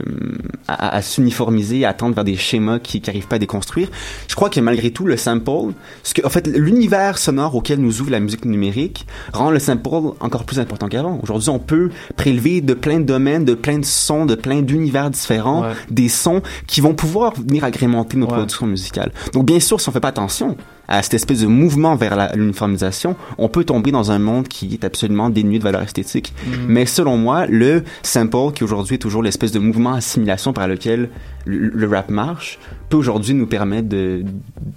[0.68, 3.88] à, à- à s'uniformiser, à tendre vers des schémas qui n'arrivent pas à déconstruire,
[4.28, 7.93] je crois que malgré tout, le sample, ce que, en fait, l'univers sonore auquel nous
[8.00, 9.88] ouvre la musique numérique rend le sample
[10.20, 11.18] encore plus important qu'avant.
[11.22, 15.10] Aujourd'hui, on peut prélever de plein de domaines, de plein de sons, de plein d'univers
[15.10, 15.72] différents, Ouais.
[15.90, 19.12] des sons qui vont pouvoir venir agrémenter nos productions musicales.
[19.32, 23.16] Donc, bien sûr, si on fait pas attention à cette espèce de mouvement vers l'uniformisation,
[23.38, 26.34] on peut tomber dans un monde qui est absolument dénué de valeur esthétique.
[26.46, 26.54] Mhm.
[26.68, 31.08] Mais selon moi, le sample, qui aujourd'hui est toujours l'espèce de mouvement assimilation par lequel
[31.46, 32.58] le, le rap marche,
[32.90, 33.88] peut aujourd'hui nous permettre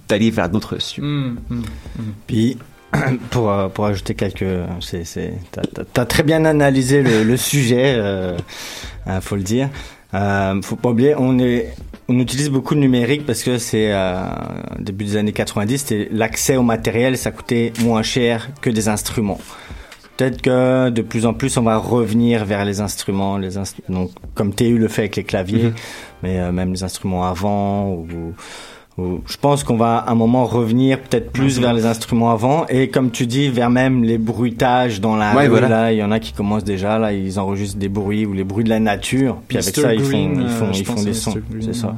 [0.08, 1.02] d'aller vers d'autres cieux.
[1.02, 1.62] Mm, mm, mm.
[2.26, 2.56] Puis,
[3.30, 4.44] pour, euh, pour ajouter quelques.
[4.80, 5.62] c'est c'est- T'as
[5.92, 8.36] t'as- très bien analysé le, le sujet, euh,
[9.06, 9.68] euh, faut le dire.
[10.14, 11.74] Euh, faut pas oublier, on, est,
[12.08, 14.22] on utilise beaucoup le numérique parce que c'est euh,
[14.78, 19.38] début des années 90, c'était l'accès au matériel, ça coûtait moins cher que des instruments.
[20.16, 24.10] Peut-être que de plus en plus, on va revenir vers les instruments, les instru- donc
[24.34, 25.74] comme TU le fait avec les claviers, Mhm.
[26.22, 28.34] mais euh, même les instruments avant ou, ou-
[28.98, 31.62] je pense qu'on va à un moment revenir peut-être plus Mhm.
[31.62, 32.66] vers les instruments avant.
[32.68, 35.68] Et comme tu dis vers même les bruitages dans la Ouais, rue voilà.
[35.68, 36.98] là il y en a qui commencent déjà.
[36.98, 39.36] Là ils enregistrent des bruits ou les bruits de la nature.
[39.46, 41.34] Puis avec ça ils font ils font euh, ils font des à sons.
[41.60, 41.94] C'est ça.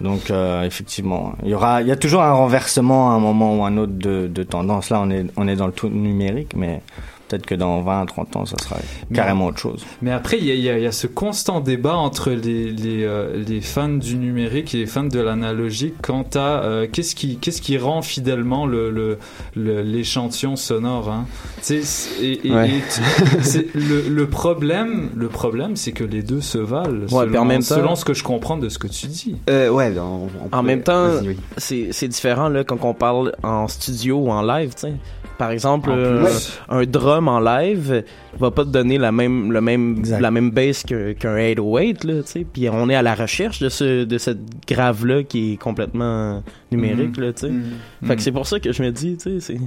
[0.00, 3.56] Donc euh, effectivement il y aura il y a toujours un renversement à un moment
[3.58, 4.90] ou un autre de, de tendance.
[4.90, 6.80] Là on est on est dans le tout numérique mais
[7.28, 8.76] peut-être que dans 20 30 ans ça sera
[9.12, 11.06] carrément autre chose Mais après, il y a, il y a- il y a ce
[11.06, 15.94] constant débat entre les, les, euh, les fans du numérique et les fans de l'analogique
[16.02, 19.18] quant à euh, qu'est-ce qui, qu'est-ce qui rend fidèlement le, le,
[19.56, 21.08] le- l'échantillon sonore.
[21.10, 21.26] Hein.
[21.70, 22.70] Et, et- Ouais.
[22.70, 27.02] et le, le problème, le problème, c'est que les deux se valent.
[27.02, 29.06] Ouais, selon, puis en même temps- selon ce que je comprends de ce que tu
[29.08, 29.36] dis.
[29.50, 31.36] Euh, ouais, on- on En peut- même temps, oui.
[31.58, 34.74] c'est différent là, quand on parle en studio ou en live.
[34.74, 34.92] tu sais.
[35.38, 36.28] Par exemple, euh,
[36.68, 38.04] un drum en live
[38.38, 42.04] va pas te donner la même, le même, la même bass qu'un 808.
[42.04, 42.46] Là, tu sais.
[42.50, 47.18] Puis on est à la recherche de, ce, de cette grave-là qui est complètement numérique.
[47.18, 47.24] Mhm.
[47.24, 47.50] Là, tu sais.
[47.50, 47.64] Mhm.
[48.04, 49.60] Fait que c'est pour ça que je me dis, tu sais, c'est...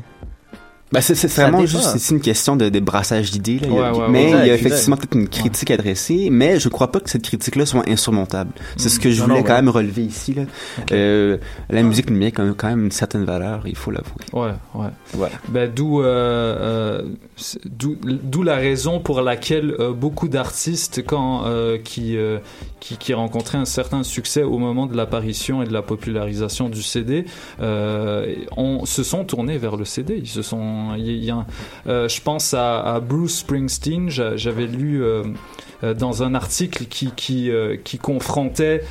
[0.92, 3.60] Ben, c'est vraiment juste c'est une question de, de brassage d'idées.
[3.60, 3.68] là.
[3.70, 4.40] Il y a- Ouais, ouais, mais ouais.
[4.42, 7.66] il y a effectivement peut-être une critique adressée, mais je crois pas que cette critique-là
[7.68, 8.52] soit insurmontable.
[8.78, 9.62] C'est ce que je Non, voulais non, quand ouais.
[9.62, 10.34] même relever ici.
[10.34, 10.44] Là.
[10.92, 11.38] Euh,
[11.70, 14.24] la musique numérique a quand même une certaine valeur, il faut l'avouer.
[14.34, 14.54] Ouais,
[15.16, 15.30] ouais.
[15.50, 17.02] Ben, d'où, euh, euh,
[17.36, 22.40] c'est- d'où, d'où la raison pour laquelle euh, beaucoup d'artistes, quand euh, qui, euh,
[22.80, 26.82] qui qui rencontraient un certain succès au moment de l'apparition et de la popularisation du
[26.82, 27.26] CD,
[27.62, 30.18] euh, on se sont tournés vers le CD.
[30.18, 31.46] Ils se sont, y a-
[31.88, 34.10] euh, je pense à, à Bruce Springsteen.
[34.10, 35.04] j'a- J'avais lu.
[35.04, 35.24] euh,
[35.86, 38.82] euh, dans un article qui confrontait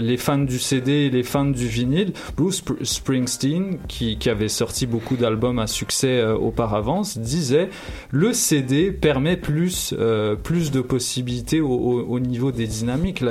[0.00, 2.12] les fans du CD et les fans du vinyle.
[2.36, 7.68] Bruce Sp- Springsteen, qui, avait sorti beaucoup d'albums à succès auparavant, disait
[8.10, 9.94] le CD permet plus
[10.72, 13.22] de possibilités au, au- au niveau des dynamiques.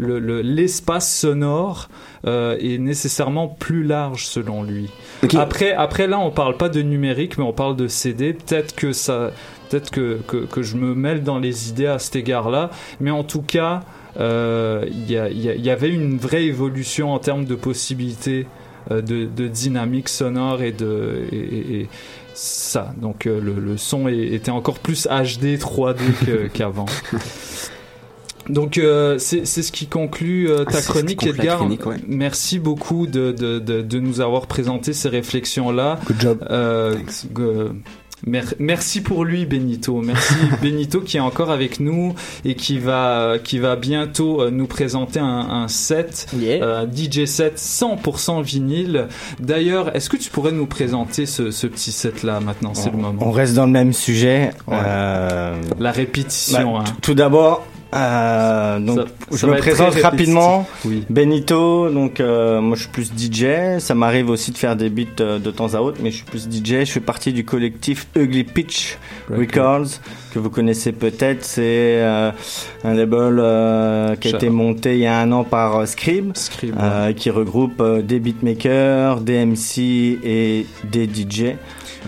[0.00, 1.88] L'espace sonore
[2.26, 4.90] euh, est nécessairement plus large selon lui.
[5.38, 8.32] Après après là on parle pas de numérique mais on parle de CD.
[8.32, 9.30] Peut-être que ça
[9.70, 12.70] peut-être que, que, que je me mêle dans les idées à cet égard-là,
[13.00, 13.80] mais en tout cas,
[14.20, 18.46] euh, il y, avait une vraie évolution en termes de possibilités
[18.90, 21.88] euh, de, de dynamique sonore et de et, et- et
[22.34, 22.92] ça.
[23.00, 25.96] Donc euh, le, le son est- était encore plus HD 3D
[26.26, 26.84] que- qu'avant.
[28.48, 31.58] Donc euh, c'est c'est ce qui conclut euh, Ah, ta chronique, Edgar.
[31.58, 31.96] chronique, ouais.
[32.08, 36.00] Merci beaucoup de, de, de, de nous avoir présenté ces réflexions-là.
[36.06, 36.46] Good job.
[36.50, 36.96] Euh,
[38.26, 40.00] mer- merci pour lui, Benito.
[40.00, 42.14] Merci, Benito, qui est encore avec nous
[42.44, 47.58] et qui va, qui va bientôt euh, nous présenter un, un set, un DJ set
[47.58, 49.08] 100% vinyle.
[49.40, 52.74] D'ailleurs, est-ce que tu pourrais nous présenter ce, ce petit set-là maintenant?
[52.74, 53.22] C'est le moment.
[53.24, 54.50] On reste dans le même sujet.
[54.66, 54.76] Ouais.
[54.84, 56.74] Euh, La répétition.
[56.74, 56.92] bah, hein.
[57.02, 60.66] Tout d'abord, euh, donc Ça- je ça me présente rapidement.
[60.84, 61.04] Oui.
[61.10, 63.78] Benito, donc euh, moi je suis plus DJ.
[63.80, 66.24] Ça m'arrive aussi de faire des beats euh, de temps à autre, mais je suis
[66.24, 66.84] plus DJ.
[66.84, 68.98] Je fais partie du collectif Ugly Pitch
[69.30, 69.88] Records
[70.32, 71.44] que vous connaissez peut-être.
[71.44, 71.62] C'est
[72.00, 72.30] euh,
[72.84, 76.74] un label euh, qui a été monté il y a un an par Scrib, Scrib,
[76.80, 81.56] euh, qui regroupe des beatmakers, des MC et des DJ.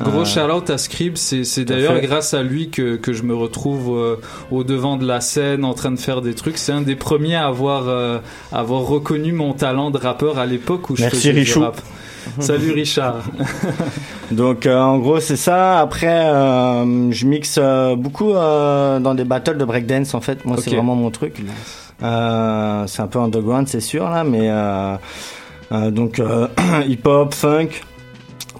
[0.02, 3.96] Gros Euh, shout-out à Scrib, c'est d'ailleurs grâce à lui que, que je me retrouve
[3.96, 4.16] euh,
[4.50, 6.58] au devant de la scène en train de faire des trucs.
[6.58, 8.18] C'est un des premiers à avoir, euh,
[8.52, 11.80] avoir reconnu mon talent de rappeur à l'époque où je Merci, faisais du rap.
[12.40, 13.22] Salut Richard.
[14.30, 15.78] Donc euh, en gros c'est ça.
[15.78, 16.22] Après
[17.10, 17.58] je mixe
[17.96, 20.44] beaucoup dans des battles de breakdance en fait.
[20.44, 21.36] Moi c'est vraiment mon truc.
[22.00, 24.50] C'est un peu underground c'est sûr là, mais
[25.92, 26.20] donc
[26.88, 27.68] hip hop, funk.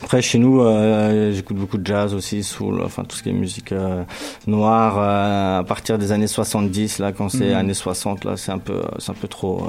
[0.04, 3.32] Après chez nous euh, j'écoute beaucoup de jazz aussi, soul, enfin tout ce qui est
[3.32, 4.02] musique euh,
[4.46, 7.56] noire euh, à partir des années 70 là quand c'est Mhm.
[7.56, 9.62] années 60 là c'est un peu c'est un peu trop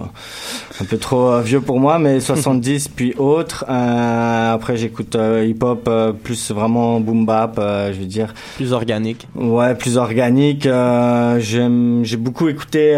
[0.82, 5.16] un peu trop vieux pour moi mais 70 puis autres après j'écoute
[5.46, 9.28] hip hop euh, plus vraiment boom bap je veux dire Plus organique.
[9.36, 10.64] Ouais, plus organique.
[10.64, 12.94] J'aime, j'ai beaucoup écouté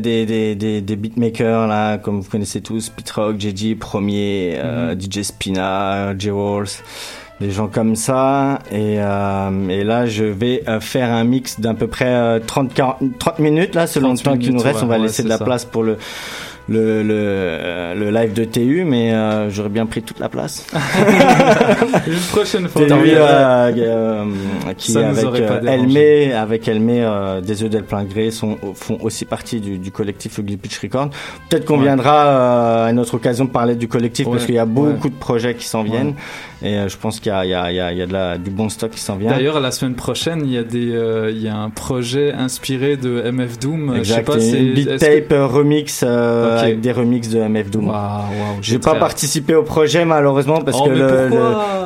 [0.00, 4.94] des, des, des, des beatmakers là, comme vous connaissez tous, Pete Rock, JG, Premier, euh,
[4.98, 6.30] DJ Spina, J
[6.64, 6.82] Walls,
[7.40, 8.60] des gens comme ça.
[8.70, 12.72] Et, euh, et là, je vais euh, faire un mix d'à peu près euh, 30,
[12.74, 14.76] 40, 30 minutes là, selon le 30 temps qui nous reste.
[14.78, 15.44] ouais, On va ouais, laisser de la ça.
[15.44, 15.98] place pour le
[16.68, 20.66] le, le, euh, le live de TU, mais euh, j'aurais bien pris toute la place.
[22.06, 22.86] Une prochaine fois.
[22.86, 24.24] TU, euh, euh,
[24.76, 25.60] qui avec euh.
[25.66, 29.90] Elmé, avec Elmé euh, des œufs d'El plein gré sont font aussi partie du, du
[29.90, 31.10] collectif Ugly Pitch Record.
[31.48, 31.82] Peut-être qu'on Ouais.
[31.84, 34.64] viendra euh, à une autre occasion de parler du collectif parce Ouais, qu'il y a
[34.64, 35.10] beaucoup ouais.
[35.10, 36.14] de projets qui s'en viennent
[36.62, 38.02] et euh, je pense qu'il y a, il y a, il y a, il y
[38.02, 39.30] a de la, du bon stock qui s'en vient.
[39.32, 42.96] D'ailleurs, la semaine prochaine, il y a des, euh, il y a un projet inspiré
[42.96, 43.90] de MF Doom.
[43.90, 46.02] Euh, Je sais Exact, pas, c'est une beat est-ce tape que- euh, remix
[46.54, 47.88] euh, avec des remixes de MF Doom.
[47.88, 51.28] Waouh, waouh, J'ai pas participé au projet malheureusement parce Oh, que le,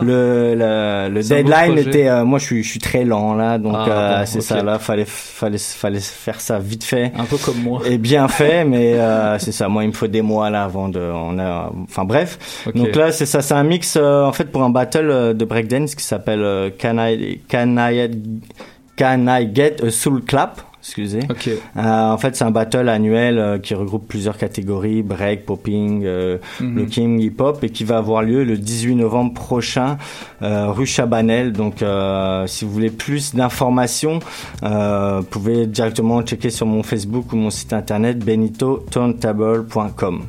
[0.02, 3.74] le, le, le, deadline était euh, moi je suis je suis très lent là donc
[3.76, 7.12] Ah, euh, bon, c'est ça là fallait fallait fallait faire ça vite fait.
[7.16, 7.80] Un peu comme moi.
[7.86, 10.88] et bien fait mais euh, c'est ça moi il me faut des mois là avant
[10.88, 12.38] de on a enfin bref.
[12.74, 15.44] Donc là c'est ça c'est un mix euh, en fait pour un battle euh, de
[15.44, 18.10] breakdance qui s'appelle euh, Can I Can I
[18.96, 21.20] Can I Get a Soul Clap excusez
[21.76, 26.38] euh, en fait, c'est un battle annuel euh, qui regroupe plusieurs catégories break, popping, euh,
[26.60, 26.76] Mhm.
[26.78, 29.98] looking, hip hop, et qui va avoir lieu le 18 novembre prochain,
[30.42, 31.52] euh, rue Chabanel.
[31.52, 31.84] Donc,
[32.46, 34.18] si vous voulez plus d'informations,
[34.62, 40.22] vous pouvez directement checker sur mon Facebook ou mon site internet benitoturntable.com.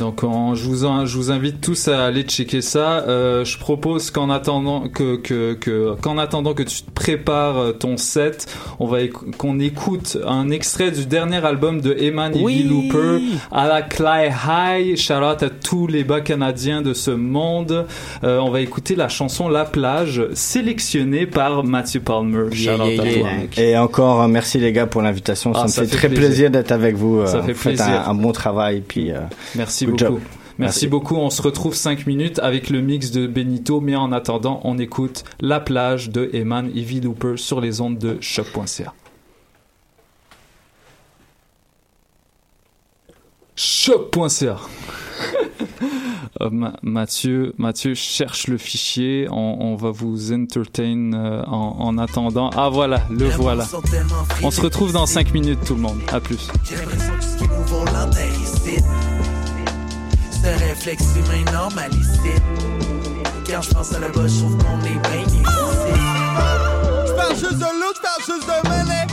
[0.00, 3.04] Donc on- je, vous en- je vous invite tous à aller checker ça.
[3.06, 7.72] Euh, je propose qu'en attendant que que que qu'en attendant que tu te prépares euh,
[7.72, 8.46] ton set,
[8.78, 8.98] on va
[9.38, 12.60] qu'on écoute un extrait du dernier album de Eman Oui.
[12.60, 13.20] Evie Looper
[13.52, 14.96] à la Clay High.
[14.96, 17.86] Shout out à tous les bas canadiens de ce monde.
[18.24, 22.50] Euh, on va écouter la chanson La plage sélectionnée par Matthew Palmer.
[22.54, 23.28] Shout out à toi.
[23.38, 23.58] mec.
[23.58, 25.52] Et encore, merci les gars pour l'invitation.
[25.54, 26.26] Ah, ça me ça fait, fait très plaisir.
[26.28, 27.26] plaisir, d'être avec vous.
[27.26, 27.84] Ça Euh, fait plaisir.
[27.86, 28.82] Un, un bon travail.
[28.86, 29.18] Puis, euh,
[29.56, 29.98] Merci beaucoup.
[30.04, 30.20] job.
[30.20, 30.86] Merci, Merci.
[30.88, 31.16] beaucoup.
[31.16, 33.80] On se retrouve 5 minutes avec le mix de Benito.
[33.80, 38.18] Mais en attendant, on écoute La plage de Eman Evie Looper sur les ondes de
[38.20, 38.92] choc.ca.
[43.56, 44.56] Choc.ca.
[46.40, 49.26] Euh, Ma- Mathieu, Mathieu cherche le fichier.
[49.30, 52.48] On, on va vous entertain euh, en, en attendant.
[52.56, 53.66] Ah voilà, le voilà.
[54.42, 55.98] On se retrouve dans 5 minutes tout le monde.
[56.10, 56.48] À plus.
[60.42, 62.32] Ce réflexe humain normal ici.
[63.46, 65.42] Quand je pense à la bas, je trouve qu'on est bien ici.
[67.06, 69.06] J'parle juste de loot, j'parle juste de monnaie.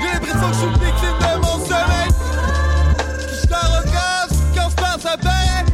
[0.00, 2.10] J'ai l'impression que je suis victime de mon sommeil.
[3.30, 5.64] J'suis arrogant, quand j'pense à paix.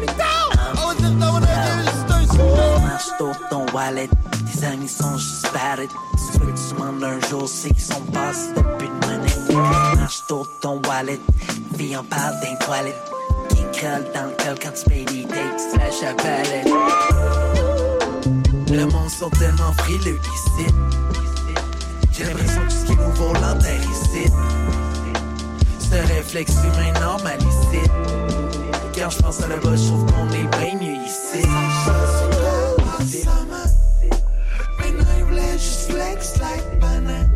[0.00, 0.38] Putain!
[0.82, 2.80] On va dire dans mon avis, juste un sujet.
[2.82, 4.08] Marche tôt ton wallet,
[4.52, 5.90] tes amis sont juste bad it.
[6.16, 9.89] Ce que tu demandes un jour, c'est qu'ils sont passés depuis une monnaie.
[10.00, 11.20] Marche tôt ton wallet,
[11.76, 13.12] vie en parle d'un toilette.
[13.50, 16.66] King crâle dans le cœur quand tu payes des dates, slash à palette.
[18.70, 20.66] Le monde sont tellement frileux ici.
[22.12, 24.32] J'ai l'impression que tout ce qui nouveau l'enterre ici.
[25.78, 27.82] Ce réflexe humain normal ici.
[28.94, 31.46] Quand je pense à la bas, je trouve qu'on est bien mieux ici.
[35.90, 37.29] Flex like banane.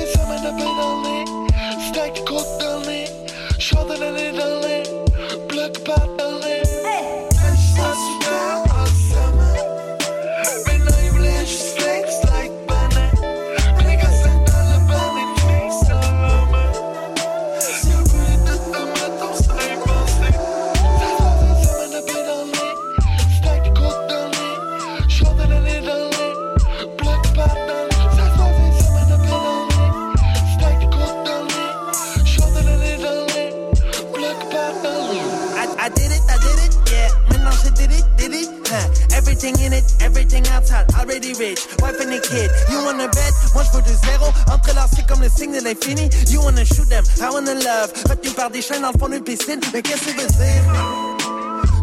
[40.99, 41.61] already rich.
[41.81, 43.32] Wife and a kid, you wanna bet?
[43.55, 46.09] Moi je veux du zéro, entrelacé comme le signe de l'infini.
[46.31, 47.93] You wanna shoot them, I wanna love.
[48.09, 51.23] Retenu par des chaînes dans le fond d'une piscine, mais qu'est-ce que ça veut dire?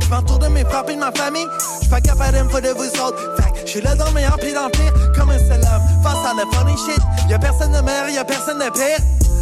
[0.02, 1.46] Je m'entoure de mes frères et de ma famille.
[1.84, 3.36] Je pas capable de de vous autres.
[3.38, 5.62] Fait je suis là dans le meilleur puis dans le pire, comme un seul.
[6.04, 9.00] Face à la funny shit, y'a personne de meilleur, y'a personne de pire.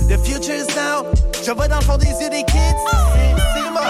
[0.09, 1.05] The future is now.
[1.45, 2.75] Je vois dans le fond des yeux des kids.
[3.55, 3.81] C'est moi.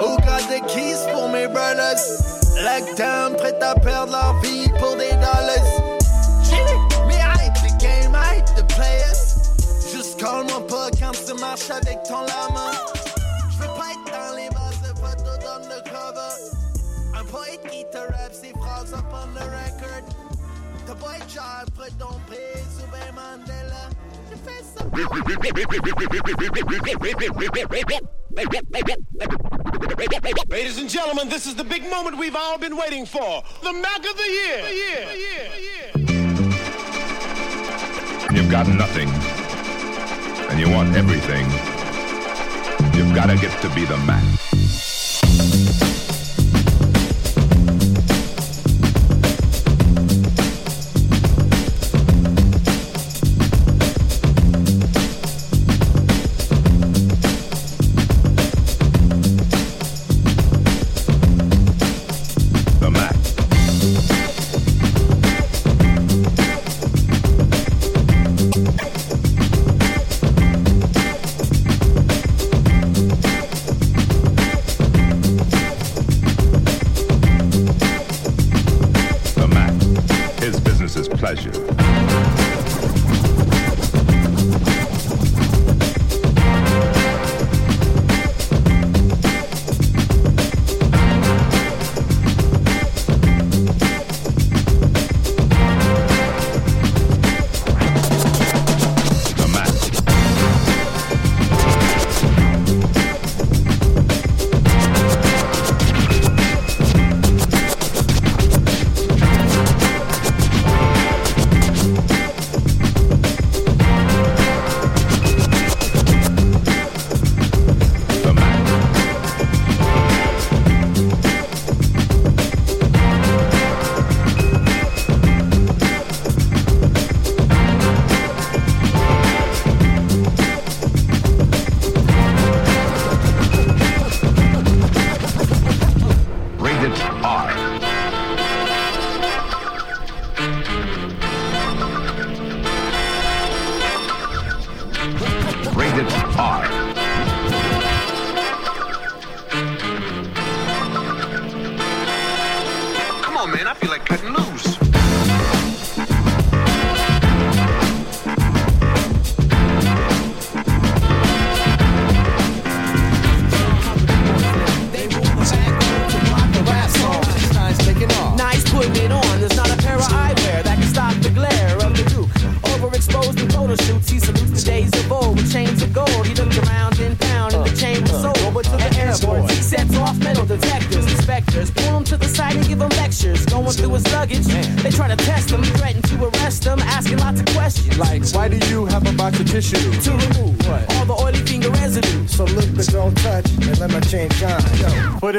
[0.00, 2.33] Who got the keys pour mes brothers?
[2.64, 6.00] Lockdown, prêt à perdre leur vie pour des dollars.
[7.06, 9.36] Mais hype the game, hype the players.
[9.92, 12.70] Juste call-moi pas quand tu marches avec ton lama.
[13.50, 16.34] Je veux pas être dans les bases de photos d'undercover.
[17.14, 20.08] Un poète qui te rappe ses phrases up on the record.
[20.86, 23.90] T'as pas être genre près ton prise ou ben Mandela.
[24.30, 24.84] Je fais ça.
[30.48, 33.42] Ladies and gentlemen, this is the big moment we've all been waiting for.
[33.62, 34.66] The Mac of the Year.
[38.32, 39.08] You've got nothing,
[40.50, 41.44] and you want everything.
[42.98, 45.83] You've got to get to be the man.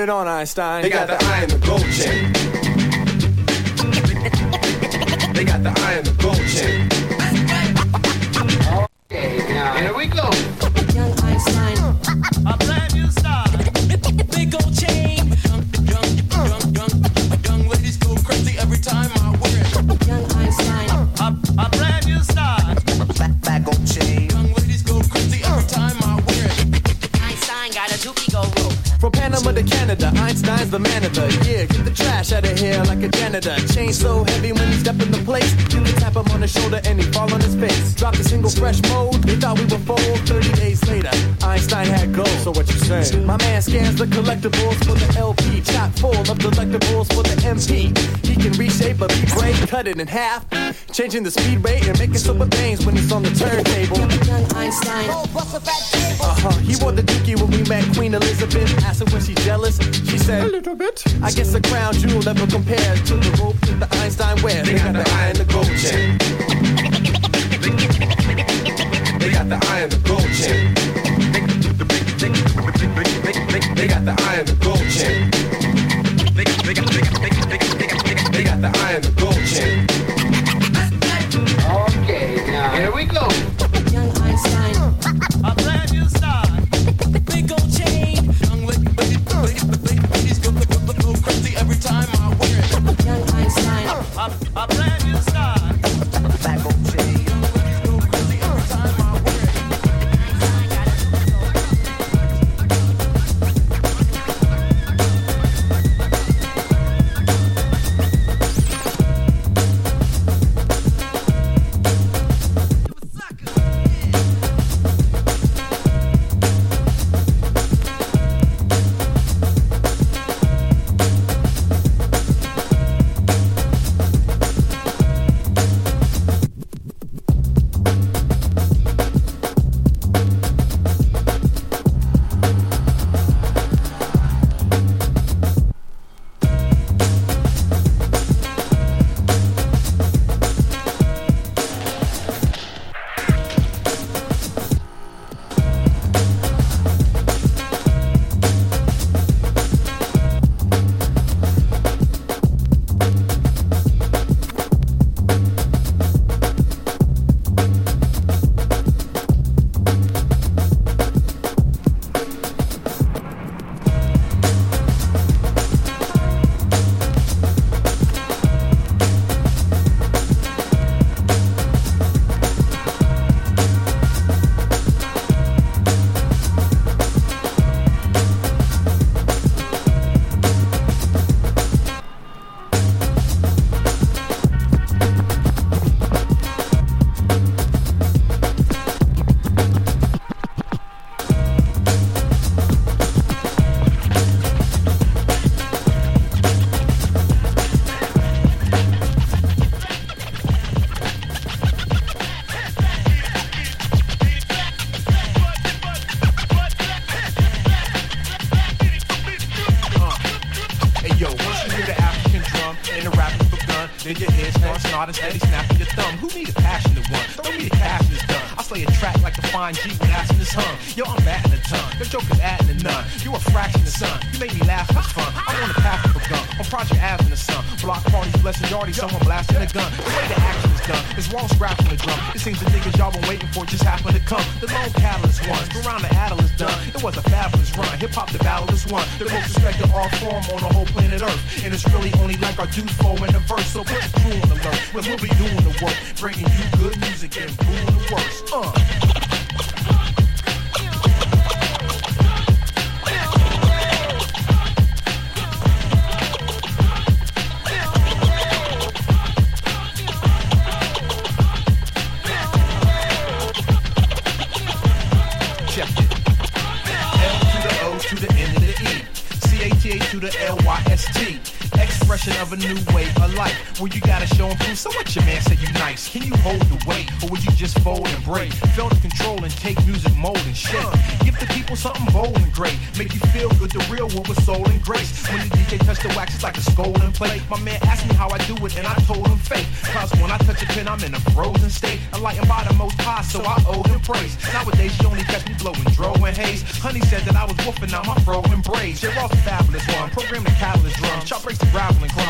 [0.06, 0.84] it on Einstein.
[0.84, 2.25] They got the eye and the gold chain.
[50.06, 50.46] in half,
[50.92, 53.98] changing the speed rate and making super things when he's on the turntable.
[54.28, 55.08] Young Einstein.
[55.10, 55.26] Oh,
[56.22, 56.52] uh-huh.
[56.60, 58.72] He wore the dookie when we met Queen Elizabeth.
[58.84, 59.78] Asked her was she jealous.
[60.10, 61.04] She said, A little bit.
[61.22, 62.75] I guess a crown jewel never compared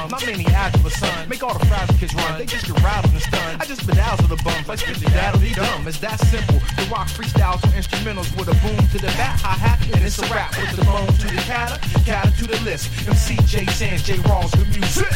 [0.10, 0.45] gravel and crumbs.
[0.45, 1.30] Not many agile son.
[1.30, 2.38] Make all the fragile kids run.
[2.38, 3.61] They just get rattled and stunned.
[3.61, 5.88] I just bedazzle the bums like spit the daddle he dumb.
[5.88, 6.60] It's that simple.
[6.76, 10.19] The rock freestyles to instrumentals with a boom to the back, hi hat, and it's
[10.19, 12.90] a rap with the bone to the catter, catter to the list.
[13.07, 15.11] MC J Sands, J Rawls, the music.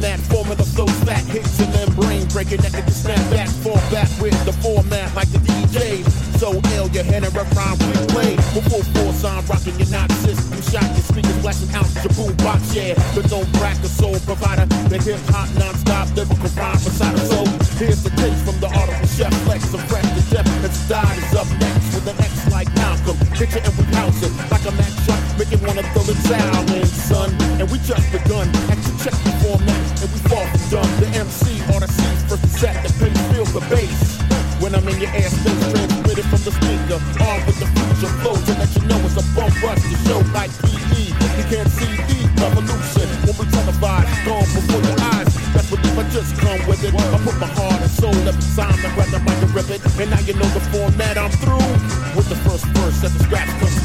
[0.00, 3.80] The format, formula flows back, hits and then brain breaking that can snap back, fall
[3.90, 6.04] back with the format like the DJ.
[6.36, 8.36] So ill, your head and rhyme replay.
[8.52, 10.60] Before force, I'm rocking your not system.
[10.60, 12.94] Shot your speakers, blasting out your boombox, yeah.
[13.14, 14.66] But don't crack a soul provider.
[14.92, 17.48] The hip hop non-stop lyrical rhyme beside a soul.
[17.80, 20.48] Here's the taste from the audible chef, flex, some fresh to death.
[20.64, 23.16] And style is up next with an X like Malcolm.
[23.32, 26.84] Picture and we house it like a Mac truck, making one of the towel in,
[26.84, 27.32] son.
[27.60, 28.48] And we just begun.
[28.68, 29.75] Actually check the format
[30.28, 30.90] fall from dumb.
[31.00, 34.18] The MC or the C's first to set the pace, feel the bass.
[34.60, 38.36] When I'm in your ass, airspace, transmitted from the speaker, armed with the future flow
[38.36, 41.12] to let you know it's a bump rush to show like PE.
[41.36, 45.28] You can't see the revolution when we televise, gone before your eyes.
[45.52, 46.94] That's what I just come with it.
[46.94, 49.80] I put my heart and soul every time I grab the mic and rip it.
[50.00, 51.68] And now you know the format I'm through
[52.16, 53.75] with the first verse that the scratch comes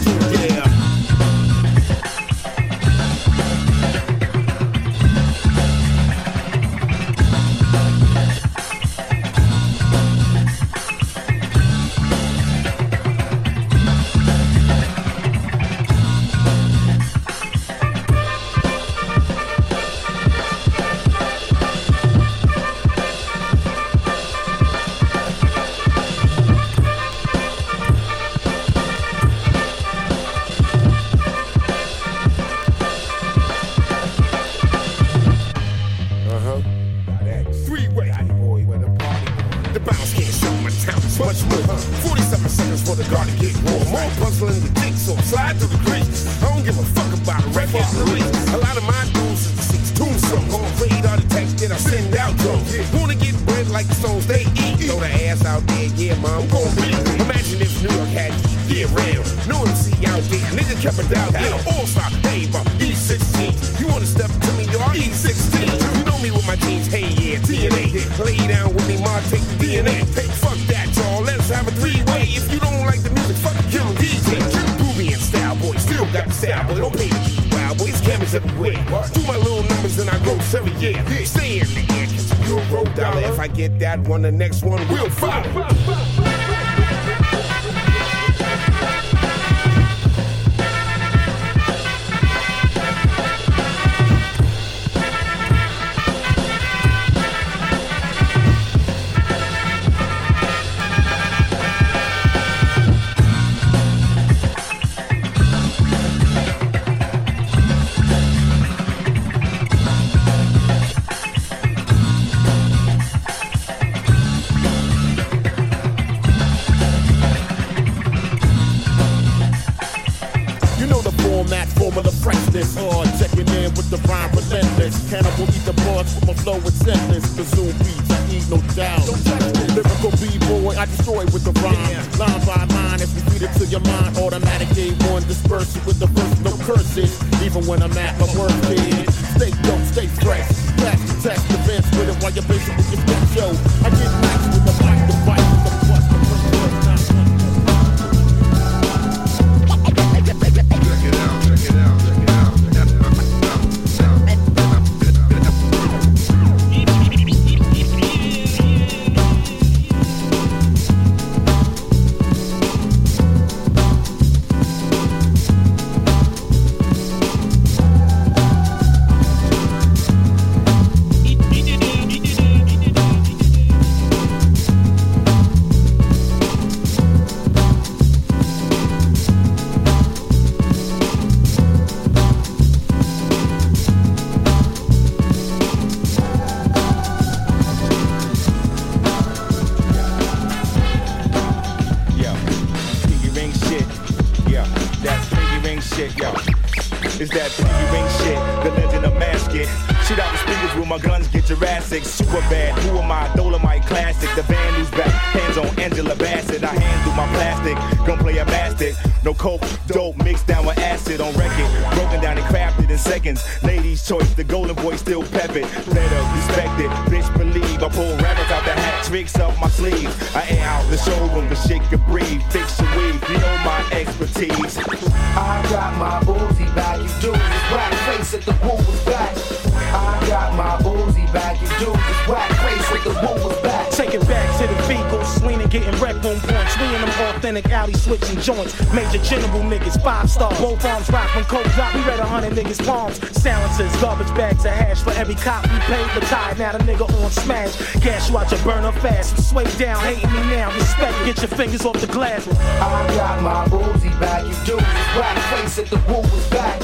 [251.61, 252.47] fingers off the glass.
[252.81, 256.81] I got my Uzi back, you do this whack face at the woo was back.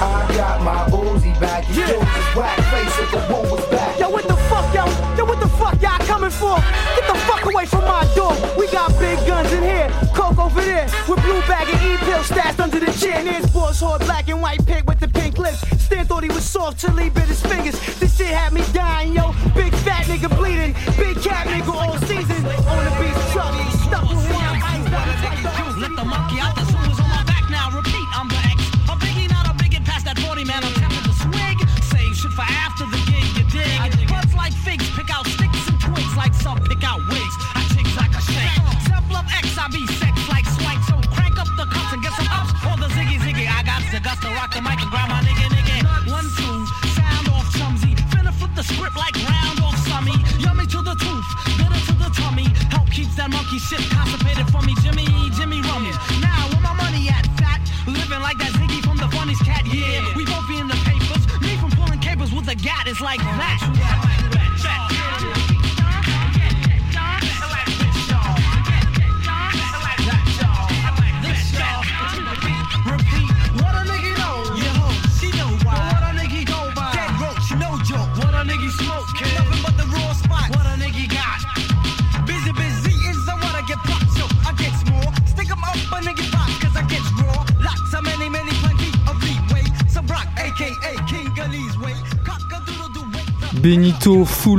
[0.00, 4.00] I got my Uzi back, you do this whack face at the woo was back.
[4.00, 4.86] Yo, what the fuck, yo?
[5.18, 6.56] Yo, what the fuck y'all coming for?
[6.96, 8.32] Get the fuck away from my door.
[8.56, 12.60] We got big guns in here, coke over there, with blue bag and E-pill stashed
[12.60, 13.16] under the chair.
[13.16, 15.60] And here's boss hard black and white pig with the pink lips.
[15.84, 17.23] Stan thought he was soft till he bit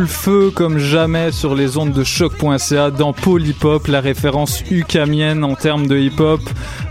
[0.08, 5.88] Feu comme jamais sur les ondes de choc.ca dans Polypop, la référence ukamienne en termes
[5.88, 6.42] de hip-hop,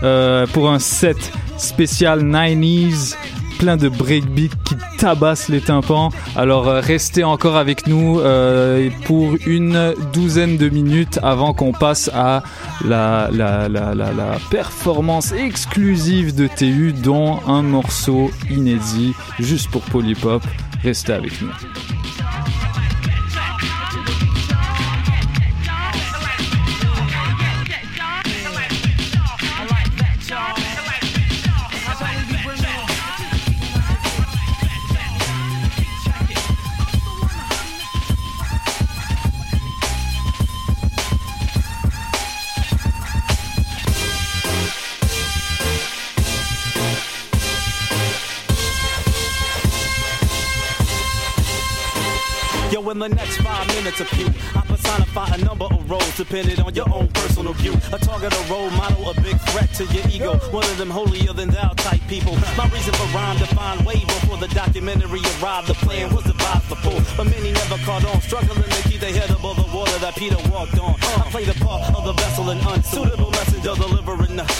[0.03, 3.15] euh, pour un set spécial 90s
[3.57, 6.09] plein de breakbeats qui tabassent les tympans.
[6.35, 12.09] Alors euh, restez encore avec nous euh, pour une douzaine de minutes avant qu'on passe
[12.13, 12.43] à
[12.83, 20.43] la, la performance exclusive de TU dont un morceau inédit juste pour Polypop.
[20.83, 21.49] Restez avec nous.
[56.35, 57.71] Depending on your own personal view.
[57.93, 60.35] A target, a role model, a big threat to your ego.
[60.51, 62.35] One of them holier than thou type people.
[62.57, 65.67] My reason for rhyme defined way before the documentary arrived.
[65.67, 68.19] The plan was devised before, but many never caught on.
[68.19, 70.95] Struggling to keep their head above the water that Peter walked on.
[70.99, 73.31] I play the part of the vessel, and unsuitable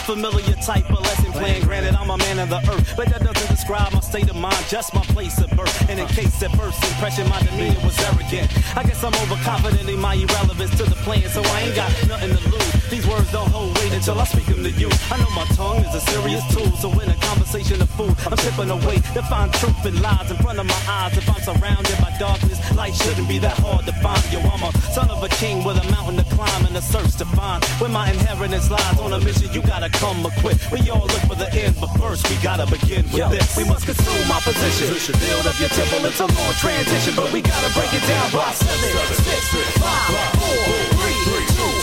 [0.06, 1.61] familiar type of lesson plan.
[1.64, 4.64] Granted, I'm a man of the earth, but that doesn't describe my state of mind,
[4.69, 5.90] just my place of birth.
[5.90, 9.99] And in case at first impression my demeanor was arrogant, I guess I'm overconfident in
[9.99, 12.74] my irrelevance to the plan, so I ain't got nothing to lose.
[12.90, 14.90] These words don't hold weight until I speak them to you.
[15.12, 18.38] I know my tongue is a serious tool, so in a conversation of food, I'm
[18.38, 21.18] tipping away to find truth and lies in front of my eyes.
[21.18, 24.22] If I'm surrounded by darkness, light shouldn't be that hard to find.
[24.32, 27.16] Yo, I'm a son of a king with a mountain to climb and a search
[27.18, 27.64] to find.
[27.82, 30.72] Where my inheritance lies on a mission, you gotta come equipped.
[30.72, 33.57] We all look for the end, but first we gotta begin with Yo, this.
[33.57, 34.94] we must consume our position.
[34.94, 38.06] We should Build up your temple, it's a long transition, but we gotta break it
[38.06, 39.41] down by seven, six,
[39.82, 40.94] five, four,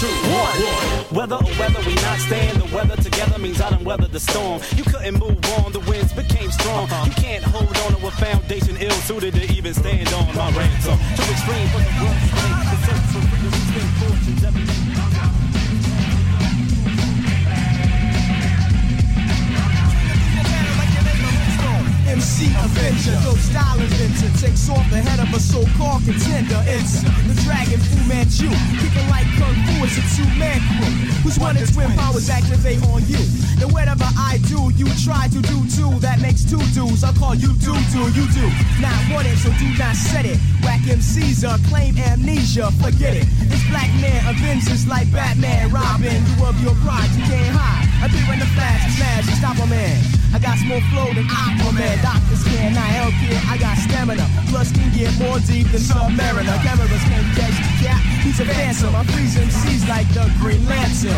[0.03, 0.59] two, one.
[1.15, 2.61] Weather or weather, we not stand.
[2.61, 4.61] The weather together means I done weathered the storm.
[4.77, 6.85] You couldn't move on, the winds became strong.
[6.91, 7.07] Uh-huh.
[7.07, 10.99] You can't hold on to a foundation ill suited to even stand on my ransom.
[11.17, 12.19] Too extreme for the world.
[12.73, 14.72] The search for freedom, fortunes every
[22.13, 26.61] MC Avenger, no style inventor takes off the head of a so-called contender.
[26.69, 29.81] It's the dragon Fu Manchu, kicking like kung fu.
[29.81, 30.93] It's a two-man crew
[31.25, 33.25] who's one of twin powers activate on you.
[33.65, 35.89] And whatever I do, you try to do too.
[36.05, 37.03] That makes two dudes.
[37.03, 38.45] I call you do do, you do.
[38.85, 40.37] Not one it, so do not set it.
[40.63, 43.27] Whack MCs are claim amnesia, forget it.
[43.49, 46.23] This black man avenges like Batman, Robin.
[46.39, 47.89] You of your pride, you can't hide.
[48.03, 50.03] I do when the flash, smash, and stop a man.
[50.35, 52.01] I got more flow than Aquaman.
[52.01, 53.39] Doctors can't help here.
[53.47, 54.25] I got stamina.
[54.49, 56.57] Plus can get more deep than Submariner.
[56.65, 58.01] Cameras can't catch the cat.
[58.25, 58.97] He's a phantom.
[58.97, 61.13] I'm freezing seas like the Green Lantern.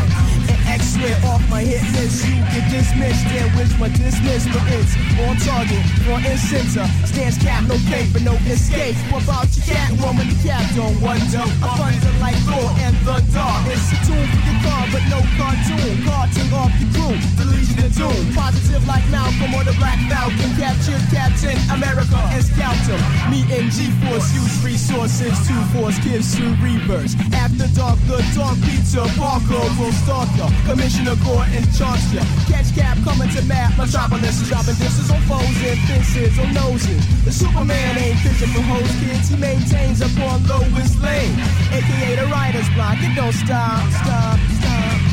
[0.51, 2.27] And X-ray off my hit list.
[2.27, 3.23] You get dismissed.
[3.31, 4.51] Then wish my dismiss.
[4.51, 5.85] But it's on target.
[6.03, 6.85] For in center.
[7.07, 8.99] Stands cap, no cape, but no escape.
[9.15, 11.43] What about your cat woman, the cat don't wonder.
[11.43, 12.39] I find the light
[12.87, 13.67] and the dark.
[13.67, 15.95] It's a tune for your car, but no cartoon.
[16.07, 18.23] Carting off your crew, the legion of doom.
[18.35, 20.51] Positive like Malcolm or the Black Falcon.
[20.55, 23.01] Capture Captain America and scout him.
[23.31, 27.19] Me and G-Force use resources to force kids to reverse.
[27.35, 30.47] After dark, the dark Peter Parker will stalk ya.
[30.63, 32.23] Commissioner Gore and charge ya.
[32.47, 33.75] Catch Cap coming to map.
[33.75, 37.03] Metropolis is dropping disses on foes and fences on noses.
[37.25, 41.39] The Superman ain't fishing for hoes, kids he maintains upon Lois lane,
[41.73, 42.97] aka the writer's block.
[42.99, 45.04] It don't stop, stop, stop.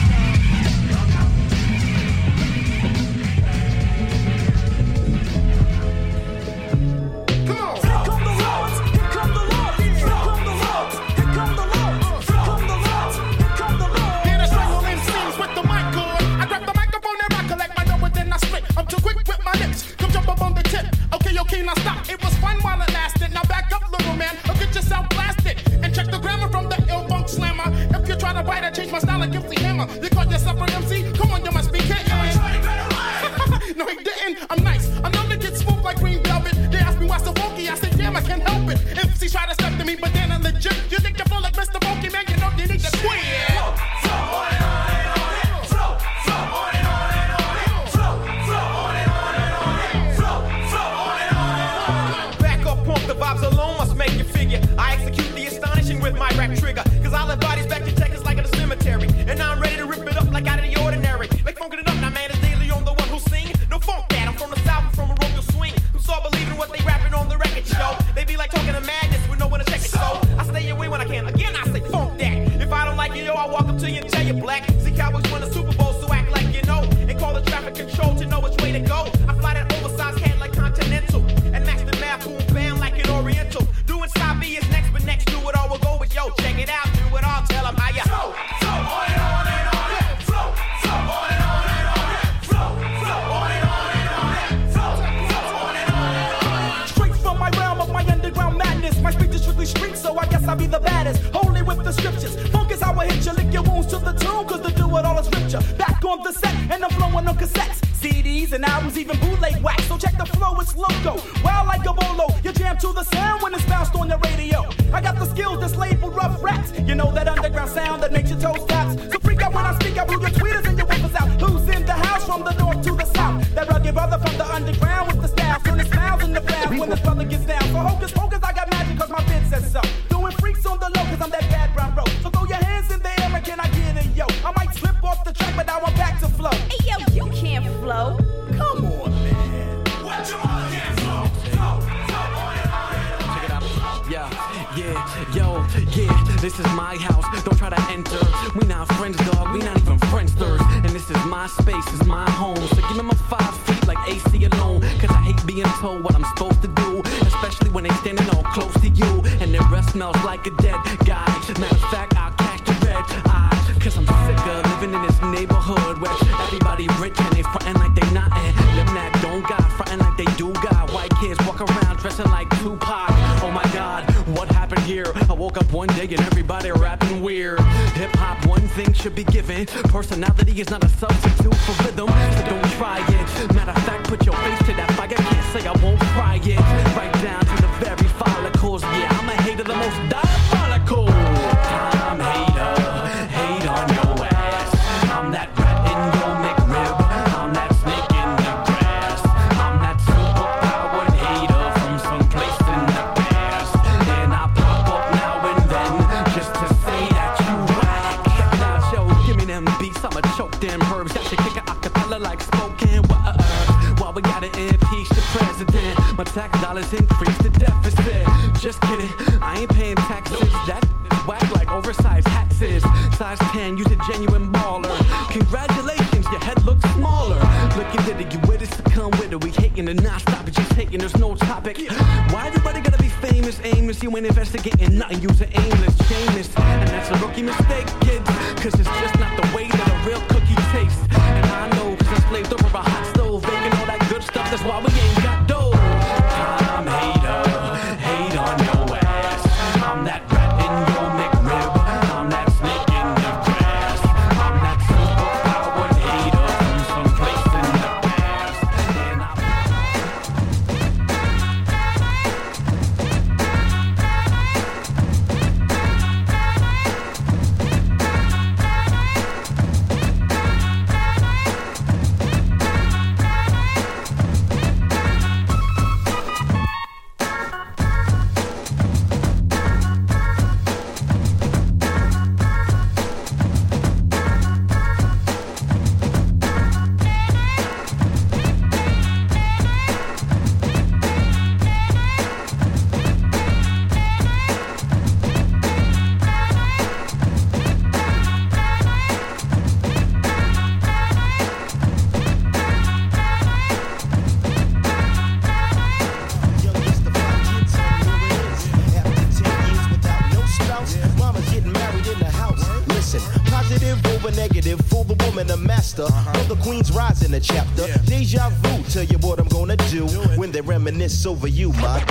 [321.12, 322.11] Reminisce over you, my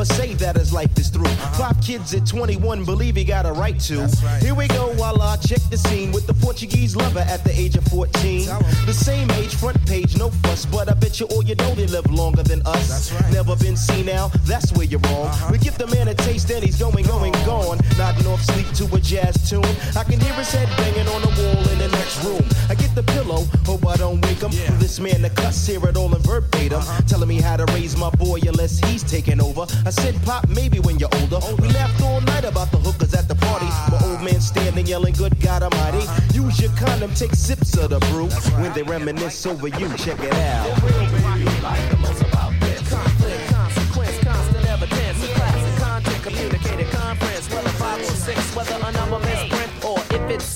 [0.00, 1.28] never say that his life is through.
[1.58, 4.06] Five kids at 21 believe he got a right to.
[4.40, 7.76] Here we go, while I check the scene with the Portuguese lover at the age
[7.76, 8.46] of 14.
[8.86, 11.86] The same age, front page, no fuss, but I bet you all you know they
[11.86, 13.12] live longer than us.
[13.30, 15.30] Never been seen now, that's where you're wrong.
[15.50, 17.78] We give the man a taste and he's going, going, gone.
[17.98, 19.64] Nodding off sleep to a jazz tune.
[19.96, 22.44] I can hear his head banging on the wall the next room.
[22.68, 24.50] I get the pillow, hope I don't wake him.
[24.78, 26.82] This man, the cuss, hear it all in verbatim.
[27.06, 29.66] Telling me how to raise my boy unless he's taking over.
[29.86, 31.40] I said, Pop, maybe when you're older.
[31.60, 33.66] We laughed all night about the hookers at the party.
[33.90, 36.04] My old man standing yelling, Good God Almighty.
[36.34, 38.28] Use your condom, take sips of the brew.
[38.60, 41.99] When they reminisce over you, check it out.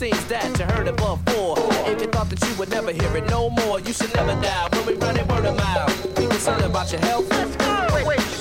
[0.04, 1.56] Seems that you heard it before.
[1.88, 4.68] If you thought that you would never hear it no more, you should never die
[4.72, 6.16] when we run it word of mouth.
[6.16, 7.26] Be concerned about your health.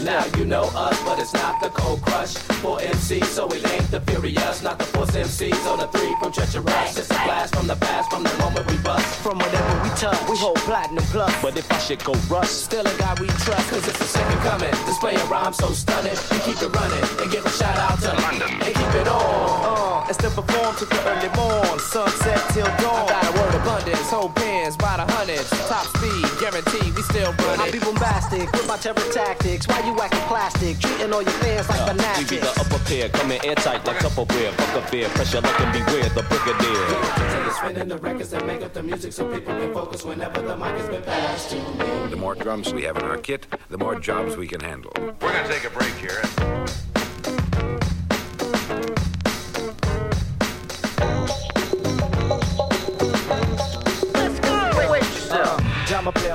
[0.03, 3.89] Now you know us, but it's not the cold crush for MC, so it ain't
[3.91, 6.97] the furious, not the force MCs or the three from treacherous.
[6.97, 9.07] It's a blast from the past, from the moment we bust.
[9.23, 11.33] From whatever we touch, we hold platinum plus.
[11.41, 14.39] But if I should go rust, still a guy we trust, cause it's the second
[14.39, 14.75] coming.
[14.85, 18.11] Display a rhyme so stunning, we keep it running and give a shout out to
[18.21, 19.62] London and keep it on.
[20.03, 23.07] Uh, and still perform to the early morn, sunset till dawn.
[23.07, 27.31] I got a word abundance, whole pins by the hundreds, top speed, guaranteed, we still
[27.31, 27.73] run I it.
[27.73, 29.67] be bombastic with my terror tactics.
[29.67, 30.79] Why you acting plastic?
[30.79, 34.51] Treating all your fans like We be the upper pair, coming airtight like Tupperware.
[34.51, 37.53] Fuck a beer, pressure like and beware the brigadier.
[37.53, 40.75] Spinning the records and make up the music so people can focus whenever the mic
[40.75, 42.09] has been passed to me.
[42.09, 44.91] The more drums we have in our kit, the more jobs we can handle.
[44.97, 46.21] We're going to take a break here.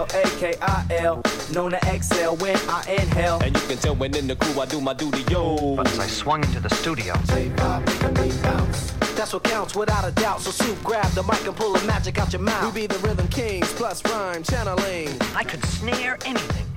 [0.08, 1.22] Jama Bell, A-K-I-L,
[1.52, 3.38] known to exhale when I inhale.
[3.42, 5.76] And you can tell when in the crew I do my duty, yo.
[5.76, 7.14] But as I swung into the studio,
[9.14, 10.40] that's what counts without a doubt.
[10.40, 12.74] So soup, grab the mic and pull the magic out your mouth.
[12.74, 15.08] We be the rhythm kings, plus rhyme channeling.
[15.34, 16.67] I could snare anything.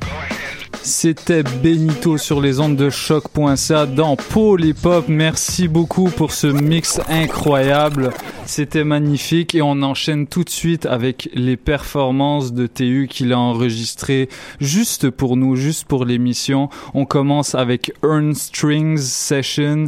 [0.84, 5.06] C'était Benito sur les ondes de choc.ca dans Hop.
[5.08, 8.10] Merci beaucoup pour ce mix incroyable.
[8.46, 13.38] C'était magnifique et on enchaîne tout de suite avec les performances de TU qu'il a
[13.38, 14.28] enregistrées
[14.60, 16.70] juste pour nous, juste pour l'émission.
[16.96, 19.86] On commence avec Earn Strings Session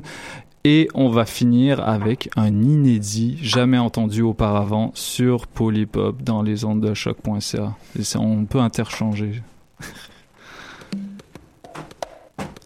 [0.64, 6.82] et on va finir avec un inédit jamais entendu auparavant sur Hop dans les ondes
[6.82, 7.76] de choc.ca.
[8.20, 9.42] On peut interchanger.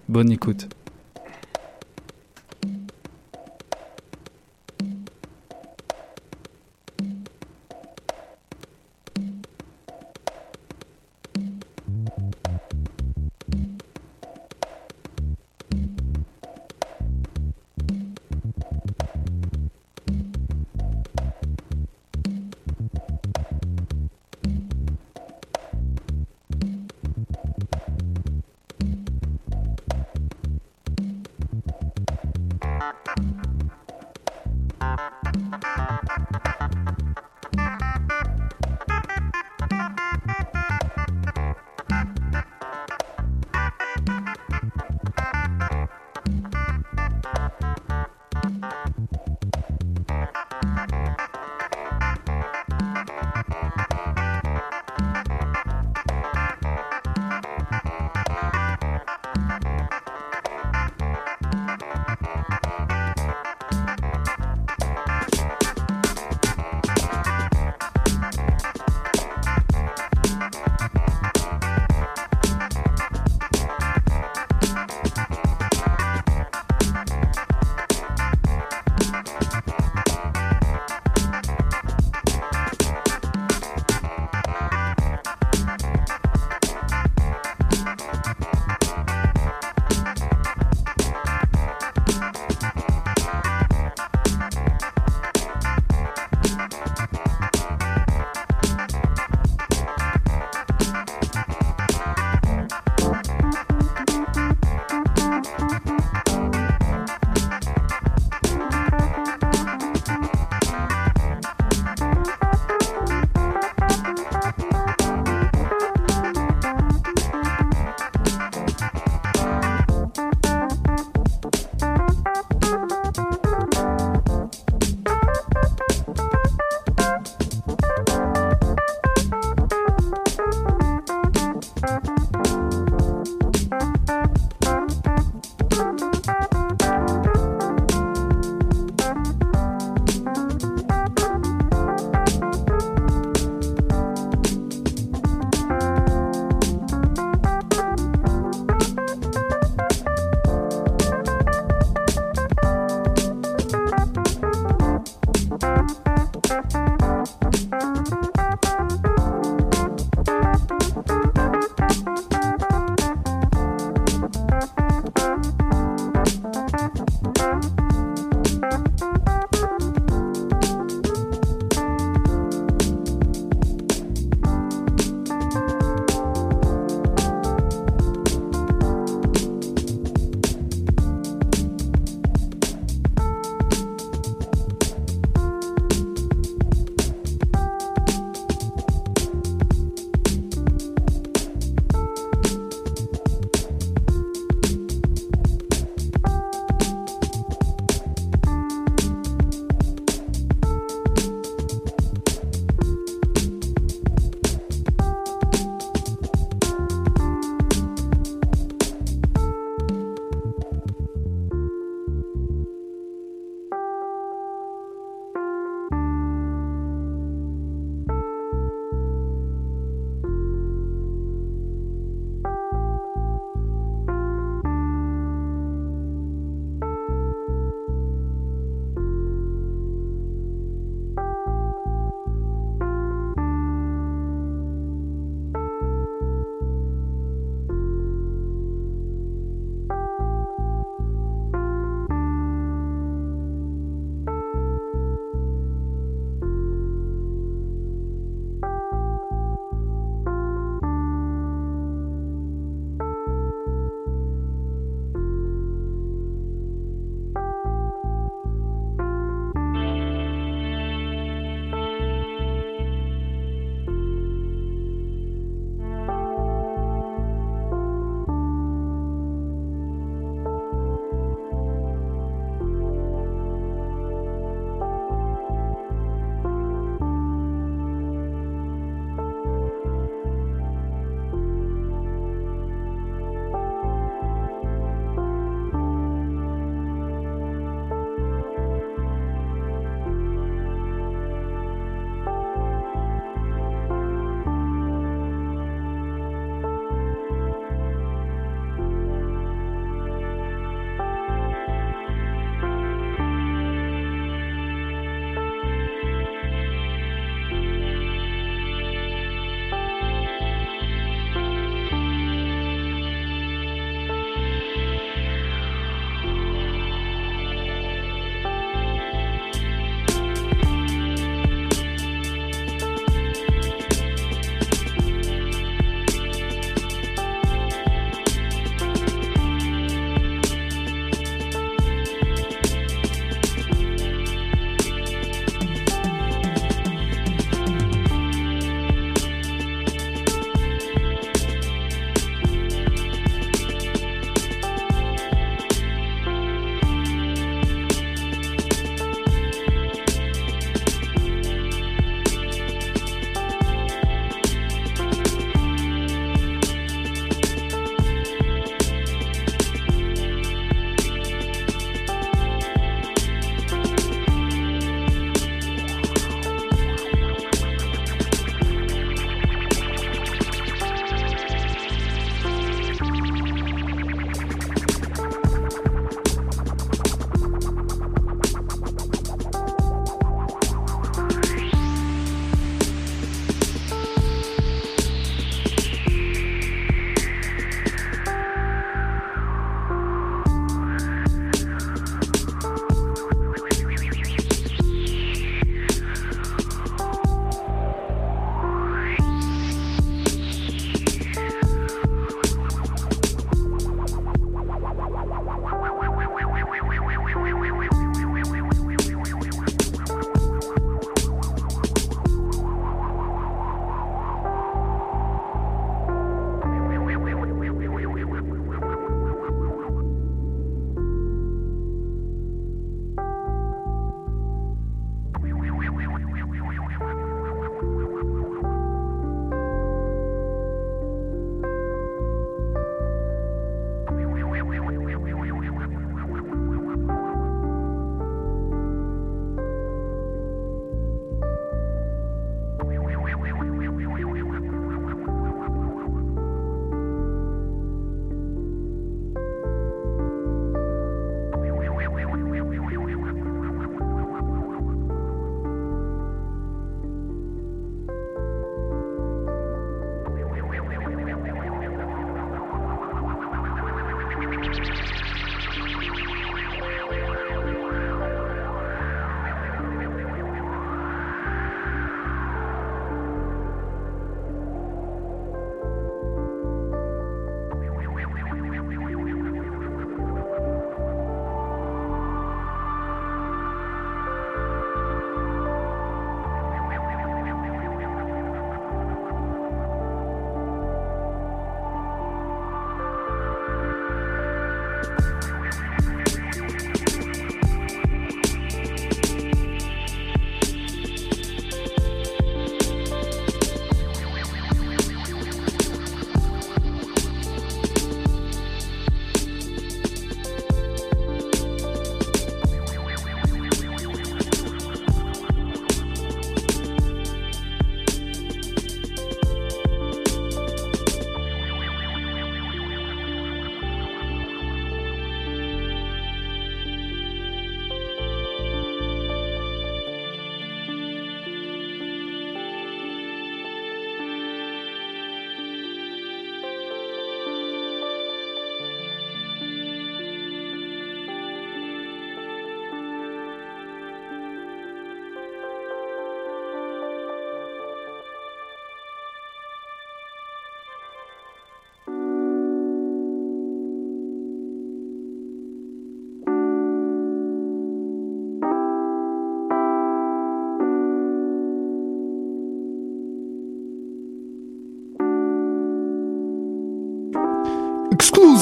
[0.07, 0.69] Bonne écoute.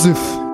[0.06, 0.45] Pasif.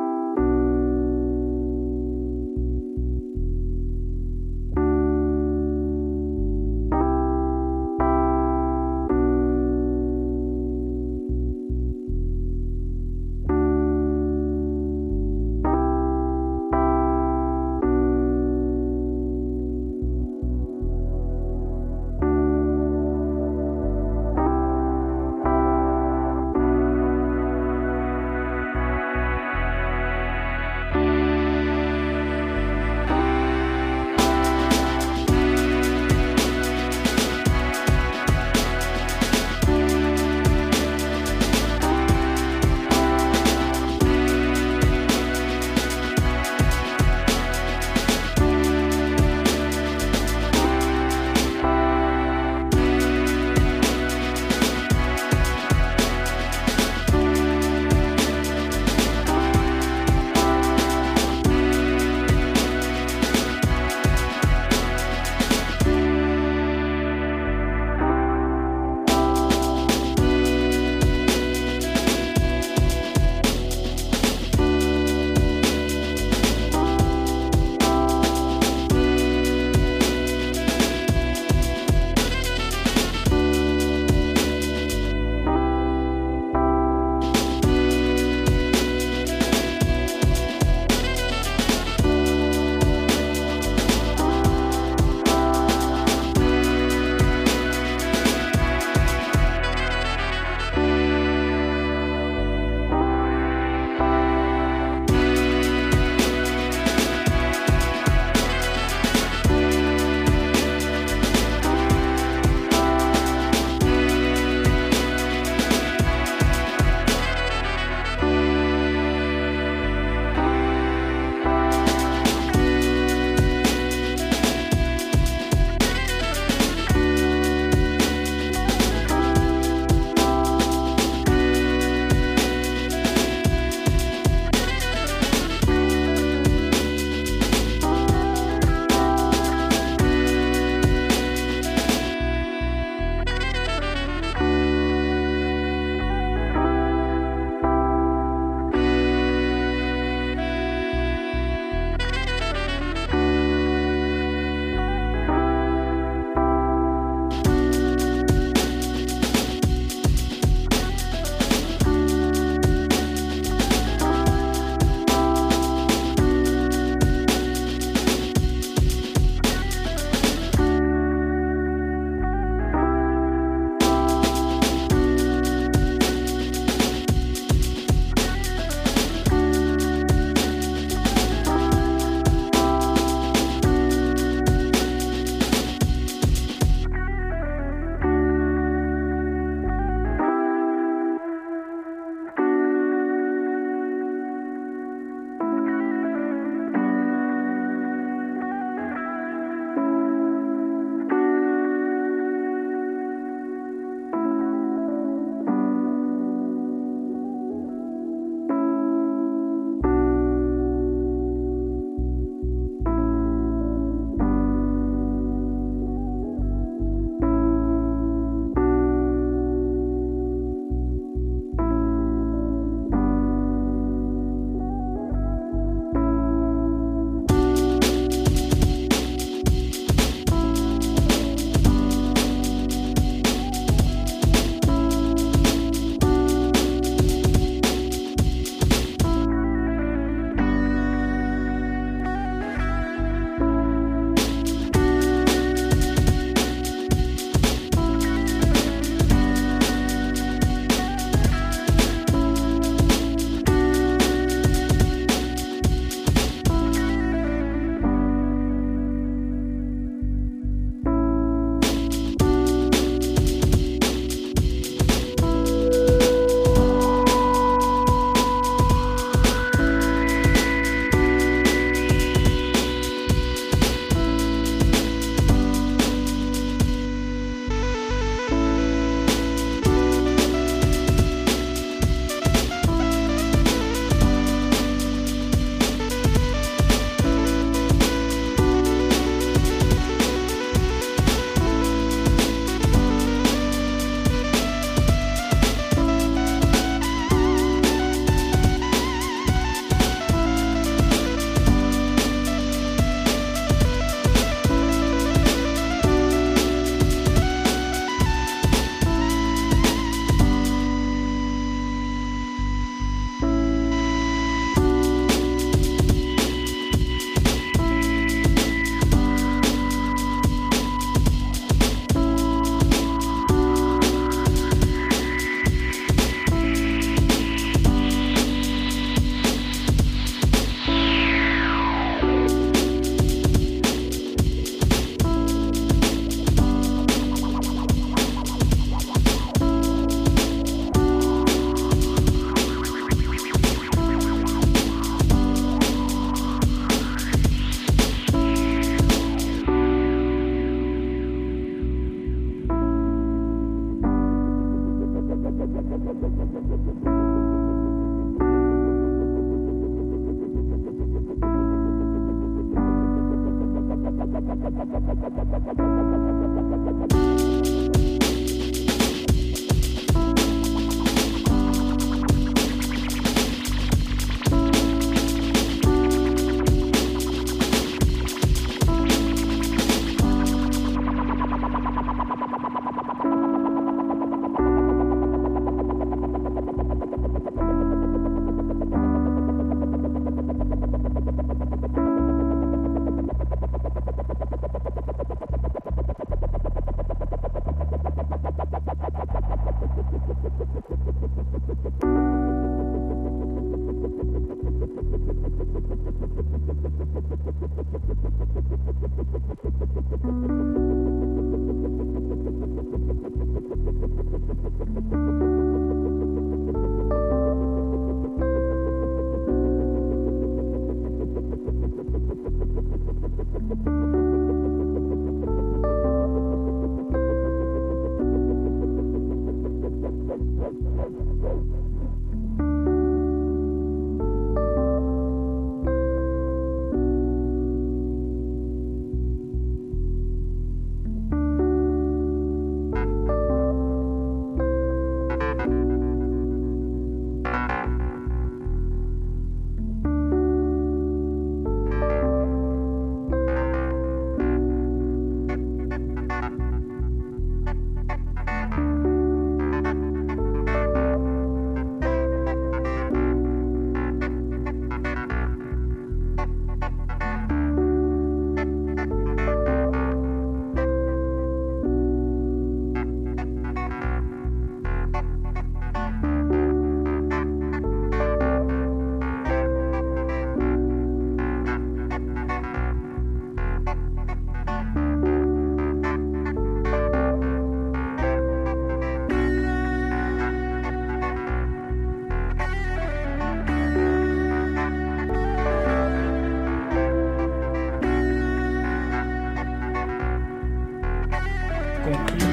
[501.87, 502.30] Exclusif.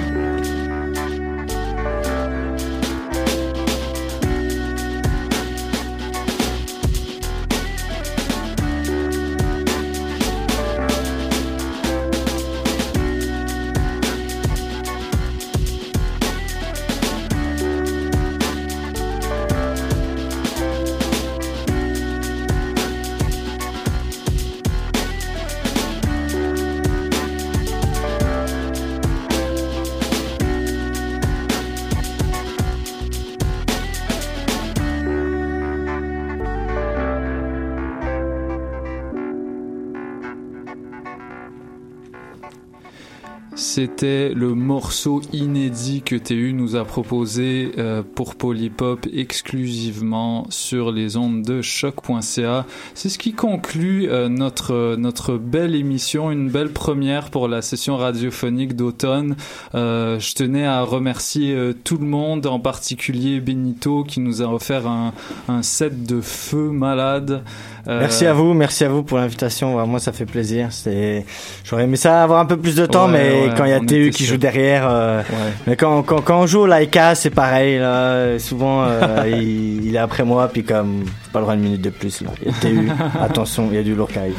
[43.79, 51.17] C'était le morceau inédit que TU nous a proposé euh, pour Polypop exclusivement sur les
[51.17, 52.67] ondes de choc.ca.
[52.95, 57.97] C'est ce qui conclut euh, notre notre belle émission, une belle première pour la session
[57.97, 59.37] radiophonique d'automne.
[59.77, 64.89] Euh, je tenais à remercier tout le monde, en particulier Benito qui nous a offert
[64.89, 65.13] un,
[65.47, 67.45] un set de feu malade.
[67.89, 69.73] Euh, Merci à vous, merci à vous pour l'invitation.
[69.74, 70.69] Vraiment, ça fait plaisir.
[70.70, 71.24] C'est,
[71.65, 73.73] j'aurais aimé ça avoir un peu plus de temps, Ouais, mais ouais, quand il y
[73.73, 74.35] a TU qui sûr.
[74.35, 75.23] joue derrière, euh,
[75.66, 77.78] mais quand, quand quand on joue au Laika, c'est pareil.
[77.78, 81.81] Là, souvent, euh, il, il est après moi, puis comme pas le droit une minute
[81.83, 82.21] de plus.
[82.23, 82.89] Là, il y a TU.
[83.21, 84.35] Attention, il y a du lourd qui arrive.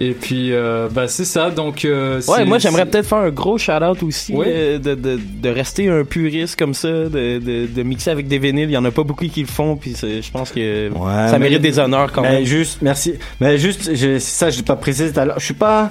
[0.00, 1.50] Et puis, euh, bah, c'est ça.
[1.50, 4.46] Donc, euh, Ouais, moi j'aimerais peut-être faire un gros shout-out aussi Oui.
[4.48, 8.38] euh, de, de, de rester un puriste comme ça, de, de, de mixer avec des
[8.38, 8.68] vinyles.
[8.68, 11.32] Il y en a pas beaucoup qui le font, puis je pense que Ouais, ça
[11.32, 12.44] mais- mérite des honneurs quand mais même.
[12.44, 13.14] juste, merci.
[13.40, 15.38] Mais juste, je- c'est ça, je l'ai pas précisé tout à l'heure.
[15.38, 15.90] Je suis pas,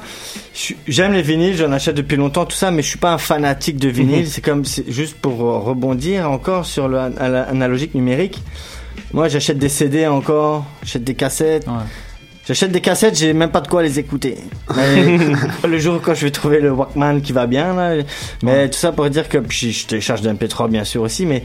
[0.88, 3.78] j'aime les vinyles, j'en achète depuis longtemps, tout ça, mais je suis pas un fanatique
[3.78, 4.20] de vinyle.
[4.22, 4.26] Mhm.
[4.26, 8.42] C'est comme, juste pour rebondir encore sur le an- analogique numérique.
[9.14, 11.66] Moi, j'achète des CD encore, j'achète des cassettes.
[12.48, 14.38] J'achète des cassettes, j'ai même pas de quoi les écouter.
[14.76, 15.18] Mais
[15.68, 18.04] le jour quand je vais trouver le Walkman qui va bien, là.
[18.42, 21.44] Mais tout ça pour dire que puis je télécharge d'un MP3 bien sûr aussi, mais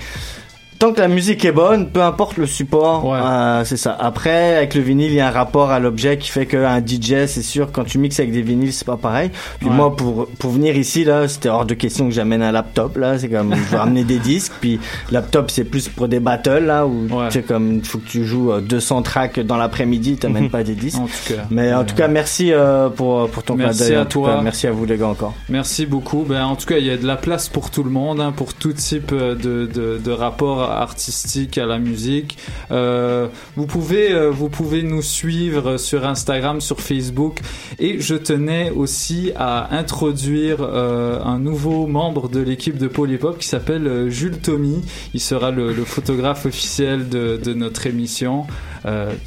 [0.84, 3.96] tant que la musique est bonne, peu importe le support, euh, c'est ça.
[3.98, 7.26] Après, avec le vinyle, il y a un rapport à l'objet qui fait qu'un DJ,
[7.26, 9.30] c'est sûr, quand tu mixes avec des vinyles, c'est pas pareil.
[9.60, 9.74] Puis Ouais.
[9.74, 13.18] moi, pour pour venir ici, là, c'était hors de question que j'amène un laptop, là.
[13.18, 14.78] C'est comme, je vais ramener des disques, puis
[15.10, 18.24] laptop, c'est plus pour des battles, là, où tu sais, comme, il faut que tu
[18.26, 20.98] joues euh, 200 tracks dans l'après-midi, t'amènes pas des disques.
[20.98, 21.42] En tout cas.
[21.50, 24.34] Mais en tout cas, merci euh, pour pour ton Merci à toi.
[24.36, 24.40] cas.
[24.42, 25.34] Merci à vous les gars encore.
[25.48, 26.24] Merci beaucoup.
[26.28, 28.32] Ben, en tout cas, il y a de la place pour tout le monde, hein,
[28.36, 32.38] pour tout type euh, de, de, de rapport artistique à la musique.
[32.70, 37.40] Euh, vous pouvez euh, vous pouvez nous suivre sur Instagram, sur Facebook
[37.78, 43.48] et je tenais aussi à introduire euh, un nouveau membre de l'équipe de Polypop qui
[43.48, 44.82] s'appelle Jules Tommy.
[45.14, 48.46] Il sera le, photographe officiel de, notre émission.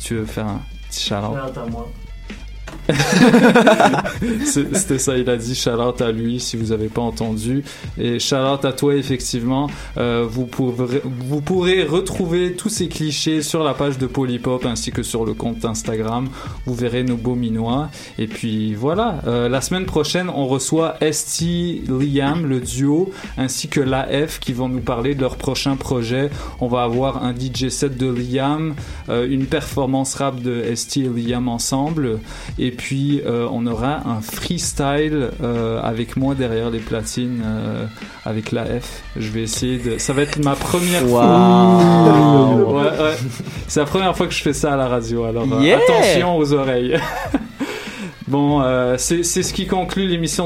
[0.01, 1.15] Tu veux faire un petit shout
[4.45, 5.69] C'était ça, il a dit shout
[6.01, 7.63] à lui si vous avez pas entendu.
[7.97, 9.69] Et shout à toi, effectivement.
[9.97, 14.91] Euh, vous, pourrez, vous pourrez retrouver tous ces clichés sur la page de Polypop ainsi
[14.91, 16.29] que sur le compte Instagram.
[16.65, 17.89] Vous verrez nos beaux minois.
[18.17, 23.79] Et puis voilà, Euh, la semaine prochaine, on reçoit ST Liam, le duo, ainsi que
[23.79, 26.29] l'AF qui vont nous parler de leur prochain projet.
[26.61, 28.73] On va avoir un DJ set de Liam,
[29.09, 32.19] euh, une performance rap de ST et Liam ensemble.
[32.57, 37.85] Et puis, euh, on aura un freestyle euh, avec moi derrière les platines, euh,
[38.25, 39.01] avec l'AF.
[39.17, 39.97] Je vais essayer de.
[39.97, 41.11] Ça va être ma première Wow.
[41.11, 42.73] fois.
[42.73, 43.15] Ouais, ouais.
[43.67, 45.25] C'est la première fois que je fais ça à la radio.
[45.25, 45.79] Alors, Yeah.
[45.79, 46.97] attention aux oreilles.
[48.27, 50.27] bon, euh, c'est ce qui conclut l'émission